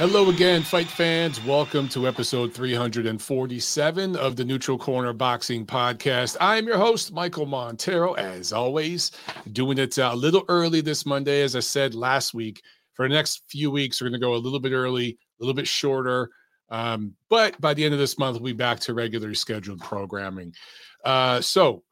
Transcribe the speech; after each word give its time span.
Hello 0.00 0.30
again, 0.30 0.62
fight 0.62 0.86
fans. 0.86 1.44
Welcome 1.44 1.86
to 1.90 2.08
episode 2.08 2.54
347 2.54 4.16
of 4.16 4.34
the 4.34 4.46
Neutral 4.46 4.78
Corner 4.78 5.12
Boxing 5.12 5.66
Podcast. 5.66 6.38
I 6.40 6.56
am 6.56 6.66
your 6.66 6.78
host, 6.78 7.12
Michael 7.12 7.44
Montero, 7.44 8.14
as 8.14 8.50
always, 8.50 9.12
doing 9.52 9.76
it 9.76 9.98
a 9.98 10.14
little 10.14 10.46
early 10.48 10.80
this 10.80 11.04
Monday. 11.04 11.42
As 11.42 11.54
I 11.54 11.60
said 11.60 11.94
last 11.94 12.32
week, 12.32 12.62
for 12.94 13.06
the 13.06 13.14
next 13.14 13.42
few 13.50 13.70
weeks, 13.70 14.00
we're 14.00 14.08
going 14.08 14.18
to 14.18 14.26
go 14.26 14.32
a 14.32 14.36
little 14.36 14.58
bit 14.58 14.72
early, 14.72 15.18
a 15.38 15.44
little 15.44 15.52
bit 15.52 15.68
shorter. 15.68 16.30
Um, 16.70 17.14
but 17.28 17.60
by 17.60 17.74
the 17.74 17.84
end 17.84 17.92
of 17.92 18.00
this 18.00 18.18
month, 18.18 18.40
we'll 18.40 18.54
be 18.54 18.56
back 18.56 18.80
to 18.80 18.94
regular 18.94 19.34
scheduled 19.34 19.80
programming. 19.80 20.54
Uh, 21.04 21.42
so, 21.42 21.82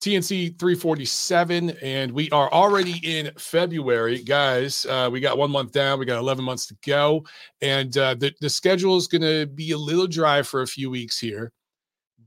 TNC 0.00 0.58
347, 0.58 1.70
and 1.82 2.10
we 2.10 2.30
are 2.30 2.50
already 2.52 3.00
in 3.02 3.30
February, 3.36 4.22
guys. 4.22 4.86
Uh, 4.86 5.10
we 5.12 5.20
got 5.20 5.36
one 5.36 5.50
month 5.50 5.72
down, 5.72 5.98
we 5.98 6.06
got 6.06 6.18
11 6.18 6.42
months 6.42 6.66
to 6.68 6.76
go, 6.86 7.22
and 7.60 7.96
uh, 7.98 8.14
the 8.14 8.32
the 8.40 8.48
schedule 8.48 8.96
is 8.96 9.06
going 9.06 9.20
to 9.20 9.46
be 9.46 9.72
a 9.72 9.78
little 9.78 10.06
dry 10.06 10.40
for 10.40 10.62
a 10.62 10.66
few 10.66 10.88
weeks 10.88 11.18
here, 11.18 11.52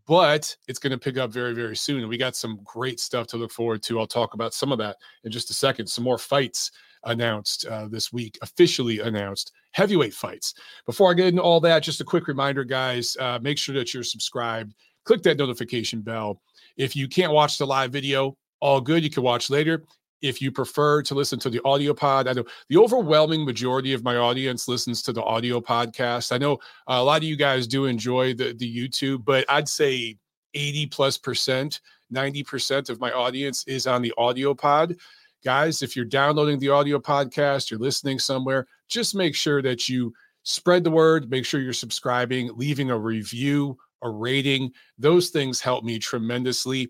but 0.08 0.56
it's 0.68 0.78
going 0.78 0.92
to 0.92 1.00
pick 1.00 1.18
up 1.18 1.32
very 1.32 1.54
very 1.54 1.76
soon. 1.76 2.02
And 2.02 2.10
we 2.10 2.18
got 2.18 2.36
some 2.36 2.60
great 2.64 3.00
stuff 3.00 3.26
to 3.28 3.38
look 3.38 3.52
forward 3.52 3.82
to. 3.84 4.00
I'll 4.00 4.06
talk 4.06 4.36
about 4.36 4.54
some 4.54 4.72
of 4.72 4.78
that 4.78 4.98
in 5.24 5.32
just 5.32 5.50
a 5.50 5.54
second. 5.54 5.88
Some 5.88 6.04
more 6.04 6.20
fights 6.20 6.70
announced 7.06 7.66
uh, 7.66 7.88
this 7.88 8.14
week, 8.14 8.38
officially 8.44 9.00
announced 9.00 9.52
heavyweight 9.72 10.14
fights. 10.14 10.54
Before 10.86 11.10
I 11.10 11.16
get 11.16 11.28
into 11.28 11.42
all 11.42 11.60
that, 11.62 11.82
just 11.82 12.02
a 12.02 12.06
quick 12.06 12.28
reminder, 12.28 12.64
guys. 12.64 13.18
Uh, 13.20 13.40
make 13.42 13.58
sure 13.58 13.74
that 13.76 13.96
you're 13.96 14.04
subscribed. 14.04 14.76
Click 15.06 15.22
that 15.24 15.38
notification 15.38 16.02
bell 16.02 16.42
if 16.78 16.96
you 16.96 17.08
can't 17.08 17.34
watch 17.34 17.58
the 17.58 17.68
live 17.68 17.92
video, 17.92 18.38
all 18.60 18.82
good. 18.82 19.04
You 19.04 19.10
can 19.10 19.24
watch 19.24 19.50
later. 19.50 19.84
If 20.22 20.42
you 20.42 20.52
prefer 20.52 21.02
to 21.04 21.16
listen 21.16 21.38
to 21.40 21.50
the 21.50 21.62
audio 21.66 21.94
pod, 21.94 22.28
I 22.28 22.34
know 22.34 22.46
the 22.70 22.78
overwhelming 22.78 23.44
majority 23.44 23.92
of 23.94 24.04
my 24.04 24.16
audience 24.16 24.70
listens 24.70 25.02
to 25.04 25.14
the 25.14 25.24
audio 25.24 25.60
podcast. 25.60 26.32
I 26.32 26.38
know 26.38 26.60
a 26.88 27.04
lot 27.04 27.18
of 27.18 27.24
you 27.24 27.36
guys 27.36 27.68
do 27.68 27.86
enjoy 27.86 28.34
the, 28.34 28.54
the 28.54 28.78
YouTube, 28.78 29.26
but 29.26 29.46
I'd 29.50 29.68
say 29.68 30.18
80 30.54 30.86
plus 30.88 31.18
percent, 31.18 31.82
90% 32.14 32.90
of 32.90 33.02
my 33.02 33.12
audience 33.12 33.66
is 33.68 33.86
on 33.86 34.02
the 34.02 34.14
audio 34.18 34.54
pod. 34.54 34.96
Guys, 35.44 35.82
if 35.82 35.94
you're 35.94 36.06
downloading 36.06 36.58
the 36.58 36.70
audio 36.70 37.00
podcast, 37.00 37.70
you're 37.70 37.80
listening 37.80 38.18
somewhere, 38.18 38.66
just 38.88 39.14
make 39.16 39.36
sure 39.36 39.62
that 39.62 39.90
you 39.90 40.14
spread 40.44 40.86
the 40.86 40.92
word, 40.92 41.30
make 41.30 41.46
sure 41.46 41.60
you're 41.60 41.74
subscribing, 41.74 42.50
leaving 42.56 42.92
a 42.92 42.98
review 42.98 43.78
a 44.04 44.10
rating. 44.10 44.72
Those 44.98 45.30
things 45.30 45.60
help 45.60 45.84
me 45.84 46.00
tremendously. 46.00 46.90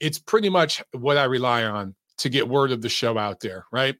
It's 0.00 0.18
pretty 0.18 0.48
much 0.48 0.82
what 0.92 1.16
I 1.16 1.24
rely 1.24 1.64
on 1.64 1.94
to 2.18 2.28
get 2.28 2.48
word 2.48 2.70
of 2.70 2.80
the 2.80 2.88
show 2.88 3.18
out 3.18 3.40
there, 3.40 3.66
right? 3.72 3.96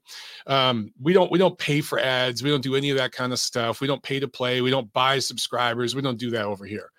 Um, 0.47 0.92
we 1.01 1.12
don't 1.12 1.31
we 1.31 1.39
don't 1.39 1.59
pay 1.59 1.81
for 1.81 1.98
ads, 1.98 2.42
we 2.42 2.51
don't 2.51 2.62
do 2.62 2.77
any 2.77 2.91
of 2.91 2.97
that 2.97 3.12
kind 3.12 3.33
of 3.33 3.39
stuff. 3.39 3.81
We 3.81 3.87
don't 3.87 4.03
pay 4.03 4.20
to 4.20 4.29
play, 4.29 4.61
we 4.61 4.70
don't 4.70 4.92
buy 4.92 5.19
subscribers, 5.19 5.95
we 5.95 6.03
don't 6.03 6.19
do 6.19 6.30
that 6.30 6.45
over 6.45 6.64
here. 6.64 6.91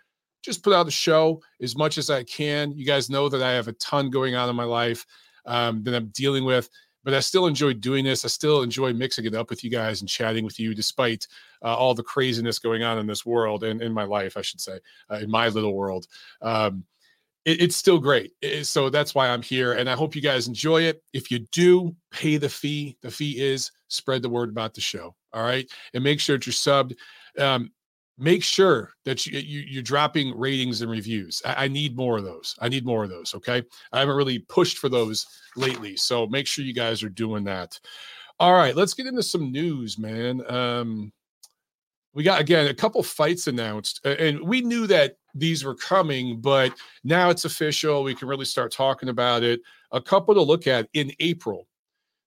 Just 0.43 0.63
put 0.63 0.73
out 0.73 0.87
a 0.87 0.91
show 0.91 1.41
as 1.61 1.75
much 1.75 1.97
as 1.97 2.09
I 2.09 2.23
can. 2.23 2.71
You 2.71 2.85
guys 2.85 3.09
know 3.09 3.29
that 3.29 3.41
I 3.41 3.51
have 3.53 3.67
a 3.67 3.73
ton 3.73 4.09
going 4.09 4.35
on 4.35 4.49
in 4.49 4.55
my 4.55 4.63
life 4.63 5.05
um, 5.45 5.83
that 5.83 5.95
I'm 5.95 6.07
dealing 6.07 6.45
with 6.45 6.69
but 7.05 7.13
I 7.13 7.19
still 7.21 7.45
enjoy 7.45 7.73
doing 7.73 8.03
this. 8.03 8.25
I 8.25 8.27
still 8.27 8.63
enjoy 8.63 8.91
mixing 8.91 9.25
it 9.25 9.35
up 9.35 9.51
with 9.51 9.63
you 9.63 9.69
guys 9.69 10.01
and 10.01 10.09
chatting 10.09 10.43
with 10.43 10.59
you, 10.59 10.73
despite 10.73 11.27
uh, 11.63 11.75
all 11.75 11.93
the 11.93 12.03
craziness 12.03 12.59
going 12.59 12.81
on 12.81 12.97
in 12.97 13.05
this 13.05 13.25
world 13.25 13.63
and 13.63 13.81
in 13.81 13.93
my 13.93 14.03
life, 14.03 14.35
I 14.35 14.41
should 14.41 14.59
say, 14.59 14.79
uh, 15.11 15.17
in 15.17 15.29
my 15.29 15.47
little 15.47 15.75
world. 15.75 16.07
Um, 16.41 16.83
it, 17.45 17.61
it's 17.61 17.75
still 17.75 17.99
great. 17.99 18.33
It, 18.41 18.65
so 18.65 18.89
that's 18.89 19.13
why 19.13 19.29
I'm 19.29 19.43
here. 19.43 19.73
And 19.73 19.87
I 19.87 19.93
hope 19.93 20.15
you 20.15 20.21
guys 20.21 20.47
enjoy 20.47 20.81
it. 20.81 21.03
If 21.13 21.29
you 21.29 21.39
do, 21.51 21.95
pay 22.11 22.37
the 22.37 22.49
fee. 22.49 22.97
The 23.01 23.11
fee 23.11 23.39
is 23.39 23.71
spread 23.87 24.23
the 24.23 24.29
word 24.29 24.49
about 24.49 24.73
the 24.73 24.81
show. 24.81 25.15
All 25.31 25.43
right. 25.43 25.69
And 25.93 26.03
make 26.03 26.19
sure 26.19 26.37
that 26.37 26.47
you're 26.47 26.53
subbed. 26.53 26.95
Um, 27.37 27.71
make 28.17 28.43
sure 28.43 28.91
that 29.03 29.25
you, 29.25 29.39
you 29.39 29.79
are 29.79 29.83
dropping 29.83 30.37
ratings 30.37 30.81
and 30.81 30.89
reviews. 30.89 31.41
I, 31.45 31.65
I, 31.65 31.67
need 31.67 31.95
more 31.97 32.17
of 32.17 32.23
those. 32.23 32.55
I 32.61 32.69
need 32.69 32.85
more 32.85 33.03
of 33.03 33.09
those. 33.09 33.35
Okay, 33.35 33.61
I 33.91 33.99
haven't 33.99 34.15
really 34.15 34.39
pushed 34.39 34.77
for 34.77 34.89
those 34.89 35.25
lately, 35.55 35.97
so 35.97 36.25
make 36.27 36.47
sure 36.47 36.63
you 36.63 36.73
guys 36.73 37.03
are 37.03 37.09
doing 37.09 37.43
that. 37.45 37.79
All 38.39 38.53
right, 38.53 38.75
let's 38.75 38.93
get 38.93 39.07
into 39.07 39.23
some 39.23 39.51
news, 39.51 39.97
man. 39.97 40.41
Um, 40.51 41.11
we 42.13 42.23
got 42.23 42.39
again 42.39 42.67
a 42.67 42.73
couple 42.73 43.03
fights 43.03 43.47
announced, 43.47 44.05
and 44.05 44.39
we 44.41 44.61
knew 44.61 44.87
that 44.87 45.17
these 45.33 45.65
were 45.65 45.75
coming, 45.75 46.39
but 46.39 46.73
now 47.03 47.29
it's 47.29 47.45
official. 47.45 48.03
We 48.03 48.15
can 48.15 48.29
really 48.29 48.45
start 48.45 48.71
talking 48.71 49.09
about 49.09 49.43
it. 49.43 49.59
A 49.91 50.01
couple 50.01 50.33
to 50.33 50.41
look 50.41 50.65
at 50.67 50.87
in 50.93 51.11
April. 51.19 51.67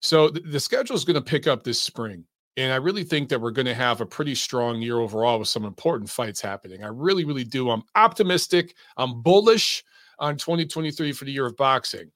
So 0.00 0.28
the, 0.28 0.41
the 0.41 0.60
schedule 0.60 0.94
is 0.94 1.04
going 1.04 1.15
to 1.15 1.22
pick 1.22 1.47
up 1.47 1.65
this 1.65 1.81
spring. 1.81 2.25
And 2.58 2.72
I 2.72 2.76
really 2.76 3.04
think 3.04 3.28
that 3.28 3.41
we're 3.41 3.52
going 3.52 3.66
to 3.66 3.74
have 3.74 4.00
a 4.00 4.06
pretty 4.06 4.34
strong 4.34 4.82
year 4.82 4.98
overall 4.98 5.38
with 5.38 5.46
some 5.46 5.64
important 5.64 6.10
fights 6.10 6.41
happening. 6.41 6.82
I 6.82 6.88
really, 6.88 7.24
really 7.24 7.44
do. 7.44 7.70
I'm 7.70 7.84
optimistic. 7.94 8.74
I'm 8.96 9.22
bullish 9.22 9.84
on 10.19 10.36
2023 10.36 11.12
for 11.12 11.24
the 11.24 11.30
year 11.30 11.47
of 11.47 11.56
boxing. 11.56 12.10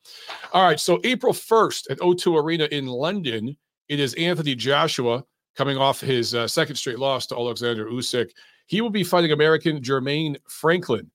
All 0.52 0.64
right. 0.64 0.81
So 0.81 1.00
April 1.04 1.32
1st 1.32 1.92
at 1.92 1.98
O2 2.00 2.42
Arena 2.42 2.64
in 2.72 2.88
London, 2.88 3.56
it 3.88 4.00
is 4.00 4.14
Anthony 4.14 4.56
Joshua 4.56 5.22
coming 5.54 5.76
off 5.76 6.00
his 6.00 6.34
uh, 6.34 6.48
second 6.48 6.75
straight 6.75 6.98
loss 6.98 7.25
to 7.26 7.36
Alexander 7.36 7.86
Usyk. 7.86 8.31
He 8.66 8.81
will 8.81 8.91
be 8.91 9.04
fighting 9.04 9.31
American 9.31 9.81
Jermaine 9.81 10.36
Franklin. 10.48 11.08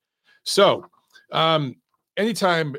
So, 0.43 0.85
um, 1.33 1.75
anytime 2.15 2.77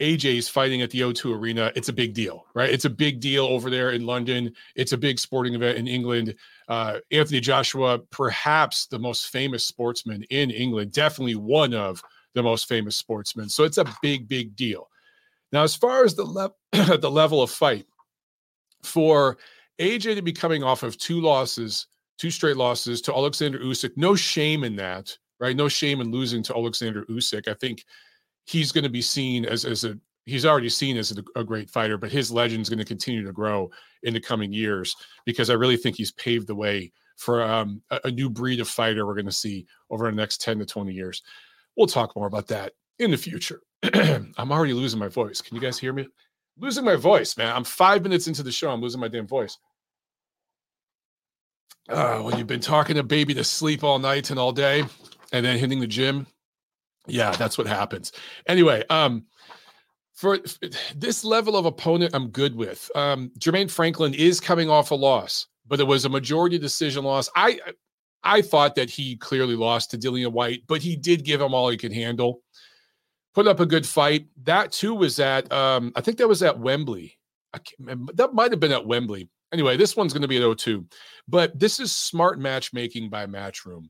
AJ 0.00 0.38
is 0.38 0.48
fighting 0.48 0.82
at 0.82 0.90
the 0.90 1.00
O2 1.00 1.36
Arena, 1.36 1.70
it's 1.76 1.88
a 1.88 1.92
big 1.92 2.14
deal, 2.14 2.46
right? 2.54 2.70
It's 2.70 2.84
a 2.84 2.90
big 2.90 3.20
deal 3.20 3.44
over 3.44 3.70
there 3.70 3.90
in 3.90 4.04
London. 4.04 4.52
It's 4.74 4.92
a 4.92 4.98
big 4.98 5.20
sporting 5.20 5.54
event 5.54 5.78
in 5.78 5.86
England. 5.86 6.34
Uh, 6.68 6.98
Anthony 7.12 7.40
Joshua, 7.40 7.98
perhaps 8.10 8.86
the 8.86 8.98
most 8.98 9.28
famous 9.28 9.64
sportsman 9.64 10.24
in 10.30 10.50
England, 10.50 10.92
definitely 10.92 11.36
one 11.36 11.74
of 11.74 12.02
the 12.34 12.42
most 12.42 12.68
famous 12.68 12.96
sportsmen. 12.96 13.48
So 13.48 13.62
it's 13.62 13.78
a 13.78 13.86
big, 14.02 14.28
big 14.28 14.56
deal. 14.56 14.88
Now, 15.52 15.62
as 15.62 15.76
far 15.76 16.04
as 16.04 16.16
the 16.16 16.24
le- 16.24 16.52
the 16.98 17.10
level 17.10 17.40
of 17.40 17.50
fight 17.50 17.86
for 18.82 19.38
AJ 19.78 20.16
to 20.16 20.22
be 20.22 20.32
coming 20.32 20.64
off 20.64 20.82
of 20.82 20.98
two 20.98 21.20
losses, 21.20 21.86
two 22.18 22.32
straight 22.32 22.56
losses 22.56 23.00
to 23.02 23.14
Alexander 23.14 23.60
Usyk, 23.60 23.92
no 23.96 24.16
shame 24.16 24.64
in 24.64 24.74
that, 24.76 25.16
right? 25.38 25.56
No 25.56 25.68
shame 25.68 26.00
in 26.00 26.10
losing 26.10 26.42
to 26.44 26.54
Alexander 26.56 27.04
Usyk. 27.04 27.46
I 27.46 27.54
think 27.54 27.84
he's 28.44 28.72
going 28.72 28.84
to 28.84 28.90
be 28.90 29.02
seen 29.02 29.44
as 29.44 29.64
as 29.64 29.84
a 29.84 29.98
he's 30.26 30.46
already 30.46 30.68
seen 30.68 30.96
as 30.96 31.12
a, 31.12 31.40
a 31.40 31.44
great 31.44 31.70
fighter, 31.70 31.98
but 31.98 32.10
his 32.10 32.30
legend 32.30 32.62
is 32.62 32.68
going 32.68 32.78
to 32.78 32.84
continue 32.84 33.24
to 33.24 33.32
grow 33.32 33.70
in 34.02 34.14
the 34.14 34.20
coming 34.20 34.52
years 34.52 34.94
because 35.26 35.50
I 35.50 35.54
really 35.54 35.76
think 35.76 35.96
he's 35.96 36.12
paved 36.12 36.46
the 36.46 36.54
way 36.54 36.92
for 37.16 37.42
um, 37.42 37.82
a, 37.90 38.00
a, 38.04 38.10
new 38.10 38.28
breed 38.28 38.60
of 38.60 38.68
fighter 38.68 39.06
we're 39.06 39.14
going 39.14 39.26
to 39.26 39.32
see 39.32 39.66
over 39.90 40.06
the 40.06 40.16
next 40.16 40.40
10 40.40 40.58
to 40.58 40.66
20 40.66 40.92
years. 40.92 41.22
We'll 41.76 41.86
talk 41.86 42.16
more 42.16 42.26
about 42.26 42.48
that 42.48 42.72
in 42.98 43.10
the 43.10 43.16
future. 43.16 43.60
I'm 43.94 44.50
already 44.50 44.72
losing 44.72 44.98
my 44.98 45.08
voice. 45.08 45.40
Can 45.40 45.54
you 45.54 45.60
guys 45.60 45.78
hear 45.78 45.92
me? 45.92 46.08
Losing 46.58 46.84
my 46.84 46.96
voice, 46.96 47.36
man. 47.36 47.54
I'm 47.54 47.64
five 47.64 48.02
minutes 48.02 48.26
into 48.26 48.42
the 48.42 48.52
show. 48.52 48.70
I'm 48.70 48.80
losing 48.80 49.00
my 49.00 49.08
damn 49.08 49.26
voice. 49.26 49.58
Uh, 51.88 52.20
when 52.20 52.38
you've 52.38 52.46
been 52.46 52.60
talking 52.60 52.98
a 52.98 53.02
baby 53.02 53.34
to 53.34 53.44
sleep 53.44 53.84
all 53.84 53.98
night 53.98 54.30
and 54.30 54.38
all 54.38 54.52
day 54.52 54.84
and 55.32 55.44
then 55.44 55.58
hitting 55.58 55.80
the 55.80 55.86
gym, 55.86 56.26
yeah, 57.06 57.32
that's 57.32 57.58
what 57.58 57.66
happens. 57.66 58.12
Anyway, 58.46 58.84
um, 58.90 59.24
for 60.14 60.38
this 60.94 61.24
level 61.24 61.56
of 61.56 61.66
opponent, 61.66 62.14
I'm 62.14 62.28
good 62.28 62.54
with. 62.54 62.90
Um, 62.94 63.30
Jermaine 63.38 63.70
Franklin 63.70 64.14
is 64.14 64.40
coming 64.40 64.70
off 64.70 64.90
a 64.90 64.94
loss, 64.94 65.48
but 65.66 65.80
it 65.80 65.86
was 65.86 66.04
a 66.04 66.08
majority 66.08 66.58
decision 66.58 67.04
loss. 67.04 67.28
I 67.34 67.58
I 68.22 68.40
thought 68.40 68.74
that 68.76 68.88
he 68.88 69.16
clearly 69.16 69.56
lost 69.56 69.90
to 69.90 69.98
Dillian 69.98 70.32
Whyte, 70.32 70.62
but 70.66 70.80
he 70.80 70.96
did 70.96 71.24
give 71.24 71.40
him 71.40 71.52
all 71.52 71.68
he 71.68 71.76
could 71.76 71.92
handle. 71.92 72.40
Put 73.34 73.48
up 73.48 73.60
a 73.60 73.66
good 73.66 73.86
fight. 73.86 74.26
That 74.44 74.72
too 74.72 74.94
was 74.94 75.18
at 75.18 75.52
um, 75.52 75.92
I 75.96 76.00
think 76.00 76.18
that 76.18 76.28
was 76.28 76.42
at 76.42 76.58
Wembley. 76.58 77.18
that 78.14 78.34
might 78.34 78.52
have 78.52 78.60
been 78.60 78.72
at 78.72 78.86
Wembley. 78.86 79.28
Anyway, 79.52 79.76
this 79.76 79.96
one's 79.96 80.12
going 80.12 80.22
to 80.22 80.28
be 80.28 80.36
at 80.36 80.42
O2. 80.42 80.84
But 81.28 81.58
this 81.58 81.78
is 81.78 81.92
smart 81.92 82.38
matchmaking 82.38 83.10
by 83.10 83.26
Matchroom. 83.26 83.88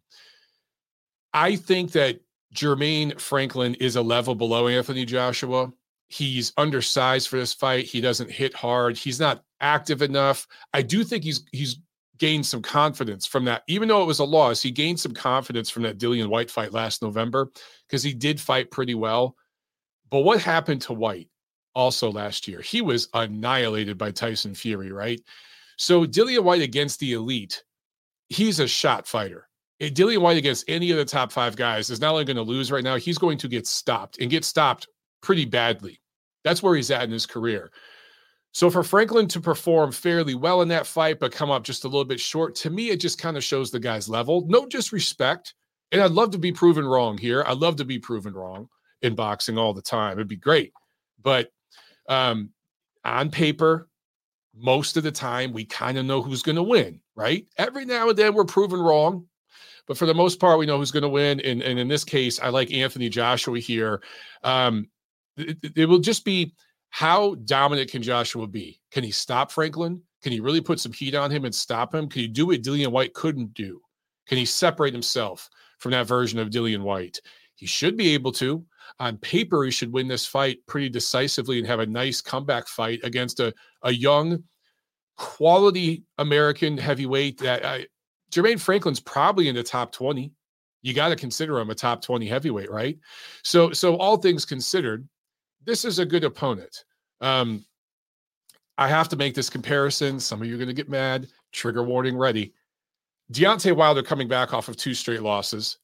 I 1.33 1.57
think 1.57 1.93
that 1.93 2.21
Jermaine 2.55 3.21
Franklin 3.21 3.75
is 3.75 3.97
a 3.97 4.03
level 4.03 4.35
below 4.35 4.69
Anthony 4.69 5.05
Joshua. 5.05 5.73
He's 6.09 6.53
undersized 6.57 7.29
for 7.29 7.37
this 7.39 7.53
fight. 7.53 7.87
He 7.87 8.01
doesn't 8.01 8.31
hit 8.31 8.55
hard. 8.55 8.97
He's 8.97 9.19
not 9.19 9.43
active 9.61 10.01
enough. 10.01 10.47
I 10.73 10.83
do 10.83 11.03
think 11.03 11.25
he's 11.25 11.45
he's 11.51 11.81
gained 12.19 12.47
some 12.47 12.63
confidence 12.63 13.27
from 13.27 13.45
that. 13.47 13.63
Even 13.67 13.89
though 13.89 14.03
it 14.03 14.07
was 14.07 14.21
a 14.21 14.25
loss, 14.25 14.63
he 14.63 14.71
gained 14.71 15.01
some 15.01 15.13
confidence 15.13 15.69
from 15.69 15.83
that 15.83 15.99
Dillian 15.99 16.29
Whyte 16.29 16.51
fight 16.51 16.73
last 16.73 17.03
November 17.03 17.51
because 17.89 18.03
he 18.03 18.15
did 18.15 18.41
fight 18.41 18.71
pretty 18.71 18.95
well. 18.95 19.37
But 20.11 20.21
what 20.21 20.41
happened 20.41 20.83
to 20.83 20.93
Whyte 20.93 21.29
also 21.75 22.13
last 22.13 22.47
year? 22.47 22.61
He 22.61 22.81
was 22.83 23.09
annihilated 23.15 23.99
by 23.99 24.13
Tyson 24.13 24.55
Fury, 24.55 24.93
right? 24.93 25.21
So 25.77 26.07
Dillian 26.07 26.45
Whyte 26.45 26.63
against 26.63 27.01
the 27.01 27.15
elite, 27.15 27.65
he's 28.29 28.61
a 28.61 28.69
shot 28.69 29.09
fighter. 29.09 29.49
Dillian 29.91 30.21
Whyte 30.21 30.37
against 30.37 30.65
any 30.69 30.91
of 30.91 30.97
the 30.97 31.05
top 31.05 31.33
five 31.33 31.57
guys 31.57 31.91
is 31.91 32.01
not 32.01 32.13
only 32.13 32.25
going 32.25 32.37
to 32.37 32.43
lose 32.43 32.71
right 32.71 32.85
now, 32.85 32.97
he's 32.97 33.19
going 33.19 33.39
to 33.39 33.49
get 33.49 33.67
stopped 33.67 34.19
and 34.19 34.31
get 34.31 34.45
stopped 34.45 34.89
pretty 35.23 35.45
badly. 35.45 36.01
That's 36.45 36.63
where 36.63 36.77
he's 36.77 36.91
at 36.91 37.05
in 37.05 37.11
his 37.11 37.27
career. 37.27 37.71
So 38.53 38.71
for 38.71 38.85
Franklin 38.85 39.27
to 39.29 39.41
perform 39.41 39.91
fairly 39.91 40.37
well 40.37 40.63
in 40.63 40.69
that 40.69 40.87
fight, 40.87 41.19
but 41.19 41.33
come 41.33 41.51
up 41.51 41.65
just 41.65 41.85
a 41.85 41.89
little 41.89 42.05
bit 42.05 42.21
short, 42.21 42.55
to 42.57 42.71
me, 42.71 42.91
it 42.91 43.01
just 43.01 43.19
kind 43.19 43.37
of 43.37 43.43
shows 43.43 43.71
the 43.71 43.81
guy's 43.81 44.09
level. 44.09 44.45
No 44.47 44.65
disrespect. 44.65 45.55
And 45.91 46.01
I'd 46.01 46.13
love 46.13 46.31
to 46.33 46.39
be 46.39 46.53
proven 46.53 46.85
wrong 46.85 47.19
here. 47.19 47.45
I'd 47.47 47.59
love 47.59 47.77
to 47.77 47.85
be 47.85 47.99
proven 47.99 48.33
wrong 48.33 48.69
in 49.03 49.15
boxing 49.15 49.59
all 49.59 49.75
the 49.75 49.83
time. 49.83 50.13
It'd 50.13 50.29
be 50.29 50.37
great. 50.37 50.73
But 51.23 51.51
um, 52.09 52.51
on 53.05 53.31
paper, 53.31 53.89
most 54.55 54.97
of 54.97 55.03
the 55.03 55.13
time, 55.13 55.53
we 55.53 55.65
kind 55.65 55.99
of 55.99 56.05
know 56.05 56.23
who's 56.23 56.43
going 56.43 56.57
to 56.57 56.63
win, 56.63 57.01
right? 57.17 57.47
Every 57.59 57.85
now 57.85 58.09
and 58.09 58.19
then 58.19 58.35
we're 58.35 58.45
proven 58.45 58.81
wrong. 58.81 59.27
But 59.87 59.99
for 59.99 60.07
the 60.07 60.15
most 60.15 60.41
part, 60.41 60.59
we 60.59 60.67
know 60.67 60.79
who's 60.79 60.91
going 60.91 61.03
to 61.03 61.09
win. 61.09 61.41
And, 61.41 61.63
and 61.63 61.79
in 61.79 61.89
this 61.89 62.05
case, 62.05 62.41
I 62.41 62.49
like 62.49 62.73
Anthony 62.73 63.09
Joshua 63.09 63.59
here. 63.59 64.03
Um, 64.43 64.89
it, 65.37 65.59
it 65.77 65.87
will 65.87 65.99
just 65.99 66.25
be 66.25 66.55
how 66.91 67.35
dominant 67.45 67.91
can 67.91 68.03
Joshua 68.03 68.47
be? 68.47 68.81
Can 68.93 69.05
he 69.05 69.11
stop 69.11 69.51
Franklin? 69.51 70.01
Can 70.23 70.33
he 70.33 70.41
really 70.41 70.61
put 70.61 70.81
some 70.81 70.93
heat 70.93 71.15
on 71.15 71.31
him 71.31 71.45
and 71.45 71.55
stop 71.55 71.95
him? 71.95 72.09
Can 72.09 72.23
he 72.23 72.29
do 72.29 72.47
what 72.47 72.63
Dillian 72.63 72.93
Whyte 72.93 73.15
couldn't 73.15 73.53
do? 73.53 73.81
Can 74.27 74.39
he 74.39 74.45
separate 74.45 74.95
himself 74.95 75.51
from 75.79 75.91
that 75.91 76.07
version 76.07 76.39
of 76.39 76.51
Dillian 76.51 76.83
Whyte? 76.83 77.21
He 77.57 77.67
should 77.67 77.97
be 77.97 78.15
able 78.15 78.33
to. 78.33 78.65
On 79.01 79.17
paper, 79.19 79.65
he 79.65 79.71
should 79.71 79.93
win 79.93 80.09
this 80.09 80.25
fight 80.25 80.59
pretty 80.67 80.89
decisively 80.89 81.59
and 81.59 81.67
have 81.67 81.81
a 81.81 81.87
nice 81.87 82.21
comeback 82.21 82.69
fight 82.69 83.01
against 83.03 83.41
a, 83.41 83.53
a 83.83 83.93
young, 83.93 84.45
quality 85.17 86.05
American 86.19 86.79
heavyweight 86.79 87.39
that 87.39 87.65
uh, 87.65 87.79
Jermaine 88.35 88.61
Franklin's 88.61 89.01
probably 89.01 89.49
in 89.49 89.55
the 89.55 89.63
top 89.63 89.93
20. 89.93 90.33
You 90.83 90.93
got 90.93 91.09
to 91.09 91.17
consider 91.17 91.59
him 91.59 91.71
a 91.71 91.75
top 91.75 92.03
20 92.03 92.27
heavyweight, 92.27 92.71
right? 92.71 92.99
So, 93.43 93.73
so 93.73 93.97
all 93.97 94.17
things 94.17 94.45
considered, 94.45 95.09
this 95.65 95.85
is 95.85 95.99
a 95.99 96.05
good 96.05 96.25
opponent. 96.25 96.85
Um, 97.21 97.65
I 98.77 98.89
have 98.89 99.09
to 99.11 99.17
make 99.17 99.35
this 99.35 99.49
comparison. 99.49 100.19
Some 100.19 100.43
of 100.43 100.49
you 100.49 100.55
are 100.55 100.59
going 100.59 100.69
to 100.69 100.75
get 100.75 100.89
mad. 100.89 101.29
Trigger 101.53 101.85
warning 101.85 102.17
ready. 102.17 102.53
Deontay 103.33 103.75
Wilder 103.75 104.03
coming 104.03 104.29
back 104.29 104.53
off 104.53 104.69
of 104.69 104.77
two 104.77 104.95
straight 104.95 105.23
losses 105.23 105.79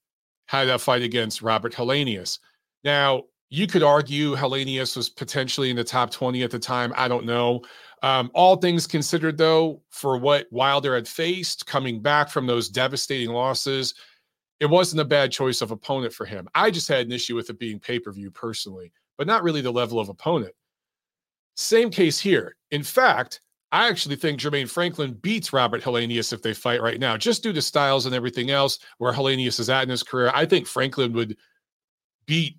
had 0.46 0.64
that 0.64 0.80
fight 0.80 1.02
against 1.02 1.42
Robert 1.42 1.72
Helenius. 1.72 2.40
Now, 2.82 3.24
you 3.48 3.66
could 3.66 3.82
argue 3.82 4.34
Helenius 4.34 4.96
was 4.96 5.08
potentially 5.08 5.70
in 5.70 5.76
the 5.76 5.84
top 5.84 6.10
20 6.10 6.42
at 6.42 6.50
the 6.50 6.58
time. 6.58 6.92
I 6.96 7.08
don't 7.08 7.24
know. 7.24 7.62
Um, 8.02 8.30
all 8.32 8.56
things 8.56 8.86
considered, 8.86 9.36
though, 9.36 9.82
for 9.90 10.16
what 10.16 10.46
Wilder 10.50 10.94
had 10.94 11.06
faced 11.06 11.66
coming 11.66 12.00
back 12.00 12.30
from 12.30 12.46
those 12.46 12.68
devastating 12.68 13.30
losses, 13.30 13.94
it 14.58 14.66
wasn't 14.66 15.00
a 15.00 15.04
bad 15.04 15.30
choice 15.32 15.60
of 15.60 15.70
opponent 15.70 16.12
for 16.12 16.24
him. 16.24 16.48
I 16.54 16.70
just 16.70 16.88
had 16.88 17.06
an 17.06 17.12
issue 17.12 17.36
with 17.36 17.50
it 17.50 17.58
being 17.58 17.78
pay 17.78 17.98
per 17.98 18.10
view 18.12 18.30
personally 18.30 18.92
but 19.20 19.26
not 19.26 19.42
really 19.42 19.60
the 19.60 19.70
level 19.70 20.00
of 20.00 20.08
opponent. 20.08 20.54
Same 21.54 21.90
case 21.90 22.18
here. 22.18 22.56
In 22.70 22.82
fact, 22.82 23.42
I 23.70 23.86
actually 23.86 24.16
think 24.16 24.40
Jermaine 24.40 24.66
Franklin 24.66 25.12
beats 25.12 25.52
Robert 25.52 25.82
Helenius 25.82 26.32
if 26.32 26.40
they 26.40 26.54
fight 26.54 26.80
right 26.80 26.98
now, 26.98 27.18
just 27.18 27.42
due 27.42 27.52
to 27.52 27.60
styles 27.60 28.06
and 28.06 28.14
everything 28.14 28.50
else 28.50 28.78
where 28.96 29.12
Helenius 29.12 29.60
is 29.60 29.68
at 29.68 29.82
in 29.82 29.90
his 29.90 30.02
career. 30.02 30.30
I 30.34 30.46
think 30.46 30.66
Franklin 30.66 31.12
would 31.12 31.36
beat 32.24 32.56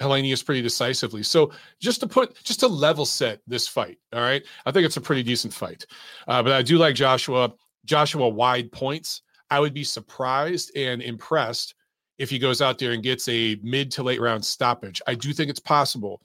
Helenius 0.00 0.44
pretty 0.44 0.62
decisively. 0.62 1.22
So 1.22 1.52
just 1.80 2.00
to 2.00 2.06
put, 2.06 2.42
just 2.42 2.60
to 2.60 2.68
level 2.68 3.06
set 3.06 3.40
this 3.46 3.68
fight, 3.68 3.98
all 4.12 4.20
right, 4.20 4.42
I 4.66 4.72
think 4.72 4.86
it's 4.86 4.96
a 4.96 5.00
pretty 5.00 5.22
decent 5.22 5.52
fight. 5.52 5.86
Uh, 6.26 6.42
but 6.42 6.52
I 6.52 6.62
do 6.62 6.78
like 6.78 6.94
Joshua. 6.94 7.52
Joshua 7.84 8.28
wide 8.28 8.70
points. 8.72 9.22
I 9.50 9.60
would 9.60 9.74
be 9.74 9.84
surprised 9.84 10.76
and 10.76 11.02
impressed 11.02 11.74
if 12.18 12.30
he 12.30 12.38
goes 12.38 12.60
out 12.60 12.78
there 12.78 12.92
and 12.92 13.02
gets 13.02 13.28
a 13.28 13.58
mid 13.62 13.90
to 13.92 14.02
late 14.02 14.20
round 14.20 14.44
stoppage. 14.44 15.00
I 15.06 15.14
do 15.14 15.32
think 15.32 15.50
it's 15.50 15.60
possible. 15.60 16.20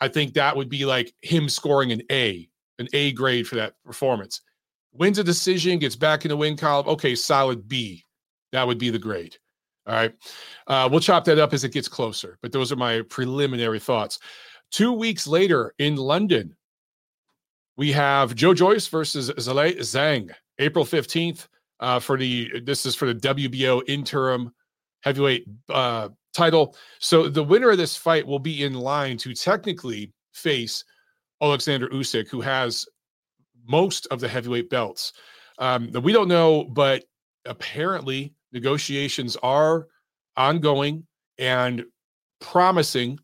I 0.00 0.08
think 0.08 0.34
that 0.34 0.56
would 0.56 0.68
be 0.68 0.84
like 0.84 1.12
him 1.22 1.48
scoring 1.48 1.92
an 1.92 2.02
A, 2.10 2.48
an 2.78 2.88
A 2.92 3.12
grade 3.12 3.46
for 3.46 3.56
that 3.56 3.74
performance. 3.84 4.40
Wins 4.92 5.18
a 5.18 5.24
decision, 5.24 5.78
gets 5.78 5.96
back 5.96 6.24
in 6.24 6.28
the 6.28 6.36
win 6.36 6.56
column. 6.56 6.88
Okay, 6.88 7.14
solid 7.14 7.68
B. 7.68 8.04
That 8.52 8.66
would 8.66 8.78
be 8.78 8.90
the 8.90 8.98
grade. 8.98 9.36
All 9.86 9.94
right. 9.94 10.14
Uh, 10.66 10.88
we'll 10.90 11.00
chop 11.00 11.24
that 11.24 11.38
up 11.38 11.52
as 11.52 11.64
it 11.64 11.72
gets 11.72 11.88
closer, 11.88 12.38
but 12.40 12.52
those 12.52 12.72
are 12.72 12.76
my 12.76 13.02
preliminary 13.02 13.78
thoughts. 13.78 14.18
Two 14.70 14.92
weeks 14.92 15.26
later 15.26 15.74
in 15.78 15.96
London, 15.96 16.56
we 17.76 17.92
have 17.92 18.34
Joe 18.34 18.54
Joyce 18.54 18.86
versus 18.86 19.30
Zhilei 19.30 19.76
Zhang, 19.78 20.30
April 20.58 20.84
15th. 20.84 21.48
Uh, 21.80 21.98
for 21.98 22.16
the 22.16 22.60
this 22.60 22.86
is 22.86 22.94
for 22.94 23.12
the 23.12 23.14
WBO 23.34 23.82
interim 23.88 24.52
heavyweight 25.02 25.44
uh, 25.68 26.08
title. 26.32 26.76
So 26.98 27.28
the 27.28 27.42
winner 27.42 27.70
of 27.70 27.78
this 27.78 27.96
fight 27.96 28.26
will 28.26 28.38
be 28.38 28.64
in 28.64 28.74
line 28.74 29.16
to 29.18 29.34
technically 29.34 30.12
face 30.32 30.84
Alexander 31.42 31.88
Usyk, 31.88 32.28
who 32.28 32.40
has 32.40 32.86
most 33.66 34.06
of 34.06 34.20
the 34.20 34.28
heavyweight 34.28 34.70
belts. 34.70 35.12
Um, 35.58 35.90
we 36.02 36.12
don't 36.12 36.28
know, 36.28 36.64
but 36.64 37.04
apparently 37.44 38.34
negotiations 38.54 39.36
are 39.42 39.86
ongoing 40.36 41.06
and 41.38 41.84
promising 42.40 43.18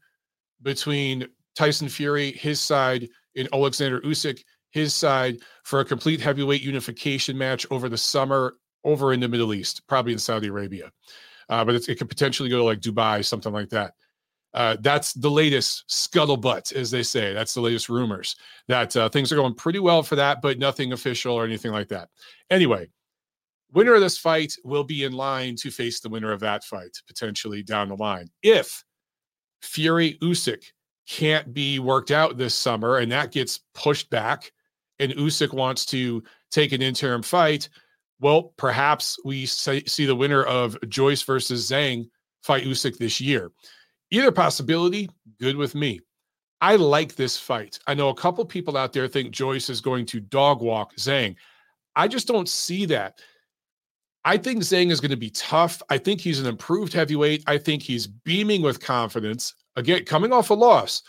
between 0.63 1.27
Tyson 1.57 1.89
Fury, 1.89 2.33
his 2.33 2.61
side, 2.61 3.09
and 3.37 3.49
Alexander 3.53 4.01
Usyk, 4.03 4.43
his 4.73 4.95
side, 4.95 5.39
for 5.65 5.81
a 5.81 5.85
complete 5.85 6.21
heavyweight 6.21 6.63
unification 6.63 7.39
match 7.39 7.67
over 7.71 7.89
the 7.89 7.97
summer 7.97 8.57
over 8.85 9.13
in 9.13 9.21
the 9.21 9.29
Middle 9.29 9.55
East, 9.55 9.83
probably 9.89 10.13
in 10.13 10.19
Saudi 10.19 10.49
Arabia 10.49 10.91
uh, 11.51 11.65
but 11.65 11.75
it 11.75 11.99
could 11.99 12.09
potentially 12.09 12.49
go 12.49 12.59
to 12.59 12.65
like 12.65 12.81
Dubai, 12.81 13.25
something 13.25 13.53
like 13.53 13.69
that. 13.71 13.95
Uh, 14.55 14.77
that's 14.81 15.13
the 15.13 15.31
latest 15.31 15.85
scuttlebutt, 15.89 16.73
as 16.73 16.91
they 16.91 17.03
say. 17.03 17.35
That's 17.35 17.55
the 17.55 17.61
latest 17.61 17.89
rumors 17.89 18.37
that 18.69 18.97
uh, 18.97 19.09
things 19.09 19.31
are 19.31 19.37
going 19.37 19.55
pretty 19.55 19.79
well 19.79 20.03
for 20.03 20.17
that, 20.17 20.43
but 20.43 20.59
nothing 20.59 20.93
official 20.93 21.35
or 21.35 21.45
anything 21.45 21.73
like 21.73 21.89
that. 21.89 22.09
Anyway, 22.51 22.89
winner 23.73 23.95
of 23.95 24.01
this 24.01 24.19
fight 24.19 24.55
will 24.65 24.85
be 24.85 25.05
in 25.05 25.13
line 25.13 25.57
to 25.57 25.71
face 25.71 26.01
the 26.01 26.09
winner 26.09 26.33
of 26.33 26.41
that 26.41 26.65
fight 26.65 26.97
potentially 27.07 27.63
down 27.63 27.89
the 27.89 27.97
line. 27.97 28.29
If 28.43 28.83
Fury 29.63 30.19
Usyk 30.23 30.65
can't 31.09 31.53
be 31.53 31.79
worked 31.79 32.11
out 32.11 32.37
this 32.37 32.55
summer 32.55 32.99
and 32.99 33.11
that 33.13 33.33
gets 33.33 33.61
pushed 33.75 34.11
back, 34.11 34.53
and 34.99 35.13
Usyk 35.13 35.53
wants 35.53 35.87
to 35.87 36.23
take 36.51 36.73
an 36.73 36.83
interim 36.83 37.23
fight, 37.23 37.69
well, 38.21 38.53
perhaps 38.59 39.17
we 39.25 39.47
see 39.47 40.07
the 40.07 40.15
winner 40.15 40.45
of 40.45 40.77
Joyce 40.89 41.23
versus 41.23 41.71
Zhang 41.71 42.09
fight 42.43 42.65
Usyk 42.65 42.99
this 42.99 43.21
year. 43.21 43.51
Either 44.11 44.31
possibility, 44.31 45.09
good 45.41 45.57
with 45.57 45.75
me. 45.75 46.01
I 46.61 46.77
like 46.77 47.15
this 47.15 47.39
fight. 47.39 47.79
I 47.87 47.95
know 47.95 48.11
a 48.11 48.15
couple 48.15 48.45
people 48.45 48.77
out 48.77 48.93
there 48.93 49.09
think 49.09 49.31
Joyce 49.31 49.71
is 49.71 49.81
going 49.81 50.05
to 50.07 50.21
dog 50.21 50.61
walk 50.61 50.95
Zhang. 50.97 51.35
I 51.97 52.07
just 52.07 52.27
don't 52.27 52.49
see 52.49 52.85
that. 52.87 53.21
I 54.25 54.37
think 54.37 54.63
Zhang 54.63 54.91
is 54.91 55.01
going 55.01 55.11
to 55.11 55.17
be 55.17 55.31
tough. 55.31 55.83
I 55.89 55.97
think 55.99 56.21
he's 56.21 56.41
an 56.41 56.47
improved 56.47 56.93
heavyweight. 56.93 57.43
I 57.47 57.57
think 57.59 57.83
he's 57.83 58.07
beaming 58.07 58.63
with 58.63 58.81
confidence. 58.81 59.55
Again, 59.77 60.05
coming 60.05 60.33
off 60.33 60.51
a 60.51 60.55
loss, 60.55 61.03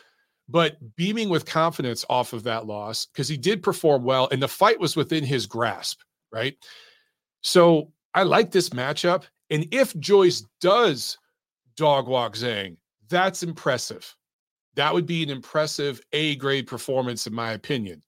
but 0.47 0.77
beaming 0.95 1.29
with 1.29 1.45
confidence 1.45 2.05
off 2.09 2.33
of 2.33 2.43
that 2.43 2.65
loss 2.65 3.07
because 3.07 3.27
he 3.27 3.37
did 3.37 3.63
perform 3.63 4.03
well 4.03 4.29
and 4.31 4.41
the 4.41 4.47
fight 4.47 4.79
was 4.79 4.95
within 4.95 5.23
his 5.23 5.45
grasp, 5.45 6.01
right? 6.31 6.55
So 7.41 7.91
I 8.13 8.23
like 8.23 8.51
this 8.51 8.69
matchup. 8.69 9.23
And 9.49 9.67
if 9.71 9.97
Joyce 9.99 10.45
does 10.61 11.17
dog 11.75 12.07
walk 12.07 12.35
Zhang, 12.35 12.77
that's 13.09 13.43
impressive. 13.43 14.15
That 14.75 14.93
would 14.93 15.05
be 15.05 15.21
an 15.23 15.29
impressive 15.29 15.99
A 16.13 16.37
grade 16.37 16.67
performance, 16.67 17.27
in 17.27 17.33
my 17.33 17.51
opinion. 17.51 18.01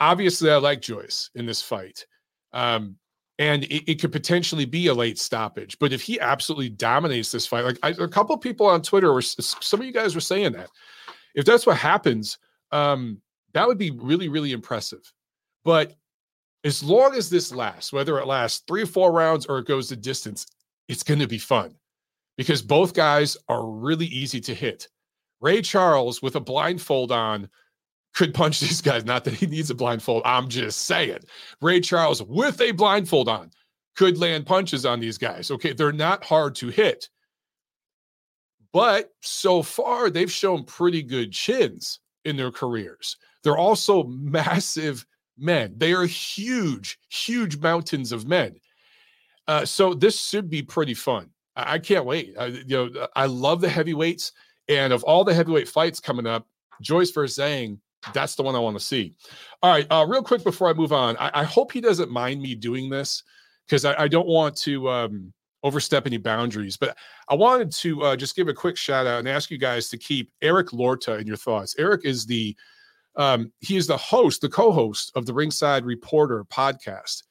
Obviously, 0.00 0.50
I 0.50 0.56
like 0.56 0.80
Joyce 0.80 1.30
in 1.34 1.44
this 1.44 1.60
fight. 1.60 2.06
Um, 2.52 2.96
and 3.42 3.64
it, 3.64 3.90
it, 3.90 4.00
could 4.00 4.12
potentially 4.12 4.64
be 4.64 4.86
a 4.86 4.94
late 4.94 5.18
stoppage. 5.18 5.76
But 5.80 5.92
if 5.92 6.00
he 6.00 6.20
absolutely 6.20 6.68
dominates 6.68 7.32
this 7.32 7.44
fight, 7.44 7.64
like 7.64 7.78
I, 7.82 7.88
a 7.88 8.06
couple 8.06 8.36
people 8.38 8.66
on 8.66 8.82
Twitter 8.82 9.12
were, 9.12 9.20
some 9.20 9.80
of 9.80 9.84
you 9.84 9.92
guys 9.92 10.14
were 10.14 10.20
saying 10.20 10.52
that. 10.52 10.70
If 11.34 11.44
that's 11.44 11.66
what 11.66 11.76
happens, 11.76 12.38
um, 12.70 13.20
that 13.52 13.66
would 13.66 13.78
be 13.78 13.90
really, 13.90 14.28
really 14.28 14.52
impressive. 14.52 15.12
But 15.64 15.94
as 16.62 16.84
long 16.84 17.16
as 17.16 17.28
this 17.28 17.52
lasts, 17.52 17.92
whether 17.92 18.16
it 18.20 18.28
lasts 18.28 18.62
three 18.68 18.84
or 18.84 18.86
four 18.86 19.10
rounds 19.10 19.46
or 19.46 19.58
it 19.58 19.66
goes 19.66 19.88
the 19.88 19.96
distance, 19.96 20.46
it's 20.86 21.02
going 21.02 21.20
to 21.20 21.26
be 21.26 21.38
fun 21.38 21.74
because 22.36 22.62
both 22.62 22.94
guys 22.94 23.36
are 23.48 23.66
really 23.66 24.06
easy 24.06 24.40
to 24.42 24.54
hit. 24.54 24.86
Ray 25.40 25.62
Charles 25.62 26.22
with 26.22 26.36
a 26.36 26.40
blindfold 26.40 27.10
on 27.10 27.48
could 28.14 28.34
punch 28.34 28.60
these 28.60 28.80
guys. 28.80 29.04
Not 29.04 29.24
that 29.24 29.34
he 29.34 29.46
needs 29.46 29.70
a 29.70 29.74
blindfold. 29.74 30.22
I'm 30.24 30.48
just 30.48 30.82
saying. 30.82 31.20
Ray 31.60 31.80
Charles 31.80 32.22
with 32.22 32.60
a 32.60 32.72
blindfold 32.72 33.28
on 33.28 33.50
could 33.96 34.18
land 34.18 34.46
punches 34.46 34.86
on 34.86 35.00
these 35.00 35.18
guys. 35.18 35.50
Okay. 35.50 35.72
They're 35.72 35.92
not 35.92 36.24
hard 36.24 36.54
to 36.56 36.68
hit. 36.68 37.08
But 38.72 39.10
so 39.20 39.62
far, 39.62 40.08
they've 40.08 40.32
shown 40.32 40.64
pretty 40.64 41.02
good 41.02 41.32
chins 41.32 42.00
in 42.24 42.36
their 42.36 42.50
careers. 42.50 43.16
They're 43.44 43.56
also 43.56 44.04
massive 44.04 45.04
men. 45.36 45.74
They 45.76 45.92
are 45.92 46.06
huge, 46.06 46.98
huge 47.10 47.58
mountains 47.58 48.12
of 48.12 48.26
men. 48.26 48.56
Uh, 49.48 49.64
so 49.64 49.92
this 49.92 50.20
should 50.26 50.48
be 50.48 50.62
pretty 50.62 50.94
fun. 50.94 51.28
I, 51.56 51.74
I 51.74 51.78
can't 51.78 52.06
wait. 52.06 52.34
I, 52.38 52.46
you 52.46 52.64
know, 52.68 53.08
I 53.14 53.26
love 53.26 53.60
the 53.60 53.68
heavyweights, 53.68 54.32
and 54.68 54.92
of 54.92 55.02
all 55.04 55.24
the 55.24 55.34
heavyweight 55.34 55.68
fights 55.68 56.00
coming 56.00 56.26
up, 56.26 56.46
Joyce 56.80 57.10
versus 57.10 57.44
Zhang 57.44 57.78
That's 58.12 58.34
the 58.34 58.42
one 58.42 58.56
I 58.56 58.58
want 58.58 58.76
to 58.76 58.84
see. 58.84 59.14
All 59.62 59.70
right, 59.70 59.86
uh, 59.90 60.04
real 60.08 60.22
quick 60.22 60.42
before 60.42 60.68
I 60.68 60.72
move 60.72 60.92
on, 60.92 61.16
I, 61.18 61.30
I 61.34 61.44
hope 61.44 61.72
he 61.72 61.80
doesn't 61.80 62.10
mind 62.10 62.42
me 62.42 62.54
doing 62.54 62.90
this 62.90 63.22
because 63.66 63.84
I, 63.84 64.02
I, 64.02 64.08
don't 64.08 64.26
want 64.26 64.56
to 64.58 64.88
um, 64.88 65.32
overstep 65.62 66.06
any 66.06 66.16
boundaries. 66.16 66.76
But 66.76 66.96
I 67.28 67.34
wanted 67.34 67.70
to 67.72 68.02
uh, 68.02 68.16
just 68.16 68.36
give 68.36 68.48
a 68.48 68.54
quick 68.54 68.76
shout 68.76 69.06
out 69.06 69.20
and 69.20 69.28
ask 69.28 69.50
you 69.50 69.58
guys 69.58 69.88
to 69.90 69.98
keep 69.98 70.32
Eric 70.42 70.72
Lorta 70.72 71.18
in 71.18 71.26
your 71.26 71.36
thoughts. 71.36 71.76
Eric 71.78 72.04
is 72.04 72.26
the 72.26 72.56
um, 73.16 73.52
he 73.60 73.76
is 73.76 73.86
the 73.86 73.96
host, 73.96 74.40
the 74.40 74.48
co-host 74.48 75.12
of 75.14 75.26
the 75.26 75.34
Ringside 75.34 75.84
Reporter 75.84 76.44
podcast. 76.44 77.24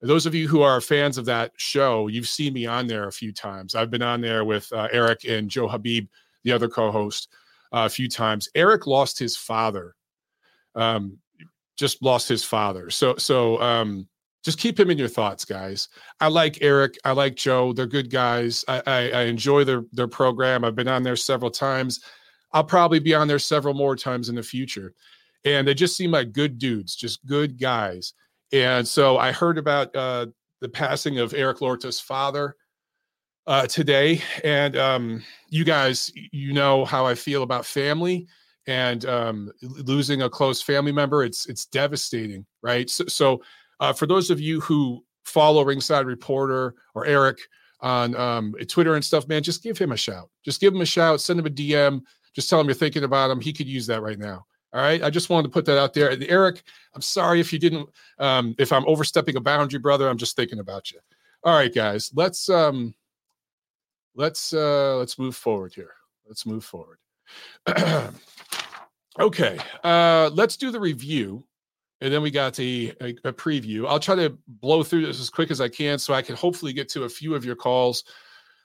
Those 0.00 0.26
of 0.26 0.34
you 0.34 0.48
who 0.48 0.62
are 0.62 0.80
fans 0.80 1.18
of 1.18 1.24
that 1.26 1.52
show, 1.56 2.08
you've 2.08 2.28
seen 2.28 2.52
me 2.52 2.66
on 2.66 2.86
there 2.86 3.08
a 3.08 3.12
few 3.12 3.32
times. 3.32 3.74
I've 3.74 3.90
been 3.90 4.02
on 4.02 4.20
there 4.20 4.44
with 4.44 4.70
uh, 4.72 4.88
Eric 4.92 5.24
and 5.24 5.50
Joe 5.50 5.68
Habib, 5.68 6.06
the 6.44 6.52
other 6.52 6.68
co-host, 6.68 7.28
uh, 7.72 7.84
a 7.86 7.88
few 7.88 8.08
times. 8.08 8.48
Eric 8.54 8.86
lost 8.86 9.18
his 9.18 9.36
father. 9.36 9.95
Um, 10.76 11.18
just 11.76 12.02
lost 12.02 12.28
his 12.28 12.44
father. 12.44 12.90
So 12.90 13.16
so 13.16 13.60
um, 13.60 14.08
just 14.44 14.58
keep 14.58 14.78
him 14.78 14.90
in 14.90 14.98
your 14.98 15.08
thoughts, 15.08 15.44
guys. 15.44 15.88
I 16.20 16.28
like 16.28 16.58
Eric. 16.62 16.96
I 17.04 17.12
like 17.12 17.34
Joe. 17.34 17.72
They're 17.72 17.86
good 17.86 18.10
guys. 18.10 18.64
I, 18.68 18.82
I, 18.86 19.10
I 19.10 19.22
enjoy 19.22 19.64
their 19.64 19.84
their 19.92 20.08
program. 20.08 20.64
I've 20.64 20.76
been 20.76 20.88
on 20.88 21.02
there 21.02 21.16
several 21.16 21.50
times. 21.50 22.00
I'll 22.52 22.64
probably 22.64 23.00
be 23.00 23.14
on 23.14 23.28
there 23.28 23.38
several 23.38 23.74
more 23.74 23.96
times 23.96 24.28
in 24.28 24.34
the 24.34 24.42
future. 24.42 24.94
And 25.44 25.66
they 25.66 25.74
just 25.74 25.96
seem 25.96 26.12
like 26.12 26.32
good 26.32 26.58
dudes, 26.58 26.96
just 26.96 27.24
good 27.26 27.58
guys. 27.60 28.14
And 28.52 28.86
so 28.86 29.18
I 29.18 29.32
heard 29.32 29.58
about 29.58 29.94
uh, 29.94 30.26
the 30.60 30.68
passing 30.68 31.18
of 31.18 31.34
Eric 31.34 31.60
Lorta's 31.60 32.00
father 32.00 32.56
uh, 33.46 33.66
today. 33.66 34.22
And 34.44 34.76
um, 34.76 35.24
you 35.48 35.64
guys, 35.64 36.10
you 36.14 36.52
know 36.52 36.84
how 36.84 37.04
I 37.04 37.14
feel 37.14 37.42
about 37.42 37.66
family 37.66 38.26
and 38.66 39.04
um, 39.04 39.52
losing 39.62 40.22
a 40.22 40.30
close 40.30 40.60
family 40.60 40.92
member. 40.92 41.24
It's 41.24 41.46
it's 41.46 41.66
devastating, 41.66 42.46
right? 42.62 42.88
So, 42.90 43.04
so 43.06 43.42
uh, 43.80 43.92
for 43.92 44.06
those 44.06 44.30
of 44.30 44.40
you 44.40 44.60
who 44.60 45.04
follow 45.24 45.64
Ringside 45.64 46.06
Reporter 46.06 46.74
or 46.94 47.06
Eric 47.06 47.38
on 47.80 48.16
um, 48.16 48.54
Twitter 48.68 48.94
and 48.94 49.04
stuff, 49.04 49.28
man, 49.28 49.42
just 49.42 49.62
give 49.62 49.78
him 49.78 49.92
a 49.92 49.96
shout. 49.96 50.30
Just 50.44 50.60
give 50.60 50.74
him 50.74 50.80
a 50.80 50.86
shout. 50.86 51.20
Send 51.20 51.38
him 51.38 51.46
a 51.46 51.50
DM. 51.50 52.02
Just 52.34 52.50
tell 52.50 52.60
him 52.60 52.66
you're 52.66 52.74
thinking 52.74 53.04
about 53.04 53.30
him. 53.30 53.40
He 53.40 53.52
could 53.52 53.66
use 53.66 53.86
that 53.86 54.02
right 54.02 54.18
now. 54.18 54.46
All 54.72 54.82
right. 54.82 55.02
I 55.02 55.10
just 55.10 55.30
wanted 55.30 55.48
to 55.48 55.52
put 55.52 55.64
that 55.66 55.78
out 55.78 55.94
there. 55.94 56.10
And 56.10 56.22
Eric, 56.24 56.62
I'm 56.94 57.00
sorry 57.00 57.40
if 57.40 57.52
you 57.52 57.58
didn't, 57.58 57.88
um, 58.18 58.54
if 58.58 58.72
I'm 58.72 58.86
overstepping 58.86 59.36
a 59.36 59.40
boundary, 59.40 59.78
brother. 59.78 60.08
I'm 60.08 60.18
just 60.18 60.36
thinking 60.36 60.58
about 60.58 60.90
you. 60.90 60.98
All 61.44 61.56
right, 61.56 61.72
guys. 61.72 62.10
Let's 62.14 62.48
um, 62.48 62.94
let's 64.14 64.52
uh, 64.52 64.96
let's 64.96 65.18
move 65.18 65.36
forward 65.36 65.72
here. 65.74 65.92
Let's 66.26 66.44
move 66.44 66.64
forward. 66.64 66.98
okay. 69.18 69.58
Uh, 69.84 70.30
let's 70.32 70.56
do 70.56 70.70
the 70.70 70.80
review 70.80 71.44
and 72.00 72.12
then 72.12 72.22
we 72.22 72.30
got 72.30 72.58
a, 72.60 72.92
a, 73.00 73.16
a, 73.24 73.32
preview. 73.32 73.88
I'll 73.88 74.00
try 74.00 74.14
to 74.16 74.36
blow 74.46 74.82
through 74.82 75.06
this 75.06 75.20
as 75.20 75.30
quick 75.30 75.50
as 75.50 75.60
I 75.60 75.68
can 75.68 75.98
so 75.98 76.12
I 76.12 76.22
can 76.22 76.36
hopefully 76.36 76.72
get 76.72 76.88
to 76.90 77.04
a 77.04 77.08
few 77.08 77.34
of 77.34 77.44
your 77.44 77.56
calls. 77.56 78.04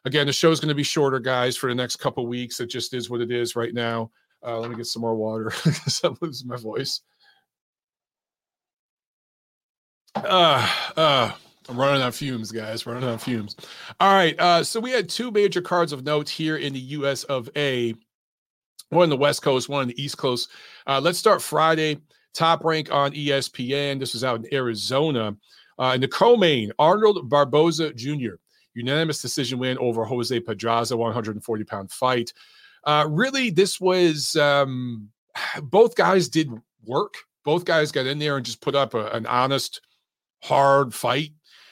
Again, 0.03 0.27
the 0.27 0.34
show 0.34 0.51
is 0.51 0.60
going 0.60 0.70
to 0.70 0.75
be 0.75 0.84
shorter, 0.84 1.20
guys, 1.20 1.55
for 1.55 1.70
the 1.70 1.75
next 1.75 1.98
couple 1.98 2.25
weeks. 2.27 2.60
It 2.60 2.67
just 2.67 2.93
is 2.93 3.10
what 3.10 3.22
it 3.22 3.31
is 3.31 3.55
right 3.55 3.74
now. 3.74 4.12
Uh, 4.46 4.60
let 4.60 4.70
me 4.70 4.75
get 4.75 4.88
some 4.88 5.01
more 5.01 5.15
water 5.15 5.46
because 5.63 6.01
I'm 6.03 6.17
losing 6.22 6.48
my 6.48 6.58
voice. 6.58 7.01
Uh, 10.15 10.67
uh, 10.98 11.31
I'm 11.70 11.79
running 11.79 12.01
on 12.01 12.12
fumes, 12.12 12.51
guys. 12.51 12.86
Running 12.86 13.08
on 13.08 13.17
fumes. 13.17 13.55
All 14.00 14.13
right. 14.13 14.38
Uh, 14.39 14.63
so 14.63 14.79
we 14.79 14.91
had 14.91 15.08
two 15.08 15.31
major 15.31 15.62
cards 15.62 15.93
of 15.93 16.03
note 16.03 16.27
here 16.27 16.58
in 16.58 16.74
the 16.74 16.79
U.S. 16.79 17.24
of 17.25 17.50
A. 17.55 17.93
One 18.91 19.03
on 19.03 19.10
the 19.10 19.17
West 19.17 19.41
Coast, 19.41 19.69
one 19.69 19.83
on 19.83 19.88
the 19.88 20.01
East 20.01 20.17
Coast. 20.17 20.50
Uh, 20.86 21.00
let's 21.00 21.17
start 21.17 21.41
Friday. 21.41 21.98
Top 22.33 22.65
rank 22.65 22.91
on 22.91 23.13
ESPN. 23.13 24.00
This 24.00 24.13
was 24.13 24.25
out 24.25 24.43
in 24.43 24.53
Arizona. 24.53 25.36
Uh, 25.79 25.93
in 25.95 26.01
the 26.01 26.10
co-main, 26.10 26.74
Arnold 26.77 27.29
Barboza 27.29 27.93
Jr. 27.93 28.36
Unanimous 28.74 29.21
decision 29.21 29.60
win 29.60 29.77
over 29.77 30.03
Jose 30.03 30.38
Pedraza, 30.41 30.98
140 30.98 31.63
pound 31.63 31.89
fight. 31.89 32.33
Uh, 32.83 33.05
really, 33.10 33.50
this 33.50 33.79
was 33.79 34.36
um, 34.36 35.10
both 35.63 35.95
guys 35.95 36.27
did 36.27 36.51
work. 36.86 37.15
Both 37.45 37.63
guys 37.63 37.93
got 37.93 38.07
in 38.07 38.19
there 38.19 38.36
and 38.36 38.45
just 38.45 38.60
put 38.60 38.75
up 38.75 38.93
a, 38.93 39.07
an 39.12 39.25
honest, 39.25 39.79
hard 40.43 40.93
fight. 40.93 41.31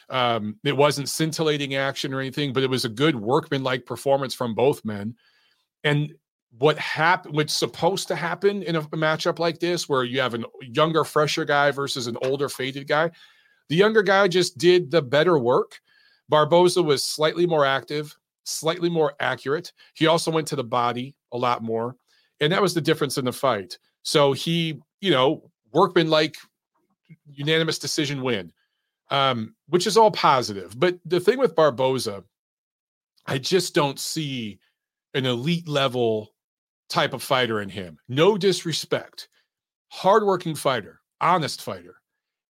Um, 0.09 0.55
it 0.63 0.75
wasn't 0.75 1.09
scintillating 1.09 1.75
action 1.75 2.13
or 2.13 2.21
anything, 2.21 2.53
but 2.53 2.63
it 2.63 2.69
was 2.69 2.85
a 2.85 2.89
good 2.89 3.15
workman-like 3.15 3.85
performance 3.85 4.33
from 4.33 4.55
both 4.55 4.85
men. 4.85 5.15
And 5.83 6.13
what 6.57 6.77
happened 6.79 7.35
what's 7.35 7.53
supposed 7.53 8.07
to 8.07 8.15
happen 8.15 8.63
in 8.63 8.75
a, 8.75 8.81
matchup 8.81 9.39
like 9.39 9.59
this 9.59 9.87
where 9.87 10.03
you 10.03 10.19
have 10.19 10.33
a 10.33 10.43
younger 10.61 11.03
fresher 11.03 11.45
guy 11.45 11.69
versus 11.71 12.07
an 12.07 12.17
older 12.23 12.49
faded 12.49 12.87
guy 12.87 13.09
the 13.69 13.75
younger 13.75 14.01
guy 14.01 14.27
just 14.27 14.57
did 14.57 14.89
the 14.89 15.01
better 15.01 15.37
work. 15.37 15.79
Barboza 16.27 16.81
was 16.81 17.03
slightly 17.03 17.45
more 17.45 17.65
active 17.65 18.15
slightly 18.45 18.89
more 18.89 19.13
accurate. 19.19 19.71
He 19.93 20.07
also 20.07 20.31
went 20.31 20.47
to 20.47 20.55
the 20.55 20.63
body 20.63 21.15
a 21.31 21.37
lot 21.37 21.61
more 21.61 21.95
and 22.39 22.51
that 22.51 22.61
was 22.61 22.73
the 22.73 22.81
difference 22.81 23.19
in 23.19 23.25
the 23.25 23.31
fight. 23.31 23.77
So 24.01 24.33
he 24.33 24.81
you 25.01 25.11
know 25.11 25.51
workman 25.71 26.09
like 26.09 26.35
unanimous 27.31 27.77
decision 27.77 28.23
win 28.23 28.51
um, 29.11 29.55
which 29.67 29.87
is 29.87 29.97
all 29.97 30.11
positive. 30.11 30.79
But 30.79 30.99
the 31.05 31.19
thing 31.19 31.37
with 31.37 31.55
barboza 31.55 32.23
i 33.27 33.37
just 33.37 33.75
don't 33.75 33.99
see 33.99 34.59
an 35.13 35.25
elite 35.25 35.67
level 35.67 36.33
type 36.89 37.13
of 37.13 37.23
fighter 37.23 37.61
in 37.61 37.69
him. 37.69 37.97
No 38.07 38.37
disrespect. 38.37 39.29
Hardworking 39.91 40.55
fighter, 40.55 41.01
honest 41.21 41.61
fighter, 41.61 41.95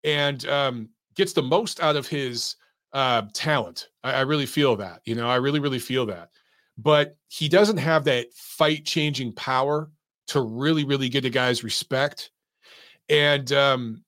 and 0.04 0.46
um, 0.46 0.88
gets 1.14 1.32
the 1.32 1.42
most 1.42 1.80
out 1.80 1.96
of 1.96 2.06
his 2.06 2.56
uh, 2.92 3.22
talent. 3.34 3.88
I, 4.04 4.12
I 4.12 4.20
really 4.22 4.46
feel 4.46 4.76
that. 4.76 5.00
You 5.04 5.14
know, 5.14 5.28
I 5.28 5.36
really, 5.36 5.60
really 5.60 5.78
feel 5.78 6.06
that. 6.06 6.30
But 6.78 7.16
he 7.28 7.48
doesn't 7.48 7.78
have 7.78 8.04
that 8.04 8.32
fight 8.34 8.84
changing 8.84 9.32
power 9.32 9.90
to 10.28 10.40
really, 10.40 10.84
really 10.84 11.08
get 11.08 11.24
a 11.24 11.30
guy's 11.30 11.64
respect. 11.64 12.30
And 13.08 13.50
um, 13.52 14.04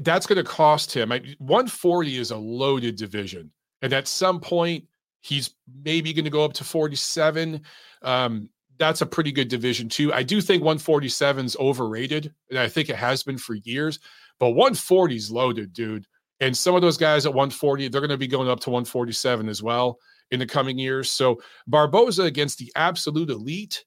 that's 0.00 0.26
going 0.26 0.42
to 0.42 0.48
cost 0.50 0.94
him. 0.94 1.12
I, 1.12 1.18
140 1.38 2.16
is 2.16 2.30
a 2.30 2.36
loaded 2.36 2.96
division. 2.96 3.50
And 3.82 3.92
at 3.92 4.08
some 4.08 4.40
point, 4.40 4.84
he's 5.20 5.54
maybe 5.84 6.12
going 6.12 6.24
to 6.24 6.30
go 6.30 6.44
up 6.44 6.54
to 6.54 6.64
47. 6.64 7.62
Um, 8.02 8.48
that's 8.78 9.00
a 9.00 9.06
pretty 9.06 9.32
good 9.32 9.48
division 9.48 9.88
too. 9.88 10.12
I 10.12 10.22
do 10.22 10.40
think 10.40 10.62
147 10.62 11.46
is 11.46 11.56
overrated, 11.56 12.32
and 12.50 12.58
I 12.58 12.68
think 12.68 12.88
it 12.88 12.96
has 12.96 13.22
been 13.22 13.38
for 13.38 13.54
years. 13.54 13.98
But 14.38 14.50
140 14.50 15.16
is 15.16 15.30
loaded, 15.30 15.72
dude. 15.72 16.06
And 16.40 16.56
some 16.56 16.74
of 16.74 16.82
those 16.82 16.98
guys 16.98 17.24
at 17.24 17.32
140, 17.32 17.88
they're 17.88 18.00
going 18.00 18.10
to 18.10 18.18
be 18.18 18.26
going 18.26 18.48
up 18.48 18.60
to 18.60 18.70
147 18.70 19.48
as 19.48 19.62
well 19.62 19.98
in 20.30 20.38
the 20.38 20.46
coming 20.46 20.78
years. 20.78 21.10
So 21.10 21.40
Barboza 21.66 22.24
against 22.24 22.58
the 22.58 22.70
absolute 22.76 23.30
elite, 23.30 23.84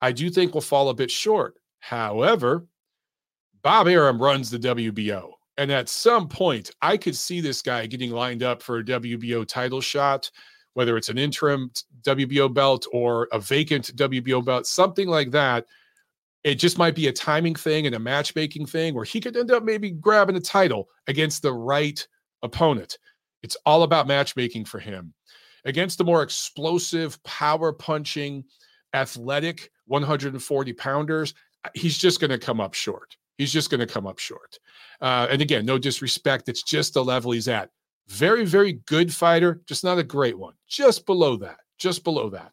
I 0.00 0.12
do 0.12 0.30
think 0.30 0.54
will 0.54 0.62
fall 0.62 0.88
a 0.88 0.94
bit 0.94 1.10
short. 1.10 1.54
However, 1.80 2.66
Bob 3.62 3.88
Arum 3.88 4.20
runs 4.20 4.50
the 4.50 4.58
WBO. 4.58 5.32
And 5.58 5.70
at 5.70 5.90
some 5.90 6.28
point, 6.28 6.70
I 6.80 6.96
could 6.96 7.14
see 7.14 7.40
this 7.40 7.60
guy 7.60 7.86
getting 7.86 8.10
lined 8.10 8.42
up 8.42 8.62
for 8.62 8.78
a 8.78 8.84
WBO 8.84 9.46
title 9.46 9.82
shot 9.82 10.30
whether 10.74 10.96
it's 10.96 11.08
an 11.08 11.18
interim 11.18 11.70
WBO 12.02 12.52
belt 12.52 12.86
or 12.92 13.28
a 13.32 13.38
vacant 13.38 13.94
WBO 13.96 14.44
belt, 14.44 14.66
something 14.66 15.08
like 15.08 15.30
that. 15.32 15.66
It 16.44 16.56
just 16.56 16.78
might 16.78 16.94
be 16.94 17.06
a 17.06 17.12
timing 17.12 17.54
thing 17.54 17.86
and 17.86 17.94
a 17.94 18.00
matchmaking 18.00 18.66
thing 18.66 18.94
where 18.94 19.04
he 19.04 19.20
could 19.20 19.36
end 19.36 19.52
up 19.52 19.62
maybe 19.62 19.90
grabbing 19.90 20.36
a 20.36 20.40
title 20.40 20.88
against 21.06 21.42
the 21.42 21.52
right 21.52 22.04
opponent. 22.42 22.98
It's 23.42 23.56
all 23.64 23.82
about 23.82 24.06
matchmaking 24.06 24.64
for 24.64 24.80
him. 24.80 25.14
Against 25.64 25.98
the 25.98 26.04
more 26.04 26.22
explosive, 26.22 27.22
power 27.22 27.72
punching, 27.72 28.44
athletic 28.94 29.70
140 29.86 30.72
pounders, 30.72 31.34
he's 31.74 31.98
just 31.98 32.20
going 32.20 32.30
to 32.30 32.38
come 32.38 32.60
up 32.60 32.74
short. 32.74 33.16
He's 33.38 33.52
just 33.52 33.70
going 33.70 33.80
to 33.80 33.86
come 33.86 34.06
up 34.06 34.18
short. 34.18 34.58
Uh, 35.00 35.28
and 35.30 35.40
again, 35.40 35.64
no 35.64 35.78
disrespect. 35.78 36.48
It's 36.48 36.62
just 36.62 36.94
the 36.94 37.04
level 37.04 37.32
he's 37.32 37.48
at. 37.48 37.70
Very, 38.08 38.44
very 38.44 38.74
good 38.86 39.12
fighter, 39.12 39.60
just 39.66 39.84
not 39.84 39.98
a 39.98 40.02
great 40.02 40.38
one. 40.38 40.54
Just 40.68 41.06
below 41.06 41.36
that. 41.36 41.58
Just 41.78 42.04
below 42.04 42.30
that. 42.30 42.52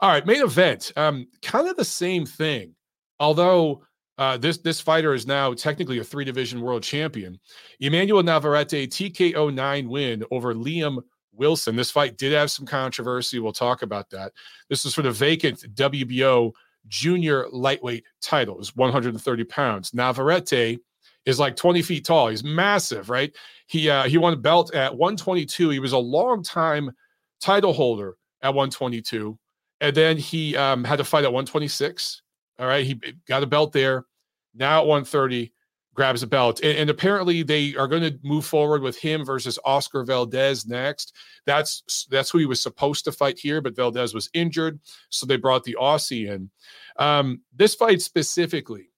All 0.00 0.10
right, 0.10 0.26
main 0.26 0.42
event. 0.42 0.92
Um, 0.96 1.26
kind 1.42 1.68
of 1.68 1.76
the 1.76 1.84
same 1.84 2.26
thing. 2.26 2.74
Although 3.18 3.82
uh, 4.18 4.36
this 4.36 4.58
this 4.58 4.80
fighter 4.80 5.14
is 5.14 5.26
now 5.26 5.52
technically 5.52 5.98
a 5.98 6.04
three 6.04 6.24
division 6.24 6.60
world 6.60 6.82
champion. 6.82 7.38
Emmanuel 7.80 8.22
Navarrete 8.22 8.90
TKO 8.90 9.52
nine 9.52 9.88
win 9.88 10.24
over 10.30 10.54
Liam 10.54 11.02
Wilson. 11.32 11.76
This 11.76 11.90
fight 11.90 12.16
did 12.16 12.32
have 12.32 12.50
some 12.50 12.66
controversy. 12.66 13.38
We'll 13.38 13.52
talk 13.52 13.82
about 13.82 14.10
that. 14.10 14.32
This 14.68 14.84
is 14.84 14.94
for 14.94 15.02
the 15.02 15.10
vacant 15.10 15.60
WBO 15.74 16.52
junior 16.88 17.46
lightweight 17.50 18.04
title. 18.22 18.60
Is 18.60 18.74
130 18.74 19.44
pounds. 19.44 19.92
Navarrete 19.92 20.78
is 21.26 21.38
like 21.38 21.56
20 21.56 21.82
feet 21.82 22.04
tall. 22.04 22.28
He's 22.28 22.44
massive, 22.44 23.10
right? 23.10 23.34
He 23.66 23.90
uh, 23.90 24.04
he 24.04 24.18
won 24.18 24.32
a 24.32 24.36
belt 24.36 24.74
at 24.74 24.96
122. 24.96 25.70
He 25.70 25.78
was 25.78 25.92
a 25.92 25.98
long 25.98 26.42
time 26.42 26.90
title 27.40 27.72
holder 27.72 28.16
at 28.42 28.54
122, 28.54 29.38
and 29.80 29.96
then 29.96 30.16
he 30.16 30.56
um, 30.56 30.84
had 30.84 30.96
to 30.96 31.04
fight 31.04 31.24
at 31.24 31.32
126. 31.32 32.22
All 32.58 32.66
right, 32.66 32.86
he 32.86 33.00
got 33.28 33.42
a 33.42 33.46
belt 33.46 33.72
there. 33.72 34.06
Now 34.54 34.80
at 34.80 34.86
130, 34.86 35.52
grabs 35.96 36.22
a 36.22 36.26
belt. 36.26 36.60
And, 36.62 36.78
and, 36.78 36.90
apparently 36.90 37.42
they 37.42 37.74
are 37.74 37.88
going 37.88 38.02
to 38.02 38.16
move 38.22 38.44
forward 38.44 38.82
with 38.82 38.96
him 38.96 39.24
versus 39.24 39.58
Oscar 39.64 40.04
Valdez 40.04 40.66
next. 40.66 41.16
That's 41.46 42.06
that's 42.10 42.30
who 42.30 42.38
he 42.38 42.46
was 42.46 42.60
supposed 42.60 43.04
to 43.06 43.12
fight 43.12 43.38
here, 43.38 43.60
but 43.60 43.74
Valdez 43.74 44.14
was 44.14 44.30
injured, 44.32 44.78
so 45.08 45.26
they 45.26 45.36
brought 45.36 45.64
the 45.64 45.76
Aussie 45.80 46.30
in. 46.30 46.50
Um, 46.98 47.40
this 47.54 47.74
fight 47.74 48.00
specifically, 48.00 48.90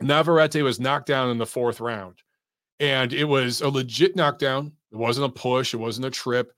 Navarrete 0.00 0.62
was 0.62 0.78
knocked 0.78 1.06
down 1.06 1.30
in 1.30 1.38
the 1.38 1.46
fourth 1.46 1.80
round, 1.80 2.18
and 2.80 3.12
it 3.12 3.24
was 3.24 3.60
a 3.60 3.68
legit 3.68 4.16
knockdown. 4.16 4.72
It 4.92 4.96
wasn't 4.96 5.26
a 5.26 5.30
push. 5.30 5.74
It 5.74 5.78
wasn't 5.78 6.06
a 6.06 6.10
trip. 6.10 6.52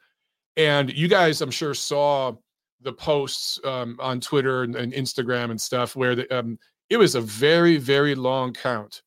And 0.57 0.93
you 0.93 1.09
guys, 1.09 1.43
I'm 1.43 1.51
sure, 1.51 1.75
saw 1.75 2.35
the 2.81 2.93
posts 2.93 3.59
um, 3.65 3.97
on 4.01 4.21
Twitter 4.21 4.63
and, 4.63 4.77
and, 4.77 4.93
Instagram 4.93 5.51
and 5.51 5.61
stuff 5.61 5.97
where 5.97 6.15
the, 6.15 6.39
um, 6.39 6.59
it 6.91 6.97
was 6.97 7.15
a 7.15 7.21
very, 7.21 7.79
very 7.79 8.15
long 8.15 8.53
count 8.53 9.03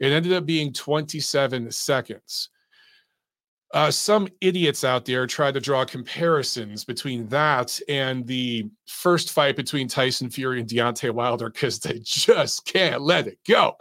it 0.00 0.12
ended 0.12 0.32
up 0.32 0.46
being 0.46 0.72
27 0.72 1.70
seconds. 1.70 2.50
Uh, 3.72 3.90
some 3.90 4.28
idiots 4.40 4.84
out 4.84 5.04
there 5.04 5.26
tried 5.26 5.54
to 5.54 5.60
draw 5.60 5.84
comparisons 5.84 6.84
between 6.84 7.26
that 7.26 7.80
and 7.88 8.24
the 8.26 8.68
first 8.86 9.32
fight 9.32 9.56
between 9.56 9.88
Tyson 9.88 10.30
Fury 10.30 10.60
and 10.60 10.68
Deontay 10.68 11.10
Wilder 11.10 11.50
because 11.50 11.80
they 11.80 11.98
just 12.04 12.64
can't 12.66 13.02
let 13.02 13.26
it 13.26 13.38
go. 13.46 13.76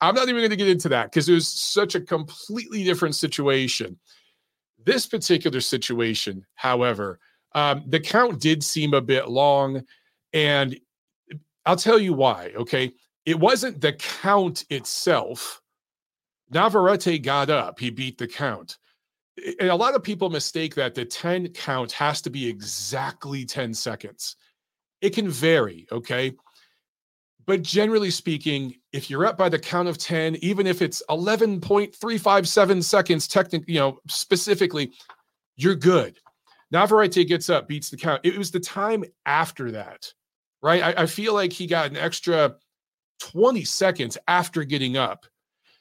I'm 0.00 0.14
not 0.14 0.28
even 0.28 0.40
going 0.40 0.50
to 0.50 0.56
get 0.56 0.68
into 0.68 0.88
that 0.90 1.10
because 1.10 1.28
it 1.28 1.34
was 1.34 1.48
such 1.48 1.94
a 1.94 2.00
completely 2.00 2.84
different 2.84 3.14
situation. 3.14 3.98
This 4.84 5.06
particular 5.06 5.60
situation, 5.60 6.44
however, 6.54 7.18
um, 7.54 7.82
the 7.86 8.00
count 8.00 8.40
did 8.40 8.62
seem 8.62 8.94
a 8.94 9.00
bit 9.00 9.28
long. 9.28 9.82
And 10.32 10.78
I'll 11.64 11.76
tell 11.76 11.98
you 11.98 12.12
why. 12.12 12.52
Okay 12.56 12.92
it 13.26 13.38
wasn't 13.38 13.80
the 13.80 13.92
count 13.92 14.64
itself. 14.70 15.60
Navarrete 16.50 17.22
got 17.22 17.50
up, 17.50 17.78
he 17.78 17.90
beat 17.90 18.16
the 18.16 18.28
count. 18.28 18.78
And 19.60 19.68
a 19.68 19.74
lot 19.74 19.94
of 19.94 20.02
people 20.02 20.30
mistake 20.30 20.76
that 20.76 20.94
the 20.94 21.04
10 21.04 21.48
count 21.48 21.92
has 21.92 22.22
to 22.22 22.30
be 22.30 22.48
exactly 22.48 23.44
10 23.44 23.74
seconds. 23.74 24.36
It 25.02 25.10
can 25.10 25.28
vary, 25.28 25.86
okay? 25.90 26.32
But 27.44 27.62
generally 27.62 28.10
speaking, 28.10 28.76
if 28.96 29.10
you're 29.10 29.26
up 29.26 29.36
by 29.36 29.50
the 29.50 29.58
count 29.58 29.88
of 29.88 29.98
10, 29.98 30.36
even 30.36 30.66
if 30.66 30.80
it's 30.80 31.02
11.357 31.10 32.82
seconds, 32.82 33.28
technically, 33.28 33.74
you 33.74 33.78
know, 33.78 33.98
specifically, 34.08 34.90
you're 35.56 35.74
good. 35.74 36.18
Navarrete 36.70 37.28
gets 37.28 37.50
up, 37.50 37.68
beats 37.68 37.90
the 37.90 37.98
count. 37.98 38.22
It 38.24 38.38
was 38.38 38.50
the 38.50 38.58
time 38.58 39.04
after 39.26 39.70
that, 39.72 40.10
right? 40.62 40.82
I, 40.82 41.02
I 41.02 41.06
feel 41.06 41.34
like 41.34 41.52
he 41.52 41.66
got 41.66 41.90
an 41.90 41.98
extra 41.98 42.56
20 43.20 43.64
seconds 43.64 44.16
after 44.28 44.64
getting 44.64 44.96
up. 44.96 45.26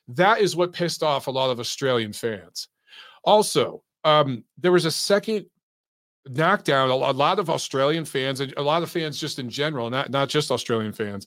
That 0.09 0.41
is 0.41 0.55
what 0.55 0.73
pissed 0.73 1.01
off 1.01 1.27
a 1.27 1.31
lot 1.31 1.49
of 1.49 1.59
Australian 1.59 2.11
fans. 2.11 2.67
Also, 3.23 3.81
um, 4.03 4.43
there 4.57 4.73
was 4.73 4.85
a 4.85 4.91
second 4.91 5.45
knockdown. 6.27 6.89
A 6.89 6.95
lot 6.95 7.39
of 7.39 7.49
Australian 7.49 8.03
fans 8.03 8.41
and 8.41 8.53
a 8.57 8.61
lot 8.61 8.83
of 8.83 8.91
fans 8.91 9.19
just 9.19 9.39
in 9.39 9.49
general, 9.49 9.89
not, 9.89 10.09
not 10.11 10.27
just 10.27 10.51
Australian 10.51 10.91
fans, 10.91 11.25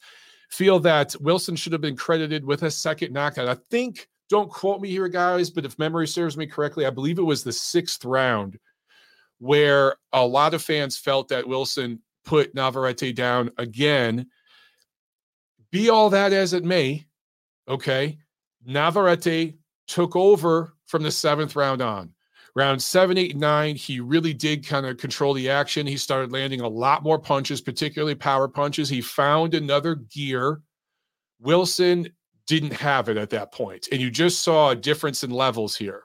feel 0.48 0.80
that 0.80 1.14
Wilson 1.20 1.56
should 1.56 1.72
have 1.72 1.80
been 1.80 1.96
credited 1.96 2.44
with 2.44 2.62
a 2.62 2.70
second 2.70 3.12
knockout. 3.12 3.48
I 3.48 3.56
think, 3.70 4.08
don't 4.28 4.50
quote 4.50 4.80
me 4.80 4.90
here, 4.90 5.08
guys, 5.08 5.50
but 5.50 5.64
if 5.64 5.78
memory 5.78 6.06
serves 6.06 6.37
me 6.37 6.46
correctly, 6.46 6.87
I 6.87 6.90
believe 6.90 7.18
it 7.18 7.22
was 7.22 7.44
the 7.44 7.52
sixth 7.52 8.04
round 8.04 8.58
where 9.38 9.96
a 10.12 10.26
lot 10.26 10.54
of 10.54 10.62
fans 10.62 10.98
felt 10.98 11.28
that 11.28 11.46
Wilson 11.46 12.00
put 12.24 12.54
Navarrete 12.54 13.14
down 13.14 13.50
again 13.56 14.26
be 15.70 15.90
all 15.90 16.11
that 16.11 16.32
as 16.32 16.52
it 16.52 16.64
may, 16.64 17.06
okay, 17.66 18.18
Navarrete 18.64 19.54
took 19.87 20.16
over 20.16 20.74
from 20.87 21.02
the 21.02 21.11
seventh 21.11 21.56
round 21.56 21.82
on. 21.82 22.14
Round 22.54 22.82
seven, 22.82 23.18
eight, 23.18 23.37
nine, 23.37 23.76
he 23.76 24.00
really 24.00 24.34
did 24.34 24.66
kind 24.66 24.87
of 24.87 24.96
control 24.96 25.34
the 25.34 25.48
action. 25.48 25.87
He 25.87 25.96
started 25.96 26.32
landing 26.32 26.61
a 26.61 26.68
lot 26.68 27.02
more 27.02 27.18
punches, 27.18 27.61
particularly 27.61 28.14
power 28.14 28.48
punches. 28.48 28.88
He 28.88 29.00
found 29.00 29.54
another 29.54 29.94
gear. 29.94 30.62
Wilson 31.40 32.08
didn't 32.46 32.72
have 32.72 33.08
it 33.08 33.16
at 33.16 33.30
that 33.30 33.52
point, 33.52 33.88
And 33.92 34.00
you 34.00 34.11
just 34.11 34.40
saw 34.40 34.70
a 34.70 34.76
difference 34.76 35.22
in 35.22 35.30
levels 35.30 35.76
here. 35.76 36.04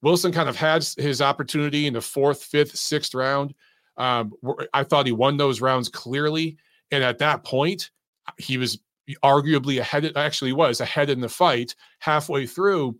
Wilson 0.00 0.32
kind 0.32 0.48
of 0.48 0.56
had 0.56 0.86
his 0.96 1.20
opportunity 1.20 1.86
in 1.86 1.94
the 1.94 2.00
fourth, 2.00 2.42
fifth, 2.44 2.76
sixth 2.76 3.14
round. 3.14 3.52
Um, 3.96 4.32
I 4.72 4.84
thought 4.84 5.06
he 5.06 5.12
won 5.12 5.36
those 5.36 5.60
rounds 5.60 5.88
clearly. 5.88 6.58
And 6.92 7.02
at 7.02 7.18
that 7.18 7.44
point, 7.44 7.90
he 8.38 8.56
was 8.56 8.78
arguably 9.24 9.80
ahead, 9.80 10.10
actually 10.16 10.52
was 10.52 10.80
ahead 10.80 11.10
in 11.10 11.20
the 11.20 11.28
fight 11.28 11.74
halfway 11.98 12.46
through. 12.46 12.96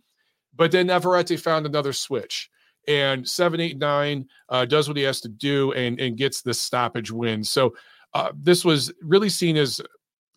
But 0.55 0.71
then 0.71 0.87
Navarrete 0.87 1.39
found 1.39 1.65
another 1.65 1.93
switch. 1.93 2.49
And 2.87 3.27
789 3.27 4.27
uh, 4.49 4.65
does 4.65 4.87
what 4.87 4.97
he 4.97 5.03
has 5.03 5.19
to 5.21 5.29
do 5.29 5.73
and, 5.73 5.99
and 5.99 6.17
gets 6.17 6.41
the 6.41 6.53
stoppage 6.53 7.11
win. 7.11 7.43
So 7.43 7.75
uh, 8.13 8.31
this 8.35 8.63
was 8.63 8.93
really 9.01 9.29
seen 9.29 9.57
as 9.57 9.81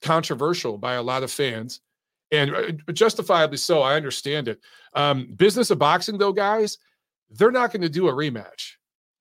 controversial 0.03 0.77
by 0.79 0.95
a 0.95 1.03
lot 1.03 1.23
of 1.23 1.31
fans 1.31 1.81
and 2.33 2.55
uh, 2.55 2.93
justifiably 2.93 3.57
so. 3.57 3.83
I 3.83 3.95
understand 3.95 4.49
it. 4.49 4.61
Um, 4.95 5.33
business 5.37 5.71
of 5.71 5.79
boxing, 5.79 6.19
though, 6.19 6.33
guys, 6.33 6.79
they're 7.31 7.53
not 7.53 7.73
going 7.73 7.83
to 7.83 7.89
do 7.89 8.09
a 8.09 8.13
rematch. 8.13 8.73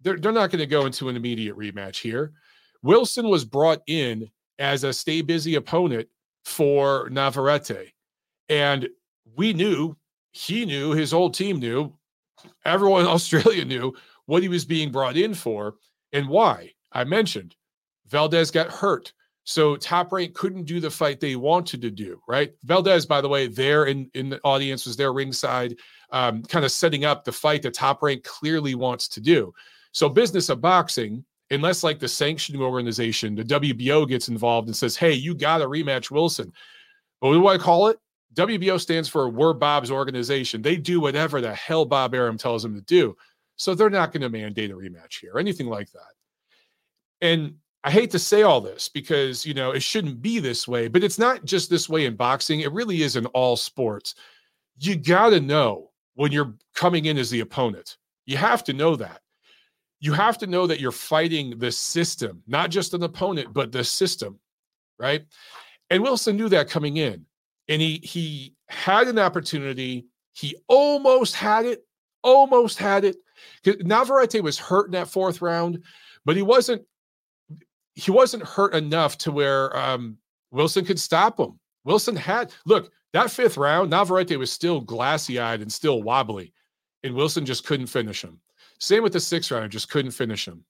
They're, 0.02 0.18
they're 0.18 0.32
not 0.32 0.50
going 0.50 0.60
to 0.60 0.66
go 0.66 0.86
into 0.86 1.10
an 1.10 1.16
immediate 1.16 1.58
rematch 1.58 1.98
here. 2.02 2.34
Wilson 2.82 3.28
was 3.28 3.46
brought 3.46 3.82
in 3.88 4.30
as 4.58 4.84
a 4.84 4.94
stay 4.94 5.22
busy 5.22 5.56
opponent 5.56 6.08
for 6.46 7.10
Navarrete. 7.12 7.94
And 8.48 8.90
we 9.36 9.54
knew, 9.54 9.96
he 10.32 10.66
knew, 10.66 10.92
his 10.92 11.14
old 11.14 11.34
team 11.34 11.60
knew, 11.60 11.94
everyone 12.66 13.02
in 13.02 13.08
Australia 13.18 13.66
knew 13.66 13.94
what 14.26 14.44
he 14.44 14.50
was 14.50 14.66
being 14.66 14.92
brought 14.92 15.18
in 15.18 15.34
for 15.34 15.76
and 16.14 16.28
why. 16.28 16.72
I 16.92 17.04
mentioned 17.04 17.56
Valdez 18.08 18.52
got 18.52 18.70
hurt. 18.70 19.14
So 19.44 19.76
Top 19.76 20.12
Rank 20.12 20.36
couldn't 20.36 20.66
do 20.66 20.80
the 20.80 20.92
fight 20.92 21.20
they 21.20 21.36
wanted 21.36 21.82
to 21.82 21.90
do, 21.90 22.22
right? 22.28 22.54
Valdez, 22.64 23.06
by 23.08 23.20
the 23.20 23.30
way, 23.30 23.48
there 23.48 23.86
in, 23.86 24.10
in 24.14 24.30
the 24.30 24.40
audience 24.44 24.86
was 24.86 24.96
there 24.96 25.12
ringside, 25.12 25.76
um, 26.12 26.44
kind 26.44 26.64
of 26.64 26.72
setting 26.72 27.04
up 27.04 27.24
the 27.24 27.32
fight 27.32 27.64
that 27.64 27.74
Top 27.74 28.04
Rank 28.04 28.24
clearly 28.24 28.76
wants 28.76 29.08
to 29.08 29.22
do. 29.22 29.52
So 29.92 30.08
business 30.08 30.50
of 30.50 30.62
boxing 30.62 31.26
unless 31.52 31.84
like 31.84 32.00
the 32.00 32.08
sanctioning 32.08 32.62
organization, 32.62 33.36
the 33.36 33.44
WBO 33.44 34.08
gets 34.08 34.30
involved 34.30 34.68
and 34.68 34.76
says, 34.76 34.96
hey, 34.96 35.14
you 35.14 35.34
got 35.34 35.60
to 35.60 35.66
rematch 35.66 36.12
Wilson. 36.12 36.54
But 37.22 37.30
what 37.30 37.34
do 37.36 37.48
I 37.48 37.58
call 37.58 37.88
it? 37.88 37.98
WBO 38.34 38.80
stands 38.80 39.10
for 39.10 39.30
We're 39.30 39.54
Bob's 39.54 39.92
organization. 39.92 40.62
They 40.62 40.76
do 40.76 41.00
whatever 41.00 41.42
the 41.42 41.54
hell 41.54 41.86
Bob 41.86 42.14
Arum 42.14 42.38
tells 42.38 42.64
them 42.64 42.76
to 42.76 42.82
do. 42.82 43.16
So 43.56 43.76
they're 43.76 43.90
not 43.90 44.12
going 44.12 44.22
to 44.22 44.30
mandate 44.30 44.72
a 44.72 44.76
rematch 44.76 45.20
here, 45.20 45.38
anything 45.38 45.68
like 45.68 45.92
that. 45.92 46.14
And 47.22 47.56
I 47.84 47.92
hate 47.92 48.12
to 48.12 48.20
say 48.20 48.44
all 48.44 48.62
this 48.62 48.88
because, 48.88 49.46
you 49.46 49.54
know, 49.54 49.72
it 49.72 49.82
shouldn't 49.82 50.22
be 50.22 50.40
this 50.40 50.68
way, 50.68 50.88
but 50.88 51.04
it's 51.04 51.20
not 51.20 51.44
just 51.44 51.70
this 51.70 51.90
way 51.90 52.06
in 52.06 52.16
boxing. 52.16 52.62
It 52.62 52.72
really 52.72 53.02
is 53.02 53.16
in 53.16 53.26
all 53.28 53.58
sports. 53.58 54.16
You 54.80 54.96
got 54.96 55.32
to 55.32 55.40
know 55.40 55.90
when 56.16 56.32
you're 56.32 56.54
coming 56.76 57.06
in 57.06 57.18
as 57.18 57.30
the 57.30 57.42
opponent. 57.42 57.98
You 58.26 58.38
have 58.38 58.64
to 58.66 58.74
know 58.74 58.96
that 58.96 59.22
you 60.00 60.14
have 60.14 60.38
to 60.38 60.48
know 60.48 60.66
that 60.68 60.80
you're 60.80 60.92
fighting 60.92 61.58
the 61.60 61.72
system, 61.72 62.42
not 62.48 62.72
just 62.72 62.94
an 62.94 63.04
opponent, 63.04 63.54
but 63.54 63.72
the 63.72 63.84
system, 63.84 64.40
right? 64.98 65.26
And 65.90 66.02
Wilson 66.02 66.38
knew 66.38 66.50
that 66.50 66.70
coming 66.70 66.98
in. 66.98 67.26
And 67.70 67.82
he 67.82 68.02
he 68.04 68.56
had 68.68 69.08
an 69.08 69.20
opportunity. 69.20 70.08
He 70.34 70.58
almost 70.68 71.36
had 71.36 71.66
it, 71.66 71.86
almost 72.24 72.78
had 72.78 73.06
it. 73.06 73.18
Navarrete 73.66 74.44
was 74.44 74.58
hurt 74.58 74.88
in 74.88 74.92
that 74.92 75.08
fourth 75.08 75.42
round, 75.42 75.84
but 76.26 76.36
he 76.36 76.42
wasn't 76.42 76.82
he 77.96 78.12
wasn't 78.12 78.44
hurt 78.44 78.74
enough 78.74 79.18
to 79.20 79.32
where 79.32 79.76
um, 79.78 80.18
Wilson 80.52 80.86
could 80.86 81.00
stop 81.00 81.40
him. 81.40 81.60
Wilson 81.86 82.16
had 82.16 82.54
look 82.66 82.92
that 83.14 83.32
fifth 83.32 83.58
round. 83.58 83.90
Navarrete 83.90 84.38
was 84.38 84.52
still 84.52 84.82
glassy 84.82 85.40
eyed 85.40 85.62
and 85.62 85.72
still 85.72 86.04
wobbly, 86.04 86.54
and 87.04 87.16
Wilson 87.16 87.46
just 87.46 87.66
couldn't 87.66 87.88
finish 87.88 88.24
him. 88.24 88.40
Same 88.80 89.04
with 89.04 89.14
the 89.14 89.20
sixth 89.20 89.52
round, 89.52 89.72
just 89.72 89.90
couldn't 89.90 90.12
finish 90.12 90.48
him. 90.48 90.64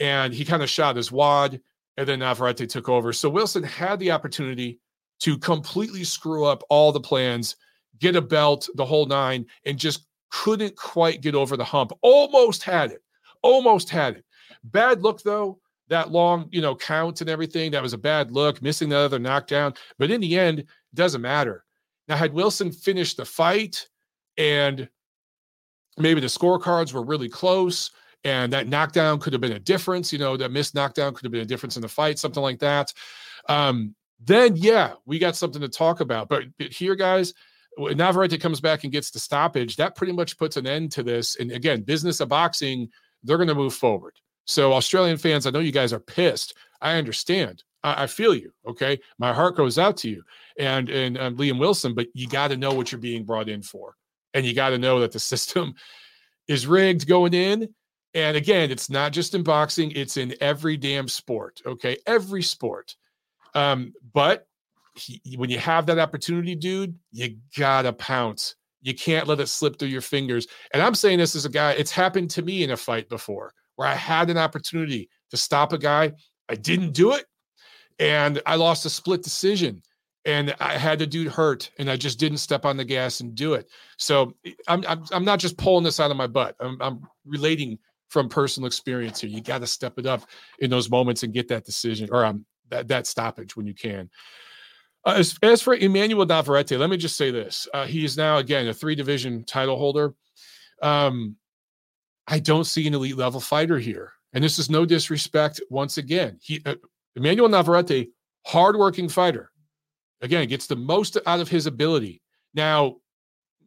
And 0.00 0.34
he 0.34 0.44
kind 0.44 0.62
of 0.62 0.70
shot 0.70 0.96
his 0.96 1.12
wad, 1.12 1.60
and 1.96 2.08
then 2.08 2.20
Navarrete 2.20 2.68
took 2.68 2.88
over. 2.88 3.12
So 3.12 3.28
Wilson 3.28 3.62
had 3.62 3.98
the 3.98 4.10
opportunity 4.10 4.80
to 5.20 5.38
completely 5.38 6.04
screw 6.04 6.44
up 6.44 6.62
all 6.68 6.92
the 6.92 7.00
plans, 7.00 7.56
get 7.98 8.16
a 8.16 8.20
belt, 8.20 8.68
the 8.74 8.84
whole 8.84 9.06
nine, 9.06 9.46
and 9.64 9.78
just 9.78 10.06
couldn't 10.30 10.76
quite 10.76 11.20
get 11.20 11.34
over 11.34 11.56
the 11.56 11.64
hump. 11.64 11.92
Almost 12.02 12.62
had 12.62 12.90
it. 12.90 13.02
Almost 13.42 13.88
had 13.88 14.16
it. 14.16 14.24
Bad 14.64 15.02
look, 15.02 15.22
though. 15.22 15.60
That 15.88 16.10
long, 16.10 16.48
you 16.50 16.62
know, 16.62 16.74
count 16.74 17.20
and 17.20 17.28
everything. 17.28 17.70
That 17.70 17.82
was 17.82 17.92
a 17.92 17.98
bad 17.98 18.30
look, 18.32 18.62
missing 18.62 18.88
the 18.88 18.96
other 18.96 19.18
knockdown. 19.18 19.74
But 19.98 20.10
in 20.10 20.20
the 20.20 20.38
end, 20.38 20.64
doesn't 20.94 21.20
matter. 21.20 21.64
Now, 22.08 22.16
had 22.16 22.32
Wilson 22.32 22.72
finished 22.72 23.16
the 23.16 23.24
fight 23.24 23.86
and 24.36 24.88
maybe 25.98 26.20
the 26.20 26.26
scorecards 26.26 26.92
were 26.92 27.04
really 27.04 27.28
close 27.28 27.90
and 28.24 28.52
that 28.52 28.68
knockdown 28.68 29.20
could 29.20 29.32
have 29.32 29.42
been 29.42 29.52
a 29.52 29.60
difference. 29.60 30.12
You 30.12 30.18
know, 30.18 30.36
that 30.36 30.50
missed 30.50 30.74
knockdown 30.74 31.14
could 31.14 31.24
have 31.24 31.32
been 31.32 31.42
a 31.42 31.46
difference 31.46 31.76
in 31.76 31.82
the 31.82 31.88
fight, 31.88 32.18
something 32.18 32.42
like 32.42 32.58
that. 32.60 32.92
Um, 33.48 33.94
then 34.20 34.56
yeah, 34.56 34.94
we 35.06 35.18
got 35.18 35.36
something 35.36 35.60
to 35.60 35.68
talk 35.68 36.00
about. 36.00 36.28
But, 36.28 36.44
but 36.58 36.72
here, 36.72 36.94
guys, 36.94 37.34
when 37.76 37.96
Navarrete 37.96 38.40
comes 38.40 38.60
back 38.60 38.84
and 38.84 38.92
gets 38.92 39.10
the 39.10 39.18
stoppage, 39.18 39.76
that 39.76 39.96
pretty 39.96 40.12
much 40.12 40.38
puts 40.38 40.56
an 40.56 40.66
end 40.66 40.92
to 40.92 41.02
this. 41.02 41.36
And 41.36 41.50
again, 41.52 41.82
business 41.82 42.20
of 42.20 42.28
boxing, 42.28 42.88
they're 43.22 43.36
going 43.36 43.48
to 43.48 43.54
move 43.54 43.74
forward. 43.74 44.14
So, 44.46 44.72
Australian 44.72 45.16
fans, 45.16 45.46
I 45.46 45.50
know 45.50 45.60
you 45.60 45.72
guys 45.72 45.92
are 45.92 46.00
pissed. 46.00 46.54
I 46.80 46.96
understand. 46.96 47.64
I, 47.82 48.04
I 48.04 48.06
feel 48.06 48.34
you. 48.34 48.52
Okay, 48.66 49.00
my 49.18 49.32
heart 49.32 49.56
goes 49.56 49.78
out 49.78 49.96
to 49.98 50.10
you 50.10 50.22
and 50.58 50.88
and 50.88 51.18
um, 51.18 51.36
Liam 51.36 51.58
Wilson, 51.58 51.94
but 51.94 52.08
you 52.14 52.28
got 52.28 52.48
to 52.48 52.56
know 52.56 52.72
what 52.72 52.92
you're 52.92 53.00
being 53.00 53.24
brought 53.24 53.48
in 53.48 53.62
for, 53.62 53.96
and 54.32 54.44
you 54.44 54.54
got 54.54 54.70
to 54.70 54.78
know 54.78 55.00
that 55.00 55.12
the 55.12 55.18
system 55.20 55.74
is 56.48 56.66
rigged 56.66 57.06
going 57.06 57.34
in. 57.34 57.68
And 58.14 58.36
again, 58.36 58.70
it's 58.70 58.90
not 58.90 59.12
just 59.12 59.34
in 59.34 59.42
boxing; 59.42 59.92
it's 59.92 60.16
in 60.16 60.34
every 60.40 60.76
damn 60.76 61.08
sport. 61.08 61.60
Okay, 61.66 61.96
every 62.06 62.42
sport. 62.42 62.96
Um, 63.54 63.92
but 64.12 64.46
he, 64.96 65.20
when 65.36 65.50
you 65.50 65.58
have 65.58 65.86
that 65.86 65.98
opportunity, 65.98 66.54
dude, 66.54 66.96
you 67.12 67.36
gotta 67.56 67.92
pounce. 67.92 68.56
You 68.82 68.94
can't 68.94 69.26
let 69.26 69.40
it 69.40 69.48
slip 69.48 69.78
through 69.78 69.88
your 69.88 70.00
fingers. 70.00 70.46
And 70.72 70.82
I'm 70.82 70.94
saying 70.94 71.18
this 71.18 71.34
as 71.34 71.44
a 71.46 71.50
guy, 71.50 71.72
it's 71.72 71.90
happened 71.90 72.30
to 72.30 72.42
me 72.42 72.62
in 72.62 72.70
a 72.70 72.76
fight 72.76 73.08
before 73.08 73.54
where 73.76 73.88
I 73.88 73.94
had 73.94 74.30
an 74.30 74.38
opportunity 74.38 75.08
to 75.30 75.36
stop 75.36 75.72
a 75.72 75.78
guy. 75.78 76.12
I 76.48 76.54
didn't 76.54 76.92
do 76.92 77.12
it. 77.12 77.24
And 77.98 78.42
I 78.46 78.56
lost 78.56 78.86
a 78.86 78.90
split 78.90 79.22
decision. 79.22 79.82
And 80.26 80.54
I 80.58 80.78
had 80.78 80.98
the 80.98 81.06
dude 81.06 81.28
hurt, 81.28 81.70
and 81.78 81.90
I 81.90 81.98
just 81.98 82.18
didn't 82.18 82.38
step 82.38 82.64
on 82.64 82.78
the 82.78 82.84
gas 82.84 83.20
and 83.20 83.34
do 83.34 83.52
it. 83.52 83.68
So 83.98 84.34
I'm 84.66 84.82
I'm, 84.88 85.04
I'm 85.12 85.24
not 85.24 85.38
just 85.38 85.58
pulling 85.58 85.84
this 85.84 86.00
out 86.00 86.10
of 86.10 86.16
my 86.16 86.26
butt. 86.26 86.56
I'm, 86.60 86.80
I'm 86.80 87.06
relating 87.26 87.78
from 88.08 88.30
personal 88.30 88.66
experience 88.66 89.20
here. 89.20 89.28
You 89.28 89.42
got 89.42 89.60
to 89.60 89.66
step 89.66 89.98
it 89.98 90.06
up 90.06 90.22
in 90.60 90.70
those 90.70 90.88
moments 90.88 91.24
and 91.24 91.34
get 91.34 91.48
that 91.48 91.66
decision 91.66 92.08
or 92.10 92.24
um, 92.24 92.46
that 92.70 92.88
that 92.88 93.06
stoppage 93.06 93.56
when 93.56 93.66
you 93.66 93.74
can. 93.74 94.10
Uh, 95.04 95.16
as, 95.18 95.38
as 95.42 95.60
for 95.60 95.74
Emmanuel 95.74 96.24
Navarrete, 96.24 96.78
let 96.78 96.90
me 96.90 96.96
just 96.96 97.16
say 97.16 97.30
this: 97.30 97.68
uh, 97.74 97.86
he 97.86 98.04
is 98.04 98.16
now 98.16 98.38
again 98.38 98.68
a 98.68 98.74
three 98.74 98.94
division 98.94 99.44
title 99.44 99.76
holder. 99.76 100.14
Um, 100.82 101.36
I 102.26 102.38
don't 102.38 102.64
see 102.64 102.86
an 102.86 102.94
elite 102.94 103.16
level 103.16 103.40
fighter 103.40 103.78
here, 103.78 104.12
and 104.32 104.42
this 104.42 104.58
is 104.58 104.70
no 104.70 104.84
disrespect. 104.86 105.60
Once 105.70 105.98
again, 105.98 106.38
he 106.40 106.62
uh, 106.64 106.74
Emmanuel 107.16 107.48
Navarrete, 107.48 108.10
hardworking 108.46 109.08
fighter. 109.08 109.50
Again, 110.20 110.48
gets 110.48 110.66
the 110.66 110.76
most 110.76 111.18
out 111.26 111.40
of 111.40 111.48
his 111.48 111.66
ability. 111.66 112.22
Now, 112.54 112.96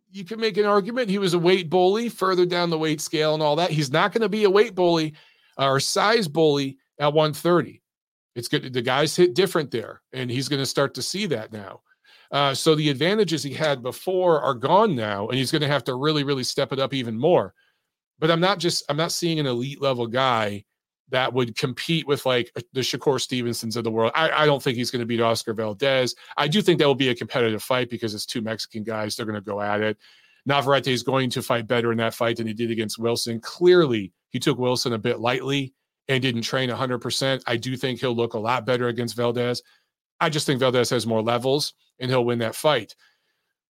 you 0.09 0.23
can 0.23 0.39
make 0.39 0.57
an 0.57 0.65
argument 0.65 1.09
he 1.09 1.19
was 1.19 1.33
a 1.33 1.39
weight 1.39 1.69
bully 1.69 2.09
further 2.09 2.45
down 2.45 2.69
the 2.69 2.77
weight 2.77 3.01
scale 3.01 3.33
and 3.33 3.43
all 3.43 3.57
that. 3.57 3.69
He's 3.69 3.91
not 3.91 4.11
going 4.11 4.21
to 4.21 4.29
be 4.29 4.45
a 4.45 4.49
weight 4.49 4.73
bully 4.73 5.13
or 5.57 5.79
size 5.79 6.27
bully 6.27 6.77
at 6.99 7.13
130. 7.13 7.81
It's 8.37 8.47
good. 8.47 8.71
The 8.71 8.83
guys 8.83 9.15
hit 9.15 9.33
different 9.33 9.71
there, 9.71 10.01
and 10.13 10.29
he's 10.29 10.47
going 10.47 10.61
to 10.61 10.65
start 10.65 10.93
to 10.93 11.01
see 11.01 11.25
that 11.25 11.51
now. 11.51 11.81
Uh, 12.31 12.53
so 12.53 12.75
the 12.75 12.91
advantages 12.91 13.41
he 13.41 13.51
had 13.51 13.81
before 13.81 14.39
are 14.39 14.53
gone 14.53 14.95
now, 14.95 15.27
and 15.27 15.39
he's 15.39 15.51
going 15.51 15.63
to 15.63 15.67
have 15.67 15.83
to 15.85 15.95
really, 15.95 16.23
really 16.23 16.43
step 16.43 16.71
it 16.71 16.77
up 16.77 16.93
even 16.93 17.17
more. 17.17 17.55
But 18.19 18.29
I'm 18.29 18.39
not 18.39 18.59
just 18.59 18.83
I'm 18.89 18.97
not 18.97 19.11
seeing 19.11 19.39
an 19.39 19.47
elite 19.47 19.81
level 19.81 20.05
guy 20.05 20.65
that 21.09 21.33
would 21.33 21.57
compete 21.57 22.05
with 22.05 22.27
like 22.27 22.51
uh, 22.55 22.61
the 22.73 22.81
Shakur 22.81 23.19
Stevensons 23.19 23.75
of 23.75 23.83
the 23.83 23.89
world. 23.89 24.11
I, 24.13 24.29
I 24.29 24.45
don't 24.45 24.61
think 24.61 24.77
he's 24.77 24.91
going 24.91 24.99
to 24.99 25.07
beat 25.07 25.21
Oscar 25.21 25.55
Valdez. 25.55 26.13
I 26.35 26.47
do 26.47 26.61
think 26.61 26.77
that 26.77 26.85
will 26.85 26.93
be 26.93 27.09
a 27.09 27.15
competitive 27.15 27.63
fight 27.63 27.89
because 27.89 28.13
it's 28.13 28.25
two 28.27 28.41
Mexican 28.41 28.83
guys. 28.83 29.15
They're 29.15 29.25
going 29.25 29.33
to 29.33 29.41
go 29.41 29.61
at 29.61 29.81
it. 29.81 29.97
Navarrete 30.45 30.87
is 30.87 31.01
going 31.01 31.31
to 31.31 31.41
fight 31.41 31.65
better 31.65 31.91
in 31.91 31.97
that 31.97 32.13
fight 32.13 32.37
than 32.37 32.45
he 32.45 32.53
did 32.53 32.69
against 32.69 32.99
Wilson. 32.99 33.39
Clearly, 33.41 34.13
he 34.29 34.37
took 34.37 34.59
Wilson 34.59 34.93
a 34.93 34.99
bit 34.99 35.19
lightly 35.19 35.73
and 36.07 36.21
didn't 36.21 36.41
train 36.41 36.69
100%. 36.69 37.43
I 37.45 37.57
do 37.57 37.75
think 37.75 37.99
he'll 37.99 38.15
look 38.15 38.33
a 38.33 38.39
lot 38.39 38.65
better 38.65 38.87
against 38.87 39.15
Valdez. 39.15 39.61
I 40.19 40.29
just 40.29 40.45
think 40.45 40.59
Valdez 40.59 40.89
has 40.89 41.05
more 41.05 41.21
levels 41.21 41.73
and 41.99 42.09
he'll 42.09 42.25
win 42.25 42.39
that 42.39 42.55
fight. 42.55 42.95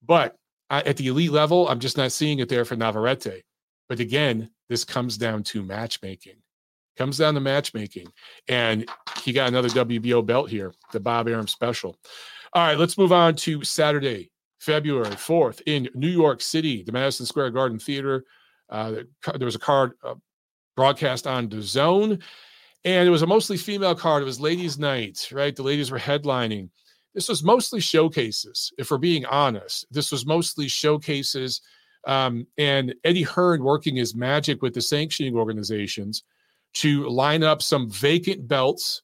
But 0.05 0.35
I, 0.69 0.81
at 0.81 0.97
the 0.97 1.07
elite 1.07 1.31
level, 1.31 1.67
I'm 1.67 1.79
just 1.79 1.97
not 1.97 2.11
seeing 2.11 2.39
it 2.39 2.49
there 2.49 2.65
for 2.65 2.75
Navarrete. 2.75 3.43
But 3.89 3.99
again, 3.99 4.49
this 4.69 4.83
comes 4.83 5.17
down 5.17 5.43
to 5.43 5.63
matchmaking. 5.63 6.35
Comes 6.97 7.17
down 7.17 7.35
to 7.35 7.39
matchmaking. 7.39 8.07
And 8.47 8.89
he 9.23 9.33
got 9.33 9.47
another 9.47 9.69
WBO 9.69 10.25
belt 10.25 10.49
here, 10.49 10.73
the 10.91 10.99
Bob 10.99 11.27
Arum 11.27 11.47
special. 11.47 11.97
All 12.53 12.65
right, 12.65 12.77
let's 12.77 12.97
move 12.97 13.11
on 13.11 13.35
to 13.37 13.63
Saturday, 13.63 14.31
February 14.59 15.11
4th 15.11 15.61
in 15.65 15.89
New 15.93 16.09
York 16.09 16.41
City, 16.41 16.83
the 16.83 16.91
Madison 16.91 17.25
Square 17.25 17.51
Garden 17.51 17.79
Theater. 17.79 18.25
Uh, 18.69 19.03
there 19.35 19.45
was 19.45 19.55
a 19.55 19.59
card, 19.59 19.93
uh, 20.03 20.15
broadcast 20.77 21.27
on 21.27 21.49
DAZN. 21.49 22.21
And 22.85 23.07
it 23.07 23.11
was 23.11 23.23
a 23.23 23.27
mostly 23.27 23.57
female 23.57 23.95
card. 23.95 24.21
It 24.21 24.25
was 24.25 24.39
ladies' 24.39 24.79
night, 24.79 25.27
right? 25.33 25.53
The 25.53 25.63
ladies 25.63 25.91
were 25.91 25.99
headlining. 25.99 26.69
This 27.13 27.27
was 27.27 27.43
mostly 27.43 27.81
showcases, 27.81 28.71
if 28.77 28.91
we're 28.91 28.99
being 28.99 29.25
honest. 29.25 29.87
This 29.91 30.11
was 30.11 30.25
mostly 30.25 30.69
showcases. 30.69 31.59
Um, 32.05 32.47
and 32.57 32.95
Eddie 33.03 33.23
Hearn 33.23 33.63
working 33.63 33.95
his 33.95 34.15
magic 34.15 34.61
with 34.61 34.73
the 34.73 34.81
sanctioning 34.81 35.35
organizations 35.35 36.23
to 36.75 37.09
line 37.09 37.43
up 37.43 37.61
some 37.61 37.89
vacant 37.89 38.47
belts 38.47 39.01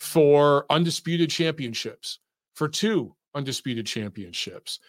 for 0.00 0.66
undisputed 0.68 1.30
championships, 1.30 2.18
for 2.54 2.68
two 2.68 3.14
undisputed 3.34 3.86
championships. 3.86 4.80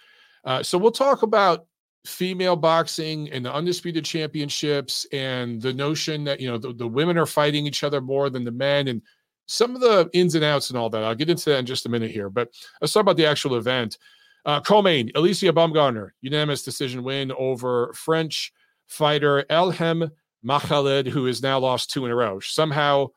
Uh, 0.44 0.64
so 0.64 0.78
we'll 0.78 0.92
talk 0.92 1.22
about 1.22 1.68
female 2.06 2.56
boxing 2.56 3.30
and 3.32 3.46
the 3.46 3.54
undisputed 3.54 4.06
championships 4.06 5.06
and 5.12 5.62
the 5.62 5.74
notion 5.74 6.24
that 6.24 6.39
you 6.39 6.50
know 6.50 6.58
the, 6.58 6.74
the 6.74 6.88
women 6.88 7.18
are 7.18 7.26
fighting 7.26 7.65
each 7.65 7.84
other 7.84 8.02
more 8.02 8.30
than 8.30 8.44
the 8.44 8.52
men 8.52 8.88
and 8.88 9.02
some 9.48 9.76
of 9.76 9.82
the 9.82 10.10
ins 10.13 10.36
and 10.36 10.44
outs 10.44 10.70
and 10.70 10.78
all 10.78 10.89
that. 10.89 11.04
I'll 11.04 11.15
get 11.15 11.30
into 11.30 11.50
that 11.52 11.60
in 11.60 11.65
just 11.65 11.86
a 11.86 11.89
minute 11.89 12.12
here, 12.12 12.30
but 12.30 12.50
let's 12.82 12.94
talk 12.94 13.02
about 13.02 13.18
the 13.18 13.28
actual 13.28 13.56
event. 13.56 13.98
Uh, 14.46 14.62
co-main, 14.62 15.12
Alycia 15.13 15.52
Baumgardner, 15.52 16.10
unanimous 16.22 16.63
decision 16.63 17.04
win 17.04 17.32
over 17.32 17.94
French 17.94 18.54
fighter 18.88 19.44
Elhem 19.50 20.12
Mekhaled, 20.46 21.08
who 21.08 21.26
has 21.26 21.41
now 21.41 21.60
lost 21.60 21.89
two 21.89 22.06
in 22.06 22.12
a 22.12 22.15
row. 22.15 22.39
Somehow, 22.39 23.08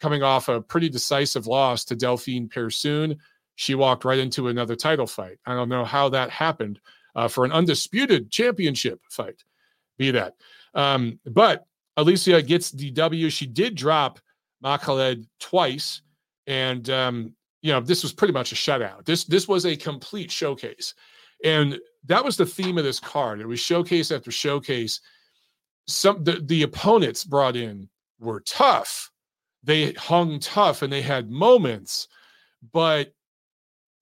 coming 0.00 0.22
off 0.22 0.48
a 0.48 0.60
pretty 0.60 0.88
decisive 0.88 1.46
loss 1.46 1.84
to 1.86 1.96
Delphine 1.96 2.48
Persoon, 2.48 3.18
she 3.56 3.74
walked 3.74 4.04
right 4.04 4.20
into 4.20 4.46
another 4.46 4.76
title 4.76 5.08
fight. 5.08 5.38
I 5.44 5.54
don't 5.54 5.68
know 5.68 5.84
how 5.84 6.10
that 6.10 6.30
happened, 6.30 6.78
uh, 7.18 7.26
for 7.26 7.44
an 7.44 7.50
undisputed 7.50 8.30
championship 8.30 9.00
fight. 9.10 9.42
Be 9.96 10.12
that. 10.12 10.34
Um, 10.74 11.18
but 11.26 11.66
Alycia 11.98 12.46
gets 12.46 12.70
the 12.70 12.92
W. 12.92 13.28
She 13.28 13.44
did 13.44 13.74
drop 13.74 14.20
Mekhaled 14.64 15.26
twice, 15.40 16.00
and 16.46 16.88
um, 16.90 17.34
you 17.60 17.72
know 17.72 17.80
this 17.80 18.04
was 18.04 18.12
pretty 18.12 18.32
much 18.32 18.52
a 18.52 18.54
shutout. 18.54 19.04
This 19.04 19.24
this 19.24 19.48
was 19.48 19.66
a 19.66 19.74
complete 19.74 20.30
showcase, 20.30 20.94
and 21.44 21.80
that 22.04 22.24
was 22.24 22.36
the 22.36 22.46
theme 22.46 22.78
of 22.78 22.84
this 22.84 23.00
card. 23.00 23.40
It 23.40 23.46
was 23.46 23.58
showcase 23.58 24.12
after 24.12 24.30
showcase. 24.30 25.00
Some 25.88 26.22
the, 26.22 26.40
the 26.44 26.62
opponents 26.62 27.24
brought 27.24 27.56
in 27.56 27.88
were 28.20 28.40
tough. 28.42 29.10
They 29.64 29.90
hung 29.94 30.38
tough, 30.38 30.82
and 30.82 30.92
they 30.92 31.02
had 31.02 31.32
moments, 31.32 32.06
but 32.72 33.12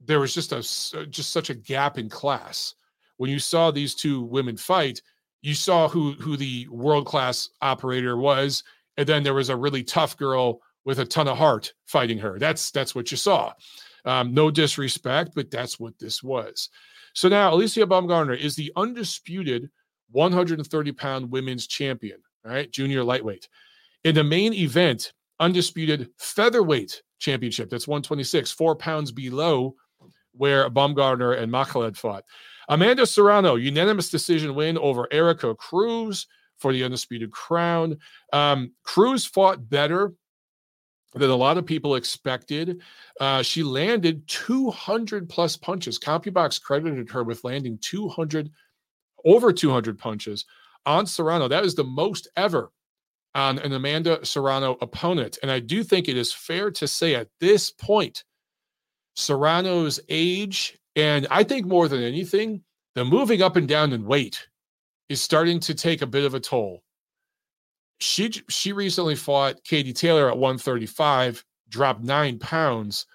there 0.05 0.21
was 0.21 0.35
just 0.35 0.53
a 0.53 1.07
just 1.07 1.31
such 1.31 1.49
a 1.49 1.55
gap 1.55 1.97
in 1.97 2.11
class 2.11 2.75
when 3.17 3.31
you 3.31 3.39
saw 3.39 3.71
these 3.71 3.95
two 3.95 4.23
women 4.23 4.57
fight, 4.57 5.01
you 5.43 5.55
saw 5.55 5.89
who 5.89 6.13
who 6.15 6.37
the 6.37 6.67
world 6.71 7.07
class 7.07 7.51
operator 7.63 8.17
was, 8.17 8.65
and 8.97 9.07
then 9.07 9.23
there 9.23 9.35
was 9.35 9.51
a 9.51 9.57
really 9.57 9.83
tough 9.83 10.17
girl 10.17 10.61
with 10.85 10.99
a 11.01 11.05
ton 11.05 11.29
of 11.29 11.37
heart 11.37 11.73
fighting 11.87 12.19
her. 12.19 12.39
That's 12.39 12.71
that's 12.71 12.95
what 12.95 13.11
you 13.11 13.17
saw. 13.17 13.53
Um, 14.05 14.33
no 14.33 14.51
disrespect, 14.51 15.33
but 15.35 15.51
that's 15.51 15.81
what 15.81 15.99
this 15.99 16.23
was. 16.23 16.69
So 17.13 17.29
now 17.29 17.53
Alycia 17.53 17.87
Baumgardner 17.87 18.39
is 18.39 18.55
the 18.55 18.73
undisputed 18.77 19.71
130 20.13 20.93
pound 20.93 21.31
women's 21.31 21.67
champion, 21.67 22.19
all 22.45 22.53
right, 22.53 22.71
junior 22.71 23.03
lightweight. 23.03 23.49
In 24.05 24.15
the 24.15 24.25
main 24.25 24.53
event, 24.53 25.13
undisputed 25.41 26.11
featherweight 26.19 27.03
championship, 27.19 27.71
that's 27.71 27.89
126, 27.89 28.53
four 28.53 28.77
pounds 28.77 29.11
below 29.11 29.75
where 30.33 30.71
Baumgardner 30.71 31.41
and 31.41 31.51
Mekhaled 31.51 31.97
fought. 31.97 32.25
Amanda 32.69 33.07
Serrano, 33.07 33.55
unanimous 33.55 34.11
decision 34.11 34.55
win 34.55 34.77
over 34.79 35.07
Erika 35.11 35.55
Cruz 35.55 36.27
for 36.59 36.73
the 36.73 36.85
undisputed 36.85 37.31
crown. 37.31 37.99
Um, 38.33 38.73
Cruz 38.83 39.25
fought 39.25 39.69
better 39.69 40.13
than 41.15 41.31
a 41.31 41.37
lot 41.37 41.59
of 41.59 41.67
people 41.67 41.95
expected. 41.95 42.83
Uh, 43.21 43.43
she 43.43 43.63
landed 43.63 44.27
200 44.29 45.29
plus 45.29 45.57
punches. 45.57 45.99
CompuBox 45.99 46.61
credited 46.61 47.11
her 47.11 47.25
with 47.25 47.45
landing 47.45 47.79
200, 47.81 48.51
over 49.25 49.53
200 49.53 49.99
punches 49.99 50.45
on 50.85 51.07
Serrano. 51.07 51.49
That 51.49 51.65
is 51.65 51.75
the 51.75 51.85
most 51.85 52.29
ever 52.37 52.71
on 53.35 53.59
an 53.59 53.73
Amanda 53.73 54.25
Serrano 54.25 54.79
opponent. 54.81 55.39
And 55.43 55.51
I 55.51 55.61
do 55.61 55.83
think 55.85 56.09
it 56.09 56.17
is 56.17 56.33
fair 56.33 56.71
to 56.73 56.89
say 56.89 57.15
at 57.15 57.29
this 57.41 57.71
point, 57.71 58.25
Serrano's 59.15 60.01
age 60.09 60.79
and 60.97 61.27
I 61.31 61.45
think 61.45 61.67
more 61.67 61.89
than 61.89 62.03
anything, 62.03 62.63
the 62.95 63.05
moving 63.05 63.43
up 63.43 63.57
and 63.57 63.69
down 63.69 63.93
in 63.93 64.07
weight 64.07 64.49
is 65.09 65.21
starting 65.21 65.61
to 65.61 65.75
take 65.75 66.03
a 66.03 66.07
bit 66.07 66.25
of 66.25 66.35
a 66.35 66.41
toll. 66.41 66.83
She 68.01 68.31
she 68.49 68.73
recently 68.73 69.15
fought 69.15 69.63
Katie 69.65 69.93
Taylor 69.93 70.29
at 70.29 70.39
135, 70.39 71.45
dropped 71.69 72.03
nine 72.03 72.39
pounds. 72.39 73.07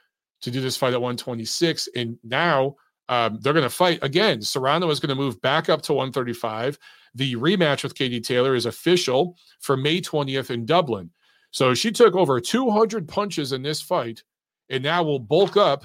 to 0.41 0.51
do 0.51 0.61
this 0.61 0.77
fight 0.77 0.93
at 0.93 1.01
126. 1.01 1.89
And 1.95 2.17
now 2.23 2.75
um, 3.09 3.39
they're 3.41 3.53
going 3.53 3.63
to 3.63 3.69
fight 3.69 3.99
again. 4.01 4.41
Serrano 4.41 4.89
is 4.89 4.99
going 4.99 5.09
to 5.09 5.15
move 5.15 5.41
back 5.41 5.69
up 5.69 5.81
to 5.83 5.93
135. 5.93 6.79
The 7.13 7.35
rematch 7.35 7.83
with 7.83 7.95
Katie 7.95 8.21
Taylor 8.21 8.55
is 8.55 8.65
official 8.65 9.37
for 9.59 9.75
May 9.77 10.01
20th 10.01 10.49
in 10.49 10.65
Dublin. 10.65 11.11
So 11.51 11.73
she 11.73 11.91
took 11.91 12.15
over 12.15 12.39
200 12.39 13.07
punches 13.07 13.51
in 13.51 13.61
this 13.61 13.81
fight 13.81 14.23
and 14.69 14.83
now 14.83 15.03
will 15.03 15.19
bulk 15.19 15.57
up 15.57 15.83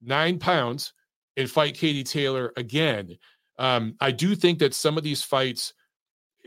nine 0.00 0.38
pounds 0.38 0.92
and 1.36 1.50
fight 1.50 1.74
Katie 1.74 2.04
Taylor 2.04 2.52
again. 2.56 3.16
Um, 3.58 3.94
I 4.00 4.10
do 4.10 4.34
think 4.34 4.58
that 4.58 4.74
some 4.74 4.96
of 4.98 5.04
these 5.04 5.22
fights, 5.22 5.74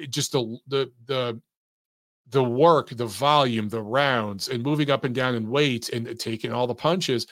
just 0.09 0.31
the 0.31 0.57
the 0.67 0.91
the 1.05 1.41
the 2.29 2.43
work, 2.43 2.89
the 2.89 3.05
volume, 3.05 3.69
the 3.69 3.81
rounds, 3.81 4.49
and 4.49 4.63
moving 4.63 4.91
up 4.91 5.03
and 5.03 5.15
down 5.15 5.35
in 5.35 5.49
weight 5.49 5.89
and 5.89 6.19
taking 6.19 6.51
all 6.51 6.67
the 6.67 6.75
punches, 6.75 7.25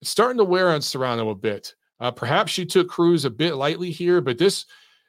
it's 0.00 0.10
starting 0.10 0.38
to 0.38 0.44
wear 0.44 0.70
on 0.70 0.80
Serrano 0.80 1.30
a 1.30 1.34
bit. 1.34 1.74
Uh, 2.00 2.10
perhaps 2.10 2.52
she 2.52 2.64
took 2.64 2.88
Cruz 2.88 3.24
a 3.24 3.30
bit 3.30 3.56
lightly 3.56 3.90
here, 3.90 4.20
but 4.20 4.38
this 4.38 4.64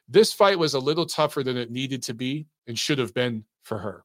this 0.08 0.32
fight 0.32 0.58
was 0.58 0.74
a 0.74 0.78
little 0.78 1.06
tougher 1.06 1.42
than 1.42 1.56
it 1.56 1.70
needed 1.70 2.02
to 2.02 2.14
be 2.14 2.46
and 2.66 2.78
should 2.78 2.98
have 2.98 3.14
been 3.14 3.44
for 3.62 3.78
her. 3.78 4.04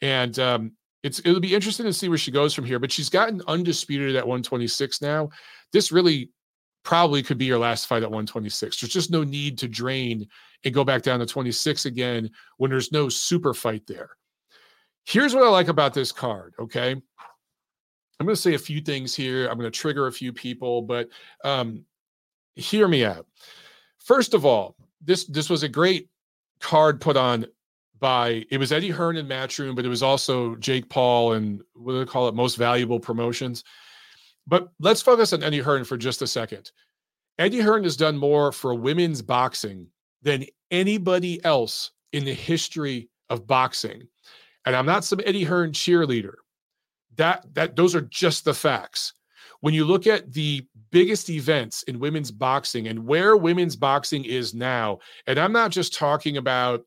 And 0.00 0.38
um, 0.38 0.72
it's 1.02 1.20
it'll 1.20 1.40
be 1.40 1.54
interesting 1.54 1.86
to 1.86 1.92
see 1.92 2.08
where 2.08 2.18
she 2.18 2.30
goes 2.30 2.54
from 2.54 2.64
here. 2.64 2.78
But 2.78 2.90
she's 2.90 3.10
gotten 3.10 3.42
undisputed 3.46 4.16
at 4.16 4.26
126 4.26 5.02
now. 5.02 5.28
This 5.72 5.92
really 5.92 6.30
probably 6.84 7.22
could 7.22 7.38
be 7.38 7.46
your 7.46 7.58
last 7.58 7.86
fight 7.86 8.02
at 8.02 8.10
126. 8.10 8.80
There's 8.80 8.92
just 8.92 9.10
no 9.10 9.24
need 9.24 9.58
to 9.58 9.68
drain 9.68 10.28
and 10.64 10.74
go 10.74 10.84
back 10.84 11.02
down 11.02 11.18
to 11.20 11.26
26 11.26 11.86
again 11.86 12.30
when 12.58 12.70
there's 12.70 12.92
no 12.92 13.08
super 13.08 13.54
fight 13.54 13.86
there. 13.86 14.10
Here's 15.04 15.34
what 15.34 15.44
I 15.44 15.48
like 15.48 15.68
about 15.68 15.94
this 15.94 16.12
card. 16.12 16.54
Okay. 16.58 16.92
I'm 16.92 18.26
going 18.26 18.36
to 18.36 18.40
say 18.40 18.54
a 18.54 18.58
few 18.58 18.80
things 18.80 19.14
here. 19.14 19.48
I'm 19.48 19.58
going 19.58 19.70
to 19.70 19.76
trigger 19.76 20.06
a 20.06 20.12
few 20.12 20.32
people, 20.32 20.82
but 20.82 21.08
um, 21.42 21.84
hear 22.54 22.86
me 22.86 23.04
out. 23.04 23.26
First 23.98 24.34
of 24.34 24.46
all, 24.46 24.76
this 25.00 25.24
this 25.24 25.50
was 25.50 25.62
a 25.62 25.68
great 25.68 26.08
card 26.60 27.00
put 27.00 27.16
on 27.16 27.46
by 27.98 28.44
it 28.50 28.58
was 28.58 28.72
Eddie 28.72 28.90
Hearn 28.90 29.16
and 29.16 29.28
Matchroom, 29.28 29.74
but 29.74 29.84
it 29.84 29.88
was 29.88 30.02
also 30.02 30.54
Jake 30.56 30.88
Paul 30.88 31.32
and 31.32 31.62
what 31.74 31.92
do 31.92 31.98
they 31.98 32.10
call 32.10 32.28
it? 32.28 32.34
Most 32.34 32.56
valuable 32.56 33.00
promotions. 33.00 33.64
But 34.46 34.68
let's 34.78 35.02
focus 35.02 35.32
on 35.32 35.42
Eddie 35.42 35.60
Hearn 35.60 35.84
for 35.84 35.96
just 35.96 36.22
a 36.22 36.26
second. 36.26 36.70
Eddie 37.38 37.60
Hearn 37.60 37.84
has 37.84 37.96
done 37.96 38.16
more 38.16 38.52
for 38.52 38.74
women's 38.74 39.22
boxing 39.22 39.88
than 40.22 40.44
anybody 40.70 41.44
else 41.44 41.90
in 42.12 42.24
the 42.24 42.34
history 42.34 43.08
of 43.30 43.46
boxing. 43.46 44.06
And 44.66 44.76
I'm 44.76 44.86
not 44.86 45.04
some 45.04 45.20
Eddie 45.24 45.44
Hearn 45.44 45.72
cheerleader. 45.72 46.34
That 47.16 47.46
that 47.54 47.76
those 47.76 47.94
are 47.94 48.00
just 48.02 48.44
the 48.44 48.54
facts. 48.54 49.12
When 49.60 49.72
you 49.72 49.84
look 49.84 50.06
at 50.06 50.32
the 50.32 50.66
biggest 50.90 51.30
events 51.30 51.82
in 51.84 51.98
women's 51.98 52.30
boxing 52.30 52.88
and 52.88 53.06
where 53.06 53.36
women's 53.36 53.76
boxing 53.76 54.24
is 54.24 54.52
now, 54.52 54.98
and 55.26 55.38
I'm 55.38 55.52
not 55.52 55.70
just 55.70 55.94
talking 55.94 56.36
about 56.36 56.84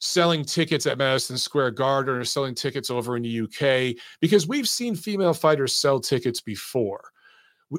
selling 0.00 0.44
tickets 0.44 0.86
at 0.86 0.98
Madison 0.98 1.38
Square 1.38 1.72
Garden 1.72 2.16
or 2.16 2.24
selling 2.24 2.54
tickets 2.54 2.90
over 2.90 3.16
in 3.16 3.22
the 3.22 3.40
UK 3.40 3.96
because 4.20 4.46
we've 4.46 4.68
seen 4.68 4.94
female 4.94 5.34
fighters 5.34 5.74
sell 5.74 6.00
tickets 6.00 6.40
before 6.40 7.10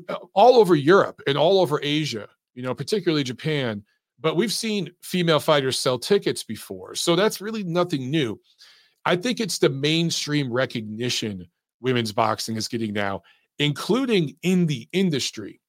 uh, 0.07 0.15
all 0.33 0.57
over 0.57 0.75
Europe 0.75 1.21
and 1.27 1.37
all 1.37 1.59
over 1.59 1.79
Asia, 1.81 2.27
you 2.53 2.63
know, 2.63 2.75
particularly 2.75 3.23
Japan. 3.23 3.83
But 4.19 4.35
we've 4.35 4.53
seen 4.53 4.91
female 5.01 5.39
fighters 5.39 5.79
sell 5.79 5.97
tickets 5.97 6.43
before. 6.43 6.95
So 6.95 7.15
that's 7.15 7.39
really 7.39 7.63
nothing 7.63 8.11
new. 8.11 8.39
I 9.05 9.15
think 9.15 9.39
it's 9.39 9.59
the 9.59 9.69
mainstream 9.69 10.51
recognition 10.51 11.47
women's 11.79 12.11
boxing 12.11 12.57
is 12.57 12.67
getting 12.67 12.91
now, 12.91 13.21
including 13.59 14.35
in 14.43 14.65
the 14.65 14.87
industry. 14.91 15.61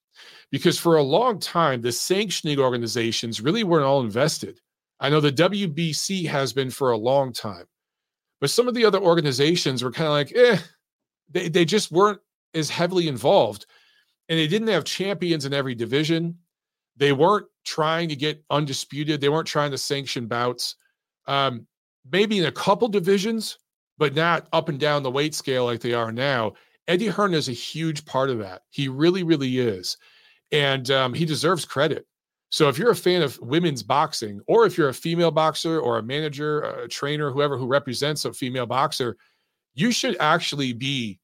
Because 0.50 0.78
for 0.78 0.96
a 0.96 1.02
long 1.02 1.38
time, 1.38 1.80
the 1.80 1.92
sanctioning 1.92 2.58
organizations 2.58 3.40
really 3.40 3.62
weren't 3.62 3.86
all 3.86 4.02
invested 4.02 4.60
I 5.00 5.08
know 5.08 5.20
the 5.20 5.32
WBC 5.32 6.26
has 6.28 6.52
been 6.52 6.70
for 6.70 6.92
a 6.92 6.98
long 6.98 7.32
time, 7.32 7.64
but 8.40 8.50
some 8.50 8.68
of 8.68 8.74
the 8.74 8.84
other 8.84 9.00
organizations 9.00 9.82
were 9.82 9.90
kind 9.90 10.06
of 10.06 10.12
like, 10.12 10.32
eh, 10.36 10.58
they, 11.30 11.48
they 11.48 11.64
just 11.64 11.90
weren't 11.90 12.20
as 12.54 12.68
heavily 12.68 13.08
involved. 13.08 13.66
And 14.28 14.38
they 14.38 14.46
didn't 14.46 14.68
have 14.68 14.84
champions 14.84 15.44
in 15.44 15.54
every 15.54 15.74
division. 15.74 16.38
They 16.96 17.12
weren't 17.12 17.46
trying 17.64 18.08
to 18.10 18.16
get 18.16 18.44
undisputed. 18.50 19.20
They 19.20 19.28
weren't 19.28 19.46
trying 19.46 19.70
to 19.72 19.78
sanction 19.78 20.26
bouts. 20.26 20.76
Um, 21.26 21.66
maybe 22.10 22.38
in 22.38 22.44
a 22.44 22.52
couple 22.52 22.88
divisions, 22.88 23.58
but 23.98 24.14
not 24.14 24.48
up 24.52 24.68
and 24.68 24.78
down 24.78 25.02
the 25.02 25.10
weight 25.10 25.34
scale 25.34 25.64
like 25.64 25.80
they 25.80 25.94
are 25.94 26.12
now. 26.12 26.52
Eddie 26.88 27.08
Hearn 27.08 27.34
is 27.34 27.48
a 27.48 27.52
huge 27.52 28.04
part 28.04 28.30
of 28.30 28.38
that. 28.38 28.62
He 28.70 28.88
really, 28.88 29.22
really 29.22 29.58
is. 29.58 29.96
And 30.52 30.90
um, 30.90 31.14
he 31.14 31.24
deserves 31.24 31.64
credit. 31.64 32.06
So 32.50 32.68
if 32.68 32.78
you're 32.78 32.90
a 32.90 32.96
fan 32.96 33.22
of 33.22 33.38
women's 33.40 33.82
boxing, 33.82 34.40
or 34.48 34.66
if 34.66 34.76
you're 34.76 34.88
a 34.88 34.94
female 34.94 35.30
boxer 35.30 35.78
or 35.78 35.98
a 35.98 36.02
manager, 36.02 36.62
a 36.62 36.88
trainer, 36.88 37.30
whoever 37.30 37.56
who 37.56 37.66
represents 37.66 38.24
a 38.24 38.32
female 38.32 38.66
boxer, 38.66 39.16
you 39.74 39.92
should 39.92 40.16
actually 40.18 40.72
be 40.72 41.20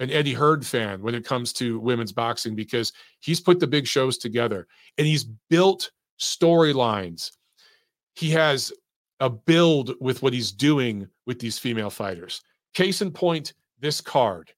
an 0.00 0.10
Eddie 0.10 0.32
Hearn 0.32 0.62
fan 0.62 1.02
when 1.02 1.14
it 1.14 1.26
comes 1.26 1.52
to 1.54 1.78
women's 1.78 2.12
boxing 2.12 2.54
because 2.54 2.92
he's 3.20 3.40
put 3.40 3.60
the 3.60 3.66
big 3.66 3.86
shows 3.86 4.16
together 4.16 4.66
and 4.96 5.06
he's 5.06 5.24
built 5.50 5.90
storylines. 6.18 7.30
He 8.14 8.30
has 8.30 8.72
a 9.20 9.28
build 9.28 9.94
with 10.00 10.22
what 10.22 10.32
he's 10.32 10.50
doing 10.50 11.06
with 11.26 11.38
these 11.38 11.58
female 11.58 11.90
fighters. 11.90 12.40
Case 12.72 13.02
in 13.02 13.10
point, 13.10 13.52
this 13.80 14.00
card. 14.00 14.50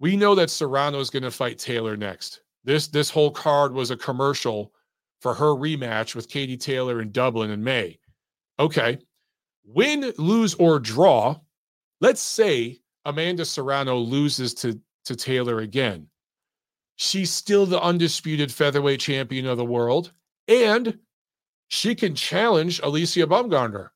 We 0.00 0.16
know 0.16 0.34
that 0.34 0.50
Serrano 0.50 1.00
is 1.00 1.08
going 1.08 1.22
to 1.22 1.30
fight 1.30 1.58
Taylor 1.58 1.96
next. 1.96 2.42
This 2.64 2.88
this 2.88 3.08
whole 3.08 3.30
card 3.30 3.72
was 3.72 3.90
a 3.90 3.96
commercial 3.96 4.72
for 5.22 5.32
her 5.34 5.54
rematch 5.54 6.16
with 6.16 6.28
Katie 6.28 6.56
Taylor 6.56 7.00
in 7.00 7.12
Dublin 7.12 7.50
in 7.50 7.62
May. 7.62 7.98
Okay. 8.58 8.98
Win, 9.64 10.12
lose, 10.18 10.54
or 10.54 10.80
draw. 10.80 11.36
Let's 12.00 12.20
say 12.20 12.80
Amanda 13.04 13.44
Serrano 13.44 13.96
loses 13.98 14.52
to, 14.54 14.78
to 15.04 15.14
Taylor 15.14 15.60
again. 15.60 16.08
She's 16.96 17.30
still 17.30 17.66
the 17.66 17.80
undisputed 17.80 18.52
featherweight 18.52 18.98
champion 18.98 19.46
of 19.46 19.56
the 19.56 19.64
world, 19.64 20.12
and 20.48 20.98
she 21.68 21.94
can 21.94 22.16
challenge 22.16 22.80
Alycia 22.82 23.26
Baumgardner 23.26 23.90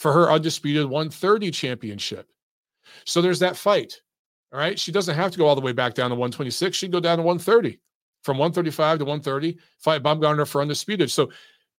for 0.00 0.12
her 0.12 0.32
undisputed 0.32 0.86
130 0.86 1.52
championship. 1.52 2.28
So 3.04 3.22
there's 3.22 3.38
that 3.38 3.56
fight. 3.56 4.00
All 4.52 4.58
right. 4.58 4.78
She 4.78 4.90
doesn't 4.90 5.14
have 5.14 5.30
to 5.30 5.38
go 5.38 5.46
all 5.46 5.54
the 5.54 5.60
way 5.60 5.72
back 5.72 5.94
down 5.94 6.10
to 6.10 6.16
126. 6.16 6.76
She 6.76 6.86
can 6.86 6.92
go 6.92 7.00
down 7.00 7.18
to 7.18 7.22
130 7.22 7.80
from 8.22 8.38
135 8.38 9.00
to 9.00 9.04
130, 9.04 9.58
fight 9.78 10.02
Baumgardner 10.02 10.46
for 10.46 10.60
undisputed. 10.60 11.10
So 11.10 11.30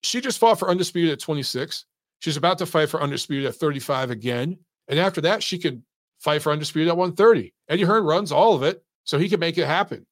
she 0.02 0.22
just 0.22 0.40
fought 0.40 0.60
for 0.60 0.70
undisputed 0.70 1.12
at 1.12 1.20
26. 1.20 1.86
She's 2.20 2.38
about 2.38 2.58
to 2.60 2.66
fight 2.66 2.90
for 2.90 3.02
undisputed 3.02 3.48
at 3.48 3.56
35 3.56 4.12
again. 4.12 4.58
And 4.88 5.00
after 5.00 5.22
that, 5.22 5.42
she 5.42 5.58
could 5.58 5.82
fight 6.20 6.42
for 6.42 6.52
undisputed 6.52 6.90
at 6.90 6.98
130. 6.98 7.54
Eddie 7.70 7.84
Hearn 7.84 8.04
runs 8.04 8.32
all 8.32 8.56
of 8.56 8.64
it, 8.64 8.84
so 9.04 9.18
he 9.18 9.30
can 9.30 9.40
make 9.40 9.58
it 9.58 9.66
happen. 9.66 10.06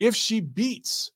If 0.00 0.14
she 0.14 0.40
beats 0.40 1.10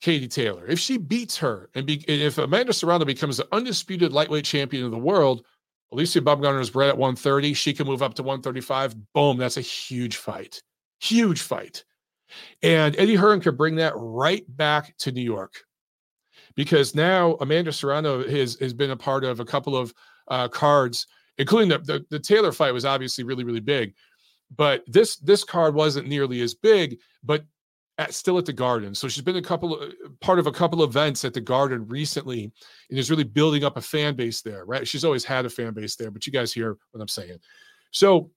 Katie 0.00 0.28
Taylor, 0.28 0.66
if 0.66 0.78
she 0.78 0.98
beats 0.98 1.38
her, 1.38 1.70
and, 1.74 1.86
be, 1.86 2.04
if 2.06 2.38
Amanda 2.38 2.72
Serrano 2.72 3.04
becomes 3.04 3.38
the 3.38 3.48
undisputed 3.52 4.12
lightweight 4.12 4.44
champion 4.44 4.84
of 4.84 4.90
the 4.90 4.98
world, 4.98 5.44
Alycia 5.92 6.20
Baumgardner 6.20 6.60
is 6.60 6.70
bred 6.70 6.90
at 6.90 6.98
130. 6.98 7.54
She 7.54 7.72
can 7.72 7.86
move 7.86 8.02
up 8.02 8.14
to 8.14 8.22
135. 8.22 8.94
Boom, 9.14 9.38
that's 9.38 9.56
a 9.56 9.62
huge 9.62 10.16
fight. 10.16 10.62
Huge 11.00 11.40
fight. 11.40 11.84
And 12.62 12.96
Eddie 12.98 13.14
Hearn 13.14 13.40
could 13.40 13.56
bring 13.56 13.76
that 13.76 13.94
right 13.96 14.44
back 14.56 14.96
to 14.98 15.12
New 15.12 15.22
York 15.22 15.54
because 16.54 16.94
now 16.94 17.36
Amanda 17.40 17.72
Serrano 17.72 18.26
has, 18.28 18.56
has 18.56 18.74
been 18.74 18.90
a 18.90 18.96
part 18.96 19.24
of 19.24 19.40
a 19.40 19.44
couple 19.44 19.76
of 19.76 19.94
uh, 20.28 20.48
cards, 20.48 21.06
including 21.38 21.68
the, 21.68 21.78
the, 21.78 22.04
the 22.10 22.18
Taylor 22.18 22.52
fight 22.52 22.74
was 22.74 22.84
obviously 22.84 23.24
really, 23.24 23.44
really 23.44 23.60
big. 23.60 23.94
But 24.56 24.82
this 24.86 25.16
this 25.16 25.44
card 25.44 25.74
wasn't 25.74 26.08
nearly 26.08 26.40
as 26.40 26.54
big, 26.54 26.98
but 27.22 27.44
at, 27.98 28.14
still 28.14 28.38
at 28.38 28.46
the 28.46 28.52
Garden. 28.52 28.94
So 28.94 29.06
she's 29.06 29.22
been 29.22 29.36
a 29.36 29.42
couple 29.42 29.78
of, 29.78 29.92
part 30.20 30.38
of 30.38 30.46
a 30.46 30.52
couple 30.52 30.82
of 30.82 30.90
events 30.90 31.24
at 31.24 31.34
the 31.34 31.40
Garden 31.40 31.86
recently, 31.86 32.50
and 32.90 32.98
is 32.98 33.10
really 33.10 33.24
building 33.24 33.64
up 33.64 33.76
a 33.76 33.82
fan 33.82 34.16
base 34.16 34.40
there. 34.40 34.64
Right? 34.64 34.88
She's 34.88 35.04
always 35.04 35.24
had 35.24 35.44
a 35.44 35.50
fan 35.50 35.74
base 35.74 35.96
there, 35.96 36.10
but 36.10 36.26
you 36.26 36.32
guys 36.32 36.52
hear 36.52 36.78
what 36.92 37.00
I'm 37.00 37.08
saying. 37.08 37.38
So 37.90 38.30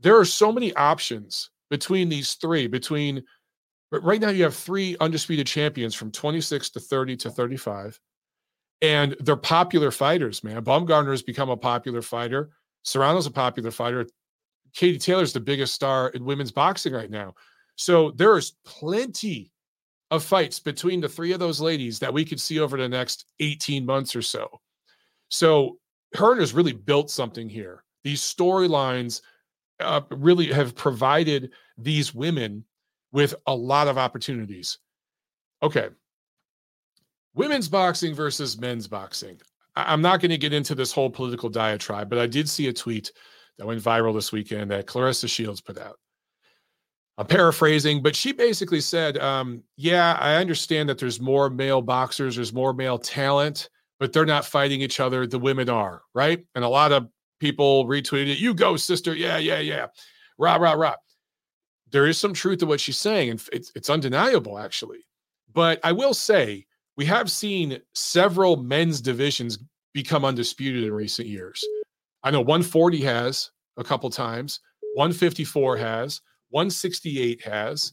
there 0.00 0.18
are 0.18 0.24
so 0.24 0.50
many 0.50 0.74
options 0.74 1.50
between 1.72 2.10
these 2.10 2.34
three, 2.34 2.66
between 2.66 3.24
right 3.90 4.20
now 4.20 4.28
you 4.28 4.42
have 4.42 4.54
three 4.54 4.94
undisputed 5.00 5.46
champions 5.46 5.94
from 5.94 6.12
26 6.12 6.68
to 6.68 6.80
30 6.80 7.16
to 7.16 7.30
35. 7.30 7.98
And 8.82 9.16
they're 9.20 9.36
popular 9.36 9.90
fighters, 9.90 10.44
man. 10.44 10.62
Baumgardner 10.62 11.12
has 11.12 11.22
become 11.22 11.48
a 11.48 11.56
popular 11.56 12.02
fighter. 12.02 12.50
Serrano's 12.82 13.26
a 13.26 13.30
popular 13.30 13.70
fighter. 13.70 14.06
Katie 14.74 14.98
Taylor's 14.98 15.32
the 15.32 15.40
biggest 15.40 15.72
star 15.72 16.08
in 16.10 16.26
women's 16.26 16.52
boxing 16.52 16.92
right 16.92 17.10
now. 17.10 17.32
So 17.76 18.10
there 18.10 18.36
is 18.36 18.52
plenty 18.66 19.50
of 20.10 20.22
fights 20.22 20.60
between 20.60 21.00
the 21.00 21.08
three 21.08 21.32
of 21.32 21.40
those 21.40 21.58
ladies 21.58 21.98
that 22.00 22.12
we 22.12 22.26
could 22.26 22.40
see 22.40 22.60
over 22.60 22.76
the 22.76 22.86
next 22.86 23.24
18 23.40 23.86
months 23.86 24.14
or 24.14 24.20
so. 24.20 24.60
So 25.30 25.78
Hearn 26.14 26.38
has 26.38 26.52
really 26.52 26.74
built 26.74 27.10
something 27.10 27.48
here. 27.48 27.82
These 28.04 28.20
storylines 28.20 29.22
uh, 29.80 30.02
really 30.10 30.52
have 30.52 30.74
provided 30.74 31.50
these 31.76 32.14
women 32.14 32.64
with 33.12 33.34
a 33.46 33.54
lot 33.54 33.88
of 33.88 33.98
opportunities. 33.98 34.78
Okay. 35.62 35.88
Women's 37.34 37.68
boxing 37.68 38.14
versus 38.14 38.58
men's 38.58 38.88
boxing. 38.88 39.40
I'm 39.74 40.02
not 40.02 40.20
going 40.20 40.30
to 40.30 40.38
get 40.38 40.52
into 40.52 40.74
this 40.74 40.92
whole 40.92 41.08
political 41.08 41.48
diatribe, 41.48 42.10
but 42.10 42.18
I 42.18 42.26
did 42.26 42.48
see 42.48 42.68
a 42.68 42.72
tweet 42.72 43.12
that 43.58 43.66
went 43.66 43.82
viral 43.82 44.14
this 44.14 44.32
weekend 44.32 44.70
that 44.70 44.86
Claressa 44.86 45.28
Shields 45.28 45.60
put 45.60 45.78
out. 45.78 45.98
I'm 47.18 47.26
paraphrasing, 47.26 48.02
but 48.02 48.16
she 48.16 48.32
basically 48.32 48.80
said, 48.80 49.18
um, 49.18 49.62
Yeah, 49.76 50.16
I 50.18 50.36
understand 50.36 50.88
that 50.88 50.98
there's 50.98 51.20
more 51.20 51.50
male 51.50 51.82
boxers, 51.82 52.36
there's 52.36 52.52
more 52.52 52.72
male 52.72 52.98
talent, 52.98 53.68
but 54.00 54.12
they're 54.12 54.26
not 54.26 54.46
fighting 54.46 54.80
each 54.80 55.00
other. 55.00 55.26
The 55.26 55.38
women 55.38 55.68
are, 55.68 56.02
right? 56.14 56.44
And 56.54 56.64
a 56.64 56.68
lot 56.68 56.92
of 56.92 57.08
people 57.42 57.86
retweeted 57.86 58.30
it. 58.30 58.38
You 58.38 58.54
go, 58.54 58.76
sister. 58.76 59.16
Yeah, 59.16 59.36
yeah, 59.36 59.58
yeah. 59.58 59.86
Rah, 60.38 60.56
rah, 60.56 60.74
rah. 60.74 60.94
There 61.90 62.06
is 62.06 62.16
some 62.16 62.32
truth 62.32 62.60
to 62.60 62.66
what 62.66 62.80
she's 62.80 62.96
saying, 62.96 63.30
and 63.30 63.42
it's, 63.52 63.72
it's 63.74 63.90
undeniable, 63.90 64.58
actually. 64.58 65.00
But 65.52 65.80
I 65.82 65.90
will 65.90 66.14
say, 66.14 66.64
we 66.96 67.04
have 67.06 67.30
seen 67.30 67.80
several 67.94 68.56
men's 68.56 69.00
divisions 69.00 69.58
become 69.92 70.24
undisputed 70.24 70.84
in 70.84 70.92
recent 70.92 71.26
years. 71.26 71.62
I 72.22 72.30
know 72.30 72.40
140 72.40 73.00
has 73.02 73.50
a 73.76 73.82
couple 73.84 74.08
times, 74.08 74.60
154 74.94 75.76
has, 75.78 76.20
168 76.50 77.42
has, 77.42 77.92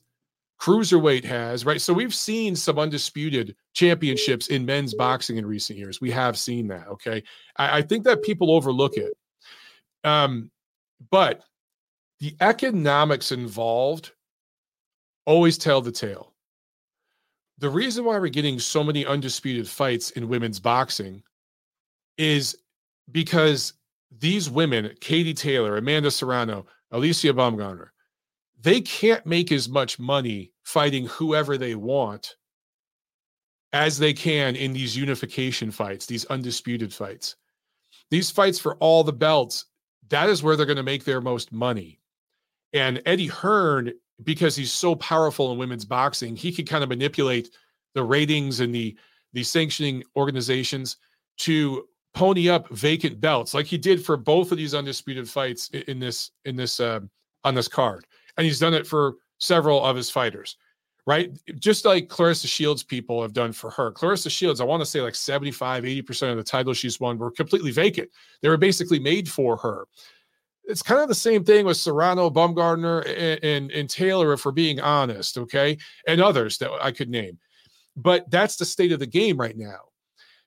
cruiserweight 0.61 1.23
has, 1.23 1.65
right? 1.65 1.81
So 1.81 1.91
we've 1.91 2.13
seen 2.13 2.55
some 2.55 2.77
undisputed 2.77 3.55
championships 3.73 4.47
in 4.47 4.65
men's 4.65 4.93
boxing 4.93 5.37
in 5.37 5.45
recent 5.45 5.79
years. 5.79 5.99
We 5.99 6.11
have 6.11 6.37
seen 6.37 6.67
that. 6.67 6.87
Okay. 6.87 7.23
I, 7.57 7.79
I 7.79 7.81
think 7.81 8.03
that 8.03 8.21
people 8.21 8.51
overlook 8.51 8.95
it. 8.95 9.13
Um, 10.03 10.51
but 11.11 11.43
the 12.19 12.35
economics 12.41 13.31
involved 13.31 14.11
always 15.25 15.57
tell 15.57 15.81
the 15.81 15.91
tale. 15.91 16.33
The 17.59 17.69
reason 17.69 18.05
why 18.05 18.17
we're 18.17 18.29
getting 18.29 18.59
so 18.59 18.83
many 18.83 19.05
undisputed 19.05 19.67
fights 19.67 20.11
in 20.11 20.29
women's 20.29 20.59
boxing 20.59 21.23
is 22.17 22.57
because 23.11 23.73
these 24.17 24.49
women, 24.49 24.91
Katie 25.01 25.33
Taylor, 25.33 25.77
Amanda 25.77 26.11
Serrano, 26.11 26.65
Alycia 26.93 27.33
Baumgardner, 27.33 27.89
they 28.61 28.81
can't 28.81 29.25
make 29.25 29.51
as 29.51 29.69
much 29.69 29.99
money 29.99 30.51
fighting 30.63 31.05
whoever 31.07 31.57
they 31.57 31.75
want 31.75 32.35
as 33.71 33.97
they 33.97 34.13
can 34.13 34.55
in 34.55 34.73
these 34.73 34.97
unification 34.97 35.71
fights, 35.71 36.05
these 36.05 36.25
undisputed 36.25 36.93
fights. 36.93 37.35
These 38.09 38.31
fights 38.31 38.59
for 38.59 38.75
all 38.77 39.03
the 39.03 39.13
belts, 39.13 39.65
that 40.09 40.29
is 40.29 40.43
where 40.43 40.55
they're 40.55 40.65
going 40.65 40.77
to 40.77 40.83
make 40.83 41.03
their 41.03 41.21
most 41.21 41.51
money. 41.51 41.99
And 42.73 43.01
Eddie 43.05 43.27
Hearn, 43.27 43.93
because 44.23 44.55
he's 44.55 44.71
so 44.71 44.95
powerful 44.95 45.51
in 45.51 45.57
women's 45.57 45.85
boxing, 45.85 46.35
he 46.35 46.51
can 46.51 46.65
kind 46.65 46.83
of 46.83 46.89
manipulate 46.89 47.49
the 47.93 48.03
ratings 48.03 48.59
and 48.59 48.73
the 48.73 48.97
the 49.33 49.43
sanctioning 49.43 50.03
organizations 50.15 50.97
to 51.37 51.87
pony 52.13 52.49
up 52.49 52.67
vacant 52.69 53.21
belts 53.21 53.53
like 53.53 53.67
he 53.67 53.77
did 53.77 54.03
for 54.03 54.17
both 54.17 54.51
of 54.51 54.57
these 54.57 54.73
undisputed 54.73 55.29
fights 55.29 55.69
in 55.69 55.99
this 55.99 56.31
in 56.45 56.55
this 56.55 56.79
uh, 56.79 56.99
on 57.43 57.53
this 57.53 57.67
card 57.67 58.05
and 58.37 58.45
he's 58.45 58.59
done 58.59 58.73
it 58.73 58.87
for 58.87 59.15
several 59.37 59.83
of 59.83 59.95
his 59.95 60.09
fighters 60.09 60.57
right? 61.09 61.35
Just 61.57 61.85
like 61.85 62.07
Claressa 62.07 62.45
shields 62.45 62.83
people 62.83 63.19
have 63.23 63.33
done 63.33 63.51
for 63.51 63.71
her. 63.71 63.91
Claressa 63.91 64.29
shields 64.29 64.61
i 64.61 64.63
want 64.63 64.79
to 64.79 64.85
say 64.85 65.01
like 65.01 65.15
75 65.15 65.83
80% 65.83 66.29
of 66.29 66.37
the 66.37 66.43
titles 66.43 66.77
she's 66.77 66.99
won 66.99 67.17
were 67.17 67.31
completely 67.31 67.71
vacant. 67.71 68.11
They 68.43 68.49
were 68.49 68.57
basically 68.57 68.99
made 68.99 69.27
for 69.27 69.57
her. 69.57 69.87
It's 70.65 70.83
kind 70.83 71.01
of 71.01 71.07
the 71.07 71.15
same 71.15 71.43
thing 71.43 71.65
with 71.65 71.77
serrano 71.77 72.29
baumgardner 72.29 73.07
and, 73.07 73.43
and, 73.43 73.71
and 73.71 73.89
taylor 73.89 74.33
if 74.33 74.45
we're 74.45 74.51
being 74.51 74.79
honest 74.79 75.39
okay? 75.39 75.79
And 76.07 76.21
others 76.21 76.59
that 76.59 76.69
i 76.79 76.91
could 76.91 77.09
name. 77.09 77.39
But 77.95 78.29
that's 78.29 78.57
the 78.57 78.65
state 78.65 78.91
of 78.91 78.99
the 78.99 79.07
game 79.07 79.35
right 79.35 79.57
now. 79.57 79.79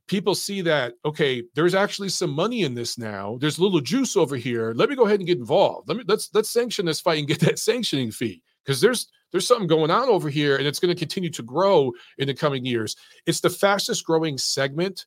People 0.07 0.37
see 0.37 0.61
that 0.61 0.94
okay 1.05 1.42
there's 1.57 1.75
actually 1.75 2.11
some 2.11 2.31
money 2.31 2.62
in 2.62 2.77
this 2.77 2.96
now. 2.96 3.37
There's 3.40 3.59
a 3.59 3.64
little 3.64 3.81
juice 3.81 4.16
over 4.16 4.37
here. 4.37 4.75
Let 4.77 4.90
me 4.90 4.94
go 4.94 5.07
ahead 5.07 5.18
and 5.18 5.27
get 5.27 5.38
involved. 5.38 5.88
Let 5.88 5.98
me 5.98 6.05
let's 6.07 6.31
let's 6.33 6.51
sanction 6.51 6.87
this 6.87 7.01
fight 7.01 7.18
and 7.18 7.27
get 7.27 7.40
that 7.40 7.59
sanctioning 7.68 8.12
fee 8.12 8.44
because 8.64 8.81
there's 8.81 9.09
there's 9.31 9.46
something 9.46 9.66
going 9.66 9.90
on 9.90 10.09
over 10.09 10.29
here 10.29 10.57
and 10.57 10.66
it's 10.66 10.79
going 10.79 10.94
to 10.94 10.98
continue 10.98 11.31
to 11.31 11.42
grow 11.42 11.92
in 12.18 12.27
the 12.27 12.35
coming 12.35 12.64
years 12.64 12.96
it's 13.27 13.40
the 13.40 13.51
fastest 13.51 14.05
growing 14.05 14.38
segment 14.38 15.07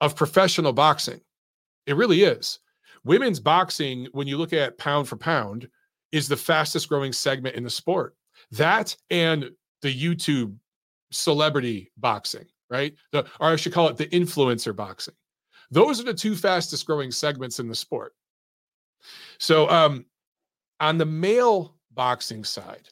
of 0.00 0.16
professional 0.16 0.72
boxing 0.72 1.20
it 1.86 1.96
really 1.96 2.22
is 2.22 2.58
women's 3.04 3.40
boxing 3.40 4.08
when 4.12 4.26
you 4.26 4.36
look 4.36 4.52
at 4.52 4.78
pound 4.78 5.08
for 5.08 5.16
pound 5.16 5.68
is 6.12 6.28
the 6.28 6.36
fastest 6.36 6.88
growing 6.88 7.12
segment 7.12 7.54
in 7.56 7.64
the 7.64 7.70
sport 7.70 8.16
that 8.50 8.96
and 9.10 9.50
the 9.82 9.94
youtube 9.94 10.54
celebrity 11.10 11.90
boxing 11.96 12.46
right? 12.70 12.94
The, 13.12 13.24
or 13.40 13.50
I 13.50 13.56
should 13.56 13.72
call 13.72 13.88
it 13.88 13.96
the 13.96 14.06
influencer 14.06 14.74
boxing. 14.74 15.14
Those 15.70 16.00
are 16.00 16.04
the 16.04 16.14
two 16.14 16.34
fastest 16.34 16.86
growing 16.86 17.10
segments 17.10 17.58
in 17.58 17.68
the 17.68 17.74
sport. 17.74 18.14
So, 19.38 19.68
um, 19.68 20.06
on 20.80 20.98
the 20.98 21.06
male 21.06 21.73
boxing 21.94 22.44
side, 22.44 22.88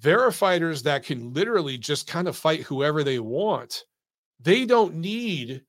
there 0.00 0.20
are 0.20 0.32
fighters 0.32 0.82
that 0.82 1.04
can 1.04 1.32
literally 1.32 1.78
just 1.78 2.06
kind 2.06 2.28
of 2.28 2.36
fight 2.36 2.62
whoever 2.62 3.02
they 3.02 3.18
want. 3.18 3.84
They 4.40 4.64
don't 4.66 4.96
need 4.96 5.62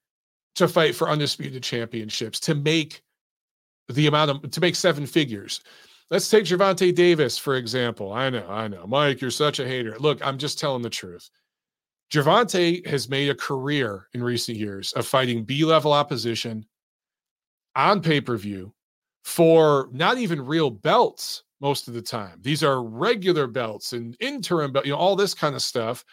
to 0.56 0.68
fight 0.68 0.96
for 0.96 1.10
undisputed 1.10 1.64
championships 1.64 2.40
to 2.42 2.56
make 2.56 3.02
the 3.90 4.08
amount 4.08 4.32
of 4.32 4.52
to 4.52 4.62
make 4.62 4.76
seven 4.76 5.06
figures. 5.06 5.62
Let's 6.12 6.30
take 6.30 6.46
Gervonta 6.46 6.94
Davis, 6.94 7.38
for 7.38 7.56
example. 7.56 8.14
I 8.14 8.30
know, 8.30 8.46
I 8.48 8.68
know. 8.68 8.86
Mike, 8.86 9.22
you're 9.22 9.32
such 9.32 9.60
a 9.60 9.68
hater. 9.68 9.98
Look, 10.00 10.26
I'm 10.26 10.38
just 10.38 10.60
telling 10.60 10.84
the 10.84 10.90
truth. 10.90 11.30
Gervonta 12.12 12.86
has 12.86 13.10
made 13.10 13.30
a 13.30 13.36
career 13.36 14.08
in 14.14 14.24
recent 14.24 14.58
years 14.58 14.94
of 14.94 15.08
fighting 15.08 15.44
B 15.44 15.66
level 15.66 15.94
opposition 15.94 16.66
on 17.76 18.02
pay 18.02 18.22
per 18.22 18.38
view 18.38 18.75
for 19.26 19.90
not 19.92 20.20
even 20.20 20.40
real 20.40 20.70
belts 20.70 21.44
most 21.60 21.88
of 21.88 21.96
the 21.96 22.02
time. 22.02 22.40
These 22.42 22.64
are 22.64 22.84
regular 22.84 23.48
belts 23.48 23.94
and 23.94 24.16
interim 24.20 24.72
belt, 24.72 24.86
you 24.86 24.92
know, 24.92 24.98
all 24.98 25.16
this 25.16 25.34
kind 25.34 25.56
of 25.56 25.64
stuff. 25.64 26.06